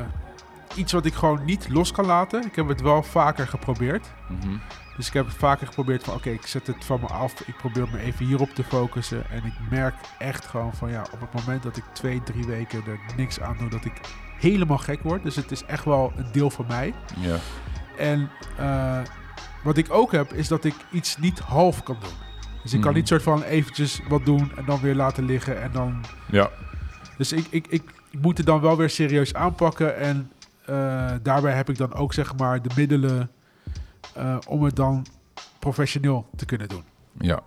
iets 0.75 0.93
wat 0.93 1.05
ik 1.05 1.15
gewoon 1.15 1.45
niet 1.45 1.69
los 1.69 1.93
kan 1.93 2.07
laten. 2.07 2.45
Ik 2.45 2.57
heb 2.57 2.69
het 2.69 2.81
wel 2.81 3.03
vaker 3.03 3.47
geprobeerd. 3.47 4.07
Mm 4.29 4.39
-hmm. 4.41 4.61
Dus 5.01 5.09
ik 5.09 5.15
heb 5.15 5.31
vaker 5.31 5.67
geprobeerd 5.67 6.05
van 6.05 6.15
oké, 6.15 6.31
ik 6.31 6.47
zet 6.47 6.67
het 6.67 6.85
van 6.85 7.01
me 7.01 7.07
af. 7.07 7.41
Ik 7.41 7.57
probeer 7.57 7.89
me 7.93 7.99
even 7.99 8.27
hierop 8.27 8.55
te 8.55 8.65
focussen. 8.65 9.31
En 9.31 9.45
ik 9.45 9.53
merk 9.71 9.95
echt 10.19 10.47
gewoon 10.47 10.75
van 10.75 10.91
ja, 10.91 11.07
op 11.13 11.21
het 11.21 11.33
moment 11.33 11.63
dat 11.63 11.77
ik 11.77 11.85
twee, 11.93 12.23
drie 12.23 12.45
weken 12.45 12.83
er 12.87 13.01
niks 13.17 13.41
aan 13.41 13.57
doe, 13.59 13.69
dat 13.69 13.85
ik 13.85 14.01
helemaal 14.39 14.79
gek 14.79 15.03
word. 15.03 15.23
Dus 15.23 15.37
het 15.37 15.51
is 15.51 15.65
echt 15.65 15.85
wel 15.85 16.13
een 16.17 16.33
deel 16.33 16.51
van 16.51 16.65
mij. 16.69 16.95
Ja. 17.17 17.37
En 17.99 18.31
uh, 18.61 19.01
wat 19.65 19.77
ik 19.77 19.93
ook 19.93 20.13
heb, 20.13 20.33
is 20.33 20.49
dat 20.49 20.65
ik 20.65 20.75
iets 20.91 21.17
niet 21.17 21.39
half 21.39 21.83
kan 21.83 21.97
doen. 22.01 22.19
Dus 22.63 22.73
ik 22.73 22.81
kan 22.81 22.91
mhm. 22.91 22.99
niet 22.99 23.09
soort 23.09 23.23
van 23.23 23.43
eventjes 23.43 24.01
wat 24.09 24.25
doen 24.25 24.53
en 24.57 24.65
dan 24.65 24.81
weer 24.81 24.95
laten 24.95 25.25
liggen 25.25 25.63
en 25.63 25.73
dan... 25.73 26.05
Ja. 26.31 26.51
Dus 27.17 27.33
ik, 27.33 27.47
ik, 27.51 27.67
ik 27.69 27.83
moet 28.21 28.37
het 28.37 28.47
dan 28.47 28.61
wel 28.61 28.77
weer 28.77 28.91
serieus 28.91 29.35
aanpakken 29.35 29.97
en 29.97 30.31
uh, 30.71 31.11
daarbij 31.23 31.53
heb 31.53 31.69
ik 31.71 31.79
dan 31.79 31.95
ook 31.95 32.13
zeg 32.13 32.37
maar 32.37 32.63
de 32.63 32.71
middelen 32.77 33.31
uh, 34.19 34.37
om 34.49 34.63
het 34.63 34.77
dan 34.77 35.07
professioneel 35.59 36.27
te 36.37 36.45
kunnen 36.45 36.69
doen. 36.69 36.85
Ja. 37.19 37.41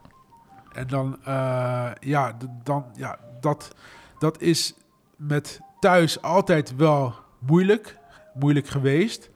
En 0.71 0.87
dan, 0.87 1.17
uh, 1.27 1.91
ja, 1.99 2.37
dan, 2.63 2.85
ja 2.95 3.19
dat, 3.41 3.75
dat 4.19 4.41
is 4.41 4.73
met 5.15 5.59
thuis 5.79 6.21
altijd 6.21 6.75
wel 6.75 7.13
moeilijk, 7.39 7.97
moeilijk 8.33 8.67
geweest. 8.67 9.29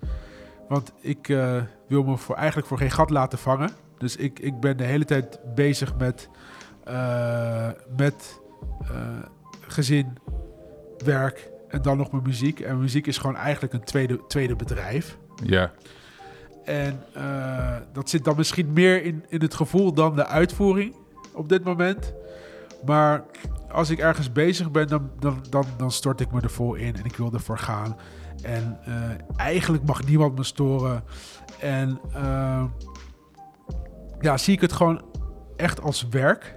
Want 0.68 0.92
ik 1.02 1.28
uh, 1.28 1.62
wil 1.88 2.04
me 2.04 2.18
voor, 2.18 2.36
eigenlijk 2.36 2.68
voor 2.68 2.78
geen 2.78 2.92
gat 2.92 3.10
laten 3.10 3.38
vangen. 3.38 3.70
Dus 3.98 4.16
ik, 4.16 4.40
ik 4.40 4.60
ben 4.60 4.78
de 4.78 4.84
hele 4.84 5.06
tijd 5.06 5.40
bezig 5.56 5.96
met, 5.96 6.30
met 7.98 8.40
gezin, 9.62 10.18
werk 10.98 11.50
en 11.68 11.82
dan 11.82 11.98
nog 11.98 12.12
mijn 12.12 12.24
muziek. 12.24 12.60
En 12.60 12.80
muziek 12.80 13.08
is 13.08 13.18
gewoon 13.18 13.36
eigenlijk 13.36 13.74
een 13.74 13.84
tweede, 13.84 14.28
tweede 14.28 14.56
bedrijf. 14.56 15.18
Ja. 15.44 15.72
En 16.68 17.04
uh, 17.18 17.76
dat 17.94 18.10
zit 18.10 18.24
dan 18.24 18.36
misschien 18.38 18.74
meer 18.74 19.04
in, 19.04 19.26
in 19.30 19.42
het 19.42 19.54
gevoel 19.54 19.94
dan 19.94 20.16
de 20.16 20.26
uitvoering 20.26 20.96
op 21.34 21.50
dit 21.50 21.64
moment. 21.64 22.14
Maar 22.86 23.24
als 23.72 23.90
ik 23.90 24.00
ergens 24.00 24.32
bezig 24.32 24.72
ben, 24.72 24.88
dan, 24.88 25.12
dan, 25.50 25.66
dan, 25.78 25.92
stort 25.92 26.20
ik 26.20 26.32
me 26.32 26.42
er 26.42 26.50
vol 26.50 26.76
in 26.76 26.96
en 26.96 27.06
ik 27.06 27.16
wil 27.16 27.34
ervoor 27.34 27.58
gaan. 27.58 27.98
En 28.42 28.80
uh, 28.88 28.96
eigenlijk 29.36 29.84
mag 29.84 30.06
niemand 30.06 30.36
me 30.36 30.44
storen. 30.44 31.04
En 31.60 32.00
uh, 32.16 32.64
ja, 34.20 34.38
zie 34.38 34.54
ik 34.54 34.62
het 34.62 34.74
gewoon 34.74 35.02
echt 35.56 35.82
als 35.82 36.08
werk. 36.10 36.56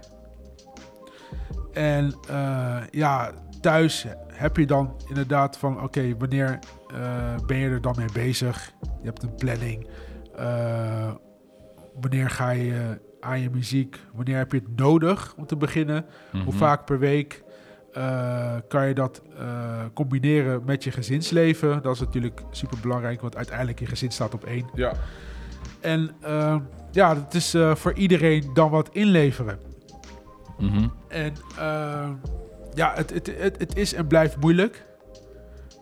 En 1.72 2.14
ja, 2.90 3.32
thuis 3.61 4.06
heb 4.32 4.56
je 4.56 4.66
dan 4.66 4.96
inderdaad 5.08 5.58
van 5.58 5.74
oké, 5.74 5.84
okay, 5.84 6.16
wanneer 6.18 6.58
ben 7.46 7.56
je 7.56 7.68
er 7.68 7.80
dan 7.80 7.94
mee 7.96 8.12
bezig? 8.12 8.72
Je 8.82 9.06
hebt 9.06 9.22
een 9.22 9.34
planning. 9.34 9.86
Uh, 10.38 11.11
wanneer 12.00 12.30
ga 12.30 12.50
je 12.50 13.00
aan 13.20 13.40
je 13.40 13.50
muziek? 13.50 14.00
Wanneer 14.12 14.36
heb 14.36 14.52
je 14.52 14.58
het 14.58 14.76
nodig 14.76 15.34
om 15.36 15.46
te 15.46 15.56
beginnen? 15.56 16.04
Hoe 16.30 16.40
mhm. 16.40 16.56
vaak 16.56 16.84
per 16.84 16.98
week? 16.98 17.42
Uh, 17.96 18.54
kan 18.68 18.88
je 18.88 18.94
dat 18.94 19.22
combineren 19.94 20.62
met 20.64 20.84
je 20.84 20.90
gezinsleven? 20.90 21.82
Dat 21.82 21.94
is 21.94 22.00
natuurlijk 22.00 22.42
super 22.50 22.78
belangrijk, 22.82 23.20
want 23.20 23.36
uiteindelijk 23.36 23.78
je 23.78 23.86
gezin 23.86 24.11
staat 24.11 24.34
op 24.34 24.44
één. 24.44 24.70
Ja. 24.74 24.92
En 25.80 26.11
ja, 26.90 27.16
het 27.16 27.34
is 27.34 27.56
voor 27.74 27.92
iedereen 27.92 28.50
dan 28.54 28.70
wat 28.70 28.88
inleveren. 28.92 29.58
Mm 30.58 30.92
En 31.08 31.32
ja, 32.74 32.92
het, 32.94 33.10
het, 33.10 33.26
het, 33.38 33.58
het 33.58 33.76
is 33.76 33.94
en 33.94 34.06
blijft 34.06 34.36
moeilijk. 34.36 34.84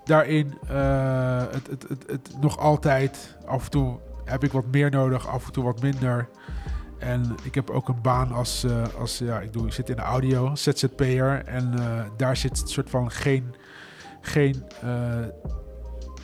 daarin. 0.05 0.59
Eh, 0.69 1.43
het, 1.51 1.67
het, 1.67 1.85
het, 1.89 2.05
het 2.07 2.31
nog 2.41 2.59
altijd. 2.59 3.37
Af 3.47 3.65
en 3.65 3.71
toe 3.71 3.99
heb 4.25 4.45
ik 4.45 4.53
wat 4.53 4.65
meer 4.71 4.91
nodig, 4.91 5.29
af 5.29 5.47
en 5.47 5.53
toe 5.53 5.65
wat 5.65 5.83
minder. 5.83 6.29
En 6.99 7.35
ik 7.43 7.55
heb 7.55 7.71
ook 7.71 7.89
een 7.89 8.03
baan 8.03 8.33
als, 8.33 8.65
eh, 8.65 8.83
als 8.99 9.19
ja, 9.19 9.41
ik, 9.41 9.53
doe, 9.53 9.67
ik 9.67 9.73
zit 9.73 9.89
in 9.89 9.97
de 9.97 10.03
audio, 10.03 10.55
ZZP'er. 10.55 11.45
En 11.45 11.75
eh, 11.79 12.05
daar 12.17 12.37
zit 12.37 12.61
een 12.61 12.69
soort 12.69 12.91
van 12.91 13.11
geen, 13.11 13.55
geen 14.21 14.65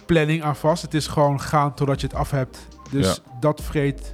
planning 0.06 0.42
aan 0.42 0.56
vast. 0.56 0.82
Het 0.82 0.94
is 0.94 1.06
gewoon 1.06 1.40
gaan 1.40 1.74
totdat 1.74 2.00
je 2.00 2.06
het 2.06 2.16
af 2.16 2.30
hebt. 2.30 2.58
Dus 2.90 3.20
dat 3.40 3.60
vreet 3.60 4.12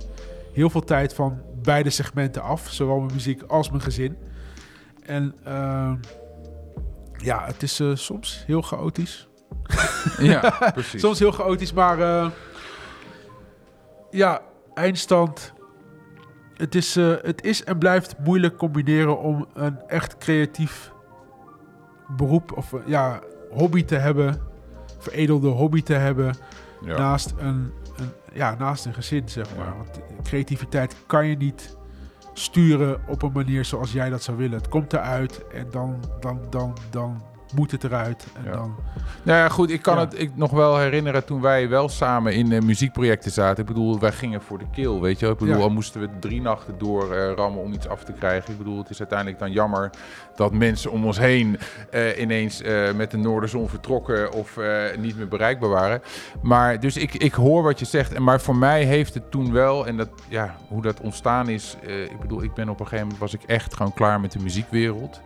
heel 0.53 0.71
veel 0.71 0.85
tijd 0.85 1.15
van 1.15 1.41
beide 1.63 1.91
segmenten 1.91 2.43
af. 2.43 2.69
Zowel 2.71 3.01
mijn 3.01 3.13
muziek 3.13 3.43
als 3.43 3.71
mijn 3.71 3.83
gezin. 3.83 4.17
En 5.07 5.35
ehm, 5.45 5.95
ja, 7.23 7.45
het 7.47 7.63
is 7.63 7.81
eh, 7.81 7.95
soms 7.95 8.43
heel 8.47 8.63
chaotisch. 8.63 9.29
Ja, 10.19 10.71
precies. 10.73 11.01
Soms 11.01 11.19
heel 11.19 11.33
chaotisch, 11.33 11.73
maar 11.73 12.01
eh, 12.01 12.31
ja, 14.11 14.43
eindstand. 14.75 15.53
Het 16.55 16.75
is, 16.75 16.97
eh, 16.97 17.15
het 17.23 17.45
is 17.45 17.65
en 17.65 17.79
blijft 17.79 18.15
moeilijk 18.19 18.57
combineren 18.57 19.19
om 19.19 19.47
een 19.55 19.81
echt 19.87 20.19
creatief 20.19 20.93
beroep 22.17 22.57
of 22.57 22.75
ja, 22.87 23.21
hobby 23.51 23.85
te 23.85 23.97
hebben, 23.97 24.41
veredelde 24.99 25.49
hobby 25.49 25.83
te 25.83 25.95
hebben, 25.95 26.35
ja. 26.85 26.99
naast, 26.99 27.35
een, 27.39 27.73
een, 27.97 28.13
ja, 28.33 28.55
naast 28.59 28.85
een 28.85 28.95
gezin, 28.95 29.29
zeg 29.29 29.57
maar. 29.57 29.67
Ja. 29.67 29.77
Want 29.77 30.01
creativiteit 30.23 30.95
kan 31.07 31.27
je 31.27 31.37
niet 31.37 31.77
sturen 32.41 33.01
op 33.09 33.23
een 33.23 33.33
manier 33.33 33.65
zoals 33.65 33.93
jij 33.93 34.11
dat 34.11 34.23
zou 34.23 34.37
willen. 34.37 34.59
Het 34.59 34.69
komt 34.69 34.93
eruit 34.93 35.47
en 35.49 35.67
dan, 35.71 36.05
dan, 36.21 36.41
dan, 36.51 36.77
dan 36.91 37.23
moet 37.55 37.71
het 37.71 37.85
eruit. 37.85 38.27
En 38.37 38.45
Ja. 38.45 38.51
dan, 38.51 38.75
Nou 39.23 39.39
ja, 39.39 39.49
goed, 39.49 39.71
ik 39.71 39.83
kan 39.83 39.95
Ja. 39.95 40.01
het 40.01 40.21
ik 40.21 40.31
nog 40.35 40.51
wel 40.51 40.79
herinneren 40.79 41.25
toen 41.25 41.41
wij 41.41 41.69
wel 41.69 41.89
samen 41.89 42.33
in 42.35 42.53
eh, 42.53 42.61
muziekprojecten 42.61 43.31
zaten. 43.31 43.61
Ik 43.61 43.67
bedoel, 43.67 43.99
wij 43.99 44.13
gingen 44.13 44.43
voor 44.43 44.59
de 44.59 44.65
kill, 44.73 44.99
weet 45.01 45.19
je 45.19 45.25
wel. 45.25 45.35
Ik 45.35 45.41
bedoel, 45.41 45.57
Ja. 45.57 45.63
al 45.63 45.71
moesten 45.71 46.01
we 46.01 46.09
drie 46.21 46.41
nachten 46.41 46.75
door 46.79 47.13
eh, 47.15 47.33
rammen 47.35 47.63
om 47.63 47.73
iets 47.73 47.89
af 47.89 48.05
te 48.05 48.13
krijgen. 48.13 48.53
Ik 48.53 48.59
bedoel, 48.59 48.79
het 48.79 48.91
is 48.91 48.99
uiteindelijk 48.99 49.39
dan 49.39 49.53
jammer 49.53 49.91
dat 50.37 50.53
mensen 50.53 50.91
om 50.91 51.05
ons 51.05 51.19
heen 51.19 51.59
eh, 51.91 52.21
ineens 52.21 52.63
met 52.97 53.11
de 53.11 53.17
noorderzon 53.17 53.69
vertrokken 53.69 54.33
of 54.33 54.59
niet 54.99 55.17
meer 55.17 55.29
bereikbaar 55.29 55.69
waren. 55.71 56.03
Maar 56.43 56.81
dus 56.81 56.97
ik, 56.97 57.15
ik 57.15 57.33
hoor 57.33 57.63
wat 57.63 57.79
je 57.79 57.85
zegt. 57.85 58.13
En 58.13 58.23
Maar 58.23 58.41
voor 58.41 58.57
mij 58.57 58.85
heeft 58.85 59.15
het 59.15 59.31
toen 59.31 59.53
wel, 59.53 59.87
en 59.87 59.97
dat, 59.97 60.09
ja, 60.29 60.57
hoe 60.69 60.83
dat 60.83 61.01
ontstaan 61.01 61.49
is. 61.49 61.77
ik 62.11 62.21
bedoel, 62.21 62.43
ik 62.43 62.55
ben 62.55 62.69
op 62.69 62.81
een 62.81 62.85
gegeven 62.87 63.05
moment 63.05 63.19
was 63.21 63.35
ik 63.35 63.43
echt 63.43 63.75
gewoon 63.75 63.93
klaar 63.95 64.21
met 64.21 64.33
de 64.33 64.39
muziekwereld. 64.39 65.21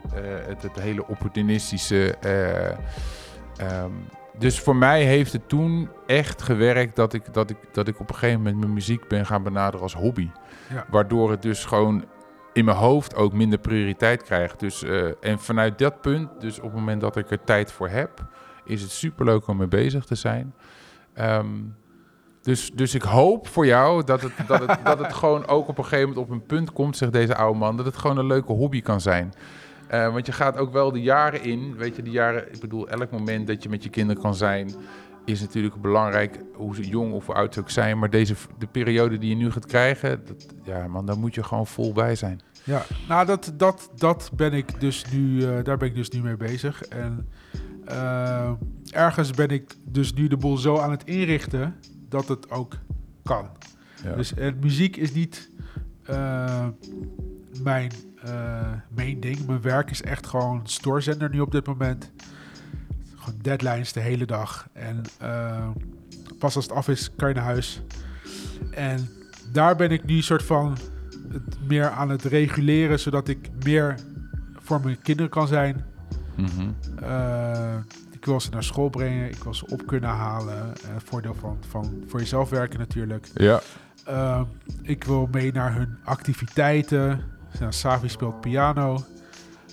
Het, 0.49 0.63
het 0.63 0.81
hele 0.81 1.07
opportunistische. 1.07 2.14
Eh, 2.21 2.71
ehm, 3.57 3.93
dus 4.39 4.61
voor 4.61 4.77
mij 4.77 5.03
heeft 5.03 5.33
het 5.33 5.49
toen 5.49 5.89
echt 6.07 6.43
gewerkt 6.43 6.97
dat 6.97 7.13
ik, 7.13 7.35
dat, 7.35 7.51
ik, 7.51 7.57
dat 7.73 7.89
ik 7.89 8.01
op 8.01 8.09
een 8.09 8.15
gegeven 8.15 8.39
moment 8.39 8.59
mijn 8.59 8.73
muziek 8.73 9.09
ben 9.09 9.27
gaan 9.27 9.43
benaderen 9.43 9.81
als 9.81 9.95
hobby. 9.95 10.31
Ja. 10.73 10.87
Waardoor 10.91 11.31
het 11.31 11.43
dus 11.43 11.65
gewoon 11.65 12.05
in 12.53 12.65
mijn 12.65 12.77
hoofd 12.77 13.15
ook 13.15 13.33
minder 13.33 13.59
prioriteit 13.59 14.23
krijgt. 14.23 14.61
Dus, 14.61 14.83
eh, 14.83 15.07
en 15.21 15.39
vanuit 15.39 15.79
dat 15.79 16.01
punt, 16.01 16.41
dus 16.41 16.59
op 16.59 16.65
het 16.65 16.75
moment 16.75 17.01
dat 17.01 17.17
ik 17.17 17.31
er 17.31 17.45
tijd 17.45 17.73
voor 17.73 17.89
heb, 17.89 18.27
is 18.65 18.83
het 18.83 18.91
superleuk 18.91 19.47
om 19.47 19.57
mee 19.57 19.67
bezig 19.67 20.05
te 20.05 20.15
zijn. 20.15 20.55
Ehm, 21.15 21.47
dus, 22.43 22.71
dus 22.73 22.95
ik 22.95 23.03
hoop 23.03 23.49
voor 23.49 23.67
jou 23.67 24.05
dat 24.05 24.21
het, 24.23 24.33
dat, 24.47 24.67
het, 24.67 24.79
dat 24.85 24.99
het 24.99 25.13
gewoon 25.23 25.47
ook 25.47 25.69
op 25.69 25.79
een 25.79 25.85
gegeven 25.85 26.09
moment 26.09 26.27
op 26.27 26.33
een 26.33 26.47
punt 26.47 26.73
komt, 26.73 26.97
zegt 26.97 27.13
deze 27.13 27.37
oude 27.37 27.59
man, 27.59 27.77
dat 27.77 27.87
het 27.87 27.97
gewoon 27.97 28.19
een 28.19 28.27
leuke 28.27 28.53
hobby 28.53 28.83
kan 28.83 29.01
zijn. 29.01 29.33
Eh, 29.89 30.13
want 30.13 30.27
je 30.27 30.33
gaat 30.33 30.57
ook 30.57 30.73
wel 30.73 30.93
de 30.93 31.03
jaren 31.03 31.43
in, 31.43 31.77
weet 31.77 31.97
je, 31.97 32.03
de 32.03 32.11
jaren, 32.11 32.53
ik 32.53 32.61
bedoel, 32.61 32.89
elk 32.89 33.11
moment 33.11 33.47
dat 33.47 33.63
je 33.63 33.69
met 33.69 33.83
je 33.83 33.91
kinderen 33.91 34.23
kan 34.23 34.35
zijn, 34.35 34.75
is 35.25 35.41
natuurlijk 35.41 35.81
belangrijk, 35.81 36.39
hoe 36.55 36.75
ze 36.75 36.89
jong 36.89 37.13
of 37.13 37.27
hoe 37.27 37.35
oud 37.35 37.55
ze 37.55 37.61
ook 37.61 37.71
zijn. 37.71 37.99
Maar 37.99 38.11
deze, 38.11 38.35
de 38.59 38.67
periode 38.67 39.19
die 39.19 39.29
je 39.29 39.37
nu 39.37 39.51
gaat 39.51 39.67
krijgen, 39.67 40.25
dat, 40.27 40.47
ja 40.63 40.87
man, 40.87 41.07
daar 41.07 41.19
moet 41.19 41.35
je 41.35 41.43
gewoon 41.43 41.67
vol 41.67 41.93
bij 41.93 42.15
zijn. 42.15 42.41
Ja, 42.65 42.83
nou 43.09 43.27
dat, 43.27 43.53
dat, 43.55 43.91
dat 43.97 44.31
ben 44.37 44.53
ik 44.53 44.81
dus 44.81 45.05
nu, 45.13 45.43
eh, 45.43 45.65
daar 45.65 45.77
ben 45.77 45.89
ik 45.89 45.95
dus 45.95 46.11
nu 46.11 46.23
mee 46.23 46.37
bezig. 46.37 46.83
En 46.83 47.29
eh, 47.85 48.53
ergens 48.91 49.31
ben 49.31 49.49
ik 49.49 49.75
dus 49.85 50.13
nu 50.13 50.29
de 50.29 50.37
boel 50.37 50.57
zo 50.57 50.79
aan 50.79 50.91
het 50.91 51.05
inrichten 51.05 51.75
dat 52.09 52.29
het 52.29 52.51
ook 52.51 52.75
kan. 53.23 53.49
Ja. 54.03 54.15
Dus 54.15 54.35
en 54.35 54.59
muziek 54.61 54.97
is 54.97 55.13
niet 55.13 55.51
eh, 56.03 56.67
mijn 58.25 58.37
eh, 58.37 58.97
main 58.97 59.21
ding. 59.21 59.47
Mijn 59.47 59.61
werk 59.61 59.91
is 59.91 60.03
echt 60.03 60.27
gewoon 60.27 60.61
stoorzender 60.65 61.31
nu 61.31 61.41
op 61.41 61.53
dit 61.53 61.67
moment. 61.67 62.11
Gewoon 63.17 63.39
deadlines 63.43 63.93
de 63.93 64.01
hele 64.01 64.27
dag. 64.27 64.69
En 64.73 65.03
eh, 65.19 65.69
pas 66.39 66.57
als 66.57 66.65
het 66.65 66.75
af 66.75 66.89
is, 66.89 67.11
kan 67.17 67.29
je 67.29 67.35
naar 67.35 67.45
huis. 67.45 67.83
En 68.71 69.09
daar 69.53 69.77
ben 69.77 69.91
ik 69.91 70.05
nu 70.05 70.23
soort 70.23 70.43
van 70.43 70.77
het 71.33 71.69
meer 71.69 71.89
aan 71.91 72.09
het 72.09 72.23
reguleren, 72.25 73.01
zodat 73.01 73.29
ik 73.29 73.51
meer 73.65 73.95
voor 74.59 74.81
mijn 74.85 75.03
kinderen 75.03 75.31
kan 75.31 75.49
zijn. 75.49 75.85
Mhm. 76.37 76.69
Eh, 77.03 77.77
ik 78.11 78.25
wil 78.25 78.41
ze 78.41 78.51
naar 78.51 78.63
school 78.63 78.89
brengen, 78.89 79.29
ik 79.29 79.43
wil 79.45 79.55
ze 79.55 79.67
op 79.67 79.87
kunnen 79.87 80.11
halen. 80.11 80.73
Eh, 80.75 80.91
voordeel 81.05 81.35
van, 81.35 81.59
van 81.69 82.05
voor 82.09 82.21
jezelf 82.21 82.51
werken 82.51 82.79
natuurlijk. 82.79 83.29
Ja, 83.35 83.61
Eh, 84.05 84.43
ik 84.83 85.05
wil 85.05 85.29
mee 85.33 85.53
naar 85.53 85.75
hun 85.75 85.97
activiteiten. 86.05 87.21
Nou, 87.61 87.73
Savi 87.73 88.09
speelt 88.09 88.41
piano. 88.41 89.05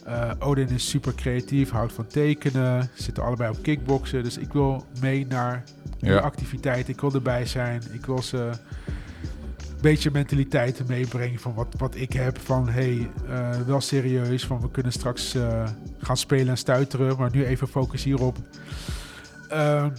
Eh, 0.06 0.32
Odin 0.40 0.70
is 0.70 0.90
super 0.90 1.16
creatief, 1.16 1.70
houdt 1.72 1.94
van 1.94 2.08
tekenen. 2.08 2.90
Zitten 2.94 3.24
allebei 3.24 3.50
op 3.52 3.64
kickboksen. 3.64 4.24
Dus 4.24 4.38
ik 4.38 4.54
wil 4.54 4.86
mee 5.02 5.26
naar 5.28 5.64
die 6.00 6.10
Ja. 6.12 6.18
activiteiten. 6.20 6.94
Ik 6.94 7.02
wil 7.02 7.14
erbij 7.14 7.46
zijn. 7.46 7.82
Ik 7.92 8.06
wil 8.06 8.22
ze 8.22 8.38
een 8.38 9.82
beetje 9.82 10.12
mentaliteiten 10.12 10.86
meebrengen 10.88 11.40
van 11.40 11.54
wat, 11.54 11.68
wat 11.78 11.96
ik 11.96 12.14
heb. 12.14 12.40
Van 12.40 12.70
hey, 12.70 13.10
eh, 13.30 13.50
wel 13.66 13.82
serieus. 13.82 14.46
Van 14.46 14.62
we 14.62 14.72
kunnen 14.72 14.92
straks 14.92 15.36
eh, 15.36 15.64
gaan 16.00 16.18
spelen 16.18 16.48
en 16.50 16.58
stuiteren. 16.58 17.18
Maar 17.18 17.32
nu 17.32 17.46
even 17.46 17.68
focus 17.68 18.04
hierop. 18.04 18.38
Ehm, 19.50 19.90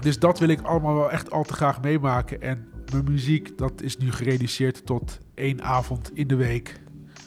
dus 0.00 0.18
dat 0.18 0.38
wil 0.38 0.48
ik 0.48 0.60
allemaal 0.62 0.94
wel 0.94 1.10
echt 1.10 1.30
al 1.30 1.42
te 1.44 1.52
graag 1.52 1.80
meemaken. 1.82 2.42
En 2.42 2.69
mijn 2.92 3.04
muziek, 3.04 3.58
dat 3.58 3.82
is 3.82 3.96
nu 3.96 4.12
gereduceerd 4.12 4.86
tot 4.86 5.18
één 5.34 5.62
avond 5.62 6.10
in 6.14 6.28
de 6.28 6.36
week. 6.36 6.80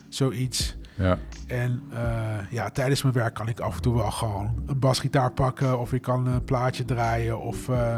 Zoiets. 0.09 0.77
ja. 0.95 1.19
En 1.47 1.83
eh, 1.91 2.37
ja, 2.49 2.69
tijdens 2.69 3.01
mijn 3.01 3.13
werk 3.15 3.33
kan 3.33 3.47
ik 3.47 3.59
af 3.59 3.75
en 3.75 3.81
toe 3.81 3.95
wel 3.95 4.11
gewoon 4.11 4.63
een 4.65 4.79
basgitaar 4.79 5.31
pakken. 5.31 5.79
Of 5.79 5.93
ik 5.93 6.01
kan 6.01 6.27
een 6.27 6.43
plaatje 6.43 6.85
draaien. 6.85 7.39
Of, 7.39 7.69
eh, 7.69 7.95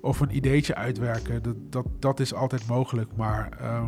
of 0.00 0.20
een 0.20 0.36
ideetje 0.36 0.74
uitwerken. 0.74 1.42
Dat, 1.42 1.56
dat, 1.70 1.86
dat 1.98 2.20
is 2.20 2.34
altijd 2.34 2.66
mogelijk. 2.66 3.16
Maar 3.16 3.48
ehm, 3.60 3.86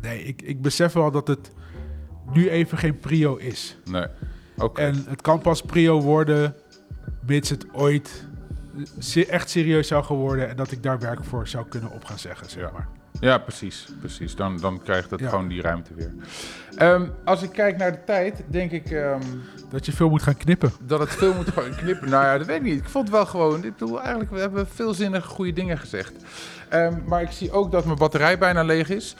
nee, 0.00 0.22
ik, 0.22 0.42
ik 0.42 0.62
besef 0.62 0.92
wel 0.92 1.10
dat 1.10 1.28
het 1.28 1.50
nu 2.32 2.48
even 2.48 2.78
geen 2.78 2.98
prio 2.98 3.36
is. 3.36 3.78
Nee. 3.84 4.06
Oké. 4.56 4.80
En 4.80 5.04
het 5.08 5.22
kan 5.22 5.40
pas 5.40 5.62
prio 5.62 6.00
worden 6.00 6.54
mits 7.26 7.50
het 7.50 7.74
ooit 7.74 8.28
echt 9.28 9.50
serieus 9.50 9.88
zou 9.88 10.04
gaan 10.04 10.16
worden 10.16 10.48
en 10.48 10.56
dat 10.56 10.70
ik 10.70 10.82
daar 10.82 10.98
werk 10.98 11.24
voor 11.24 11.48
zou 11.48 11.66
kunnen 11.68 11.90
op 11.90 12.04
gaan 12.04 12.18
zeggen, 12.18 12.50
zeg 12.50 12.62
Ja. 12.62 12.70
maar. 12.72 12.88
Ja, 13.20 13.38
precies. 13.38 13.88
precies. 14.00 14.36
Dan, 14.36 14.56
dan 14.60 14.82
krijgt 14.82 15.10
het 15.10 15.20
Ja. 15.20 15.28
gewoon 15.28 15.48
die 15.48 15.62
ruimte 15.62 15.94
weer. 15.94 16.12
Ehm, 16.76 17.06
als 17.24 17.42
ik 17.42 17.50
kijk 17.50 17.76
naar 17.76 17.92
de 17.92 18.04
tijd, 18.06 18.42
denk 18.46 18.70
ik 18.70 18.90
ehm, 18.90 19.20
Dat 19.70 19.86
je 19.86 19.92
veel 19.92 20.08
moet 20.08 20.22
gaan 20.22 20.36
knippen. 20.36 20.72
dat 20.86 21.00
het 21.00 21.10
veel 21.10 21.34
moet 21.34 21.48
gewoon 21.48 21.74
knippen. 21.74 22.08
Nou 22.10 22.24
ja, 22.24 22.38
dat 22.38 22.46
weet 22.46 22.56
ik 22.56 22.62
niet. 22.62 22.78
Ik 22.78 22.88
vond 22.88 23.04
het 23.06 23.16
wel 23.16 23.26
gewoon... 23.26 23.64
Ik 23.64 23.76
bedoel, 23.76 24.00
eigenlijk, 24.00 24.30
we 24.30 24.38
hebben 24.38 24.66
veelzinnige 24.74 25.28
goede 25.28 25.52
dingen 25.52 25.78
gezegd. 25.78 26.12
Ehm, 26.68 26.94
maar 27.06 27.22
ik 27.22 27.30
zie 27.30 27.52
ook 27.52 27.72
dat 27.72 27.84
mijn 27.84 27.98
batterij 27.98 28.38
bijna 28.38 28.62
leeg 28.62 28.88
is. 28.88 29.16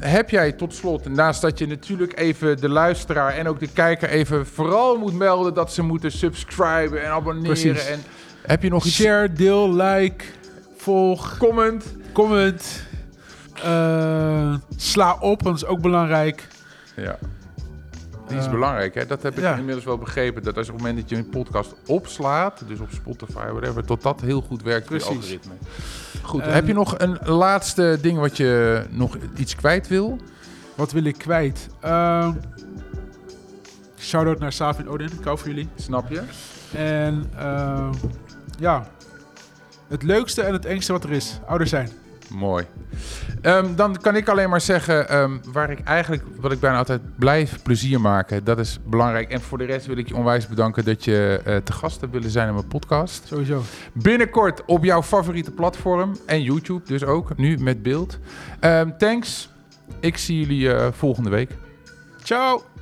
Heb 0.00 0.30
jij 0.30 0.52
tot 0.52 0.74
slot, 0.74 1.08
naast 1.08 1.40
dat 1.40 1.58
je 1.58 1.66
natuurlijk 1.66 2.18
even 2.18 2.56
de 2.60 2.68
luisteraar 2.68 3.32
en 3.32 3.48
ook 3.48 3.60
de 3.60 3.68
kijker 3.72 4.08
even 4.08 4.46
vooral 4.46 4.96
moet 4.98 5.14
melden 5.14 5.54
dat 5.54 5.72
ze 5.72 5.82
moeten 5.82 6.12
subscriben 6.12 7.02
en 7.04 7.10
abonneren. 7.10 7.42
Precies. 7.60 7.86
En 7.86 8.00
heb 8.46 8.62
je 8.62 8.68
nog 8.70 8.84
iets? 8.84 8.94
Share, 8.94 9.32
deel, 9.32 9.74
like, 9.74 10.24
volg, 10.76 11.36
Comment. 11.38 11.84
comment. 12.12 12.82
eh, 13.62 14.54
sla 14.76 15.16
op, 15.20 15.42
dat 15.42 15.54
is 15.56 15.64
ook 15.64 15.80
belangrijk. 15.80 16.48
Ja. 16.96 17.18
Die 18.28 18.38
is 18.38 18.44
Eh, 18.44 18.50
belangrijk, 18.50 18.94
hè? 18.94 19.06
Dat 19.06 19.22
heb 19.22 19.36
ik 19.36 19.42
ja. 19.42 19.56
inmiddels 19.56 19.84
wel 19.84 19.98
begrepen. 19.98 20.42
Dat 20.42 20.56
als 20.56 20.68
op 20.68 20.74
het 20.74 20.82
moment 20.82 21.00
dat 21.00 21.10
je 21.10 21.16
een 21.16 21.28
podcast 21.28 21.74
opslaat, 21.86 22.62
dus 22.68 22.80
op 22.80 22.88
Spotify, 22.92 23.46
whatever, 23.50 23.84
tot 23.84 24.02
dat 24.02 24.20
heel 24.20 24.40
goed 24.40 24.62
werkt 24.62 24.86
voor 24.86 24.96
je 24.96 25.02
Precies. 25.02 25.20
algoritme. 25.20 25.52
Goed, 26.22 26.40
Ehm, 26.40 26.50
heb 26.52 26.66
je 26.66 26.72
nog 26.74 26.94
een 26.98 27.18
laatste 27.24 27.98
ding 28.00 28.18
wat 28.18 28.36
je 28.36 28.82
nog 28.90 29.16
iets 29.36 29.54
kwijt 29.56 29.88
wil? 29.88 30.18
Wat 30.74 30.92
wil 30.92 31.04
ik 31.04 31.18
kwijt? 31.18 31.66
Ehm 31.80 32.32
Shout-out 33.98 34.38
naar 34.38 34.52
Saaf 34.52 34.78
en 34.78 34.88
Odin, 34.88 35.10
ik 35.18 35.24
hou 35.24 35.38
van 35.38 35.48
jullie. 35.50 35.68
Snap 35.74 36.10
je? 36.10 36.22
En 36.76 37.30
ehm, 37.36 37.92
ja, 38.58 38.86
het 39.88 40.02
leukste 40.02 40.42
en 40.42 40.52
het 40.52 40.64
engste 40.64 40.92
wat 40.92 41.04
er 41.04 41.10
is, 41.10 41.40
ouder 41.46 41.66
zijn. 41.66 41.88
Mooi. 42.28 42.66
Ehm, 43.42 43.74
dan 43.74 43.96
kan 44.00 44.16
ik 44.16 44.28
alleen 44.28 44.50
maar 44.50 44.60
zeggen, 44.60 45.08
ehm, 45.08 45.36
waar 45.52 45.70
ik 45.70 45.80
eigenlijk, 45.80 46.22
wat 46.40 46.52
ik 46.52 46.60
bijna 46.60 46.78
altijd 46.78 47.00
blijf 47.18 47.62
plezier 47.62 48.00
maken, 48.00 48.44
dat 48.44 48.58
is 48.58 48.78
belangrijk. 48.84 49.30
En 49.30 49.40
voor 49.40 49.58
de 49.58 49.64
rest 49.64 49.86
wil 49.86 49.96
ik 49.96 50.08
je 50.08 50.16
onwijs 50.16 50.46
bedanken 50.46 50.84
dat 50.84 51.04
je 51.04 51.40
eh, 51.44 51.56
te 51.56 51.72
gast 51.72 52.00
hebt 52.00 52.12
willen 52.12 52.30
zijn 52.30 52.48
in 52.48 52.54
mijn 52.54 52.66
podcast. 52.66 53.26
Sowieso. 53.26 53.62
Binnenkort 53.92 54.64
op 54.64 54.84
jouw 54.84 55.02
favoriete 55.02 55.50
platform 55.50 56.16
en 56.26 56.42
YouTube 56.42 56.86
dus 56.86 57.04
ook, 57.04 57.36
nu 57.36 57.58
met 57.58 57.82
beeld. 57.82 58.18
Ehm, 58.60 58.90
thanks. 58.98 59.48
Ik 60.00 60.16
zie 60.16 60.40
jullie 60.40 60.72
eh, 60.72 60.92
volgende 60.92 61.30
week. 61.30 61.50
Ciao. 62.22 62.73